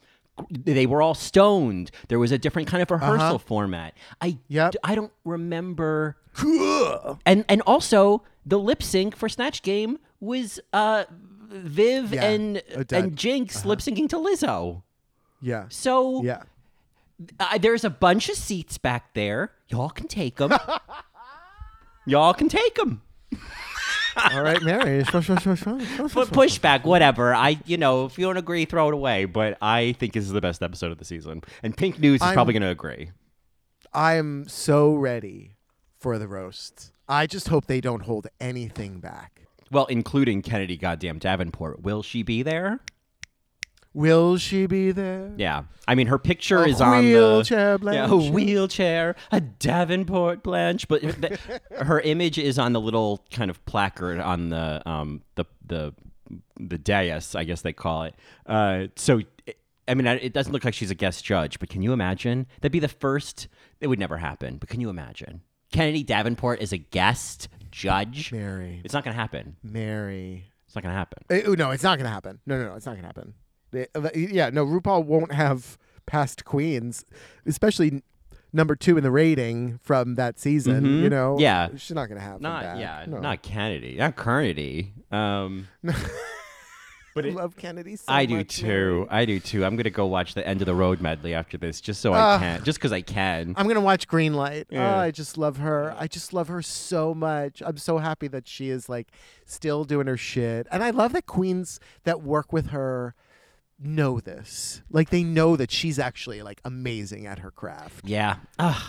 [0.50, 1.90] They were all stoned.
[2.08, 3.94] There was a different kind of rehearsal format.
[4.20, 4.36] I Uh-huh.
[4.48, 4.74] Yep.
[4.84, 6.16] I don't remember.
[7.26, 11.04] And and also the lip sync for Snatch Game was uh
[11.48, 12.56] Viv Yeah, and
[12.92, 14.82] and Jinkx lip syncing to Lizzo.
[15.42, 15.64] yeah.
[15.68, 16.42] So Yeah.
[17.38, 19.52] Uh, there's a bunch of seats back there.
[19.68, 20.52] Y'all can take them.
[22.06, 23.02] Y'all can take them.
[24.32, 25.02] All right, Mary.
[25.04, 27.34] But pushback, whatever.
[27.34, 29.24] I, you know, if you don't agree, throw it away.
[29.24, 32.22] But I think this is the best episode of the season, and Pink News is
[32.22, 33.10] I'm- probably going to agree.
[33.92, 35.56] I am so ready
[35.98, 36.92] for the roast.
[37.08, 39.42] I just hope they don't hold anything back.
[39.72, 41.82] Well, including Kennedy Goddamn Davenport.
[41.82, 42.78] Will she be there?
[43.92, 45.32] Will she be there?
[45.36, 45.64] Yeah.
[45.88, 50.42] I mean, her picture A is on the wheelchair the yeah, a wheelchair, a Davenport
[50.42, 51.02] Blanche, but
[51.72, 55.92] her image is on the little kind of placard on the um the the
[56.60, 58.14] the dais, I guess they call it.
[58.46, 59.20] Uh, so.
[59.88, 62.46] I mean, it doesn't look like she's a guest judge, but can you imagine?
[62.60, 63.48] That'd be the first.
[63.80, 65.40] It would never happen, but can you imagine?
[65.72, 68.30] Kennedy Davenport is a guest judge.
[68.30, 68.82] Mary.
[68.84, 69.56] It's not going to happen.
[69.64, 70.44] Mary.
[70.66, 71.24] It's not going to happen.
[71.28, 72.38] Uh, oh, no, it's not going to happen.
[72.46, 73.34] No, no, no, it's not going to happen.
[73.72, 77.04] The- uh, yeah, no, RuPaul won't have past queens,
[77.46, 78.02] especially
[78.52, 80.82] number two in the rating from that season.
[80.84, 81.02] Mhm.
[81.02, 81.68] You know, Yeah.
[81.76, 82.40] she's not going to have.
[82.40, 82.78] Not back.
[82.80, 83.20] yeah, No.
[83.20, 84.92] not Kennedy, not Kennedy.
[85.12, 85.68] Um,
[87.14, 87.96] but I love Kennedy.
[87.96, 88.66] So I do much, too.
[88.66, 89.06] Mary.
[89.10, 89.64] I do too.
[89.64, 92.18] I'm gonna go watch the end of the road medley after this, just so I
[92.18, 92.38] Ah.
[92.38, 93.54] can, just because I can.
[93.56, 94.66] I'm gonna watch Greenlight.
[94.70, 94.94] Yeah.
[94.94, 95.94] Oh, I just love her.
[95.98, 97.62] I just love her so much.
[97.66, 99.08] I'm so happy that she is like
[99.44, 103.14] still doing her shit, and I love that queens that work with her
[103.80, 104.82] know this.
[104.90, 108.04] Like they know that she's actually like amazing at her craft.
[108.04, 108.36] yeah.
[108.58, 108.82] Ugh,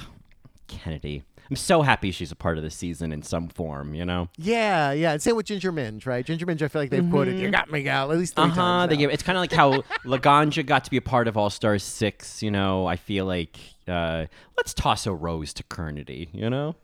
[0.68, 1.24] Kennedy.
[1.50, 3.94] I'm so happy she's a part of the season in some form.
[3.94, 4.30] You know.
[4.38, 5.12] Yeah, yeah.
[5.14, 6.26] And same with Ginger Minj, right?
[6.26, 8.48] Ginger Minj, I feel like they've quoted "You got me, gal" at least three Uh
[8.48, 8.56] huh.
[8.56, 8.90] times.
[8.90, 9.00] They now.
[9.02, 9.12] give.
[9.12, 12.42] It's kind of like how Laganja got to be a part of All Stars six.
[12.42, 12.86] You know.
[12.86, 16.30] I feel like uh, let's toss a rose to Kennedy.
[16.32, 16.76] You know.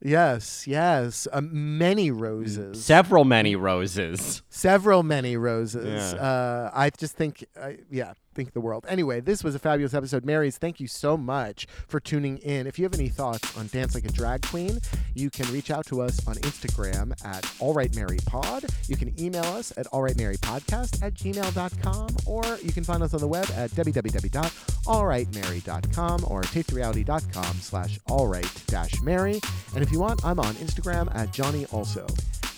[0.00, 1.26] Yes, yes.
[1.32, 2.84] Um, many roses.
[2.84, 4.42] Several many roses.
[4.48, 6.12] Several many roses.
[6.12, 6.20] Yeah.
[6.20, 8.86] Uh, I just think, uh, yeah, think the world.
[8.88, 10.24] Anyway, this was a fabulous episode.
[10.24, 12.68] Marys, thank you so much for tuning in.
[12.68, 14.78] If you have any thoughts on Dance Like a Drag Queen,
[15.14, 18.88] you can reach out to us on Instagram at AllRightMaryPod.
[18.88, 23.26] You can email us at AllRightMaryPodcast at gmail.com, or you can find us on the
[23.26, 29.40] web at www.allrightmary.com or tastereality.com slash allright-mary.
[29.74, 32.06] And if you want, I'm on Instagram at Johnny also.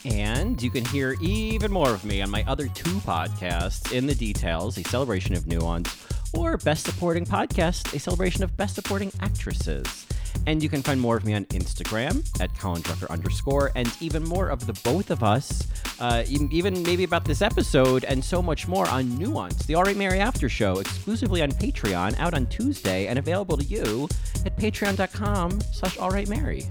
[0.05, 4.15] And you can hear even more of me on my other two podcasts, In the
[4.15, 5.95] Details, a celebration of nuance,
[6.33, 10.07] or Best Supporting Podcast, a celebration of Best Supporting Actresses.
[10.47, 14.25] And you can find more of me on Instagram at Colin Drucker underscore, and even
[14.25, 15.69] more of the both of us
[16.01, 19.97] uh, even maybe about this episode and so much more on Nuance, the All Right
[19.97, 24.09] Mary After Show, exclusively on Patreon, out on Tuesday, and available to you
[24.47, 26.71] at patreon.com slash All Right Mary.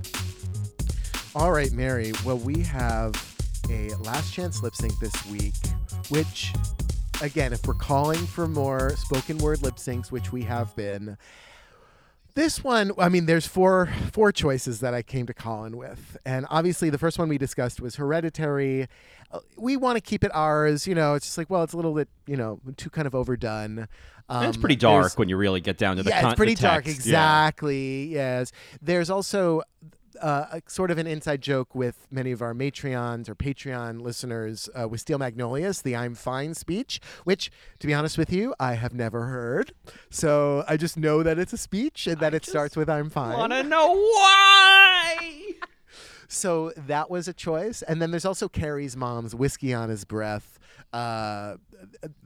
[1.35, 2.11] All right, Mary.
[2.25, 3.13] Well, we have
[3.69, 5.53] a last chance lip sync this week,
[6.09, 6.53] which,
[7.21, 11.17] again, if we're calling for more spoken word lip syncs, which we have been,
[12.33, 16.45] this one, I mean, there's four four choices that I came to Colin with, and
[16.49, 18.87] obviously the first one we discussed was Hereditary.
[19.31, 21.13] Uh, We want to keep it ours, you know.
[21.15, 23.87] It's just like, well, it's a little bit, you know, too kind of overdone.
[24.29, 26.55] Um, it's pretty dark when you really get down to the yeah, con- it's pretty
[26.55, 26.85] dark.
[26.85, 26.99] text.
[27.05, 27.11] Yeah.
[27.47, 28.05] Exactly.
[28.05, 28.51] Yes.
[28.81, 29.63] There's also
[30.21, 34.69] uh, a, sort of an inside joke with many of our Matreons or Patreon listeners
[34.79, 38.73] uh, with Steel Magnolias, the "I'm fine" speech, which, to be honest with you, I
[38.73, 39.73] have never heard.
[40.09, 43.37] So I just know that it's a speech and that it starts with "I'm fine."
[43.37, 45.53] Want to know why?
[46.31, 47.81] So that was a choice.
[47.81, 50.59] And then there's also Carrie's mom's whiskey on his breath
[50.93, 51.55] uh,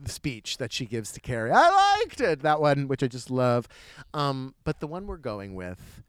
[0.04, 1.50] speech that she gives to Carrie.
[1.52, 2.42] I liked it.
[2.42, 3.66] That one, which I just love.
[4.12, 6.03] Um, but the one we're going with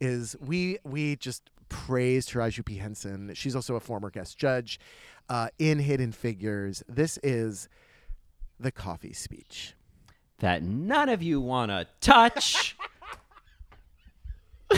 [0.00, 2.76] is we we just praised Taraji P.
[2.76, 3.32] Henson.
[3.34, 4.78] She's also a former guest judge
[5.28, 6.82] uh, in Hidden Figures.
[6.88, 7.68] This is
[8.58, 9.74] the coffee speech.
[10.38, 12.76] that none of you want to touch.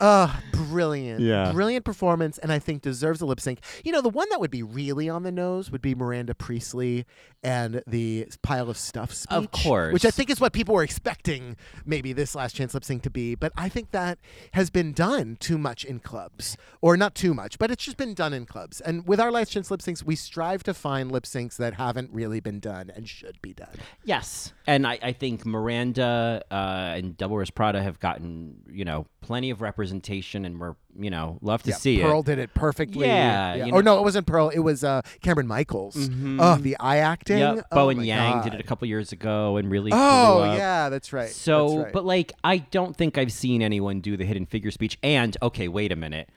[0.00, 1.20] Uh, brilliant.
[1.20, 1.52] Yeah.
[1.52, 3.60] Brilliant performance, and I think deserves a lip sync.
[3.84, 7.06] You know, the one that would be really on the nose would be Miranda Priestly
[7.42, 9.36] and the pile of stuff speech.
[9.36, 9.92] Of course.
[9.92, 13.10] Which I think is what people were expecting maybe this last chance lip sync to
[13.10, 13.34] be.
[13.34, 14.18] But I think that
[14.54, 16.56] has been done too much in clubs.
[16.80, 18.80] Or not too much, but it's just been done in clubs.
[18.80, 22.10] And with our last chance lip syncs, we strive to find lip syncs that haven't
[22.12, 23.74] really been done and should be done.
[24.04, 29.06] Yes, and I, I think Miranda uh, and Devil Wears Prada have gotten you know
[29.20, 32.26] plenty of representation, and we're you know love to see Pearl it.
[32.26, 33.06] did it perfectly.
[33.06, 33.84] Yeah, you know- Mm-hmm.
[33.84, 34.48] no, it wasn't Pearl.
[34.48, 35.96] It was uh, Kameron Michaels.
[36.40, 37.38] Oh, the eye acting.
[37.38, 39.90] Yep, Oh Bowen Yang did it a couple years ago, and really.
[39.94, 41.28] Oh yeah, that's right.
[41.30, 41.92] So, That's right.
[41.92, 44.98] but like, I don't think I've seen anyone do the hidden figure speech.
[45.02, 46.28] And okay, wait a minute.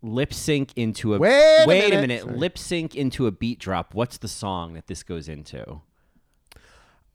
[0.00, 2.20] Lip sync into a Wait a wait minute.
[2.20, 2.36] a Sorry.
[2.38, 3.94] lip sync into a beat drop.
[3.94, 5.80] What's the song that this goes into?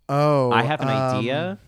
[0.09, 1.59] oh, I have an um, idea.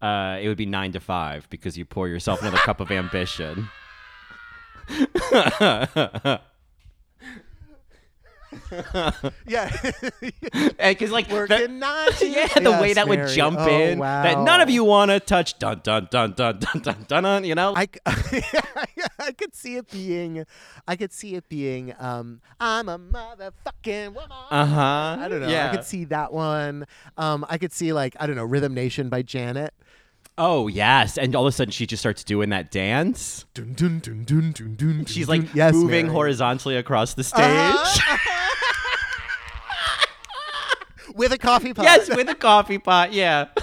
[0.00, 3.68] Uh, it would be nine to five because you pour yourself another cup of ambition.
[9.46, 9.70] Yeah,
[10.78, 14.38] Because like working the, nine yeah, the way Yes, that would jump Oh, in that
[14.40, 15.58] none of you want to touch.
[15.58, 17.22] Dun dun dun dun dun dun dun.
[17.24, 17.74] dun you know.
[17.76, 20.44] I, I could see it being,
[20.86, 24.30] I could see it being, um, I'm a motherfucking woman.
[24.50, 25.16] uh huh.
[25.20, 25.48] I don't know.
[25.48, 25.70] Yeah.
[25.70, 26.86] I could see that one.
[27.16, 29.74] Um, I could see like I don't know, Rhythm Nation by Janet.
[30.40, 33.44] Oh yes, and all of a sudden she just starts doing that dance.
[33.54, 35.50] Dun, dun, dun, dun, dun, dun, She's like dun.
[35.52, 36.14] yes, moving Mary.
[36.14, 37.40] horizontally across the stage.
[37.42, 38.36] Uh-huh.
[41.16, 41.84] with a coffee pot.
[41.84, 43.12] yes, with a coffee pot.
[43.12, 43.48] Yeah.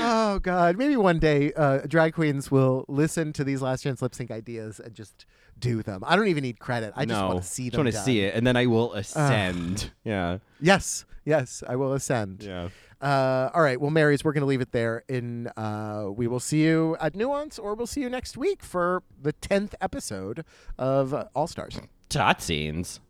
[0.00, 4.14] Oh God, maybe one day uh, drag queens will listen to these last chance lip
[4.14, 5.24] sync ideas and just
[5.58, 6.04] do them.
[6.06, 6.92] I don't even need credit.
[6.94, 7.80] I just no, want to see them.
[7.80, 9.90] I just want to see it, and then I will ascend.
[10.04, 10.38] yeah.
[10.60, 12.42] Yes, yes, I will ascend.
[12.44, 12.68] Yeah.
[13.00, 13.80] Uh, all right.
[13.80, 15.04] Well, Marys, we're going to leave it there.
[15.08, 19.02] In uh, we will see you at Nuance, or we'll see you next week for
[19.20, 20.44] the tenth episode
[20.76, 21.78] of uh, All Stars.
[22.08, 23.00] Tot scenes.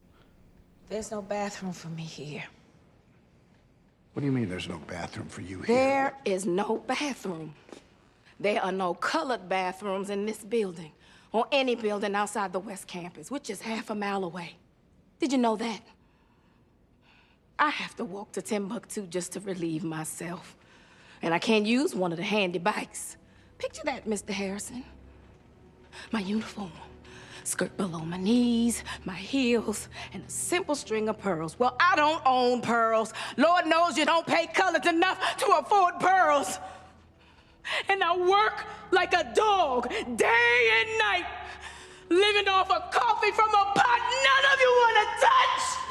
[0.89, 2.45] There's no bathroom for me here.
[4.13, 5.77] What do you mean there's no bathroom for you here?
[5.77, 7.55] There is no bathroom.
[8.41, 10.93] There are no colored bathrooms in this building
[11.33, 14.57] or any building outside the West Campus, which is half a mile away.
[15.21, 15.81] Did you know that?
[17.59, 20.57] I have to walk to Timbuktu just to relieve myself.
[21.23, 23.17] And I can't use one of the handy bikes.
[23.59, 24.31] Picture that, Mr.
[24.31, 24.85] Harrison.
[26.13, 26.71] My uniform,
[27.43, 31.59] skirt below my knees, my heels, and a simple string of pearls.
[31.59, 33.13] Well, I don't own pearls.
[33.37, 36.61] Lord knows you don't pay colors enough to afford pearls.
[37.89, 41.27] And I work like a dog day and night,
[42.09, 45.88] living off of coffee from a pot none of you want to touch.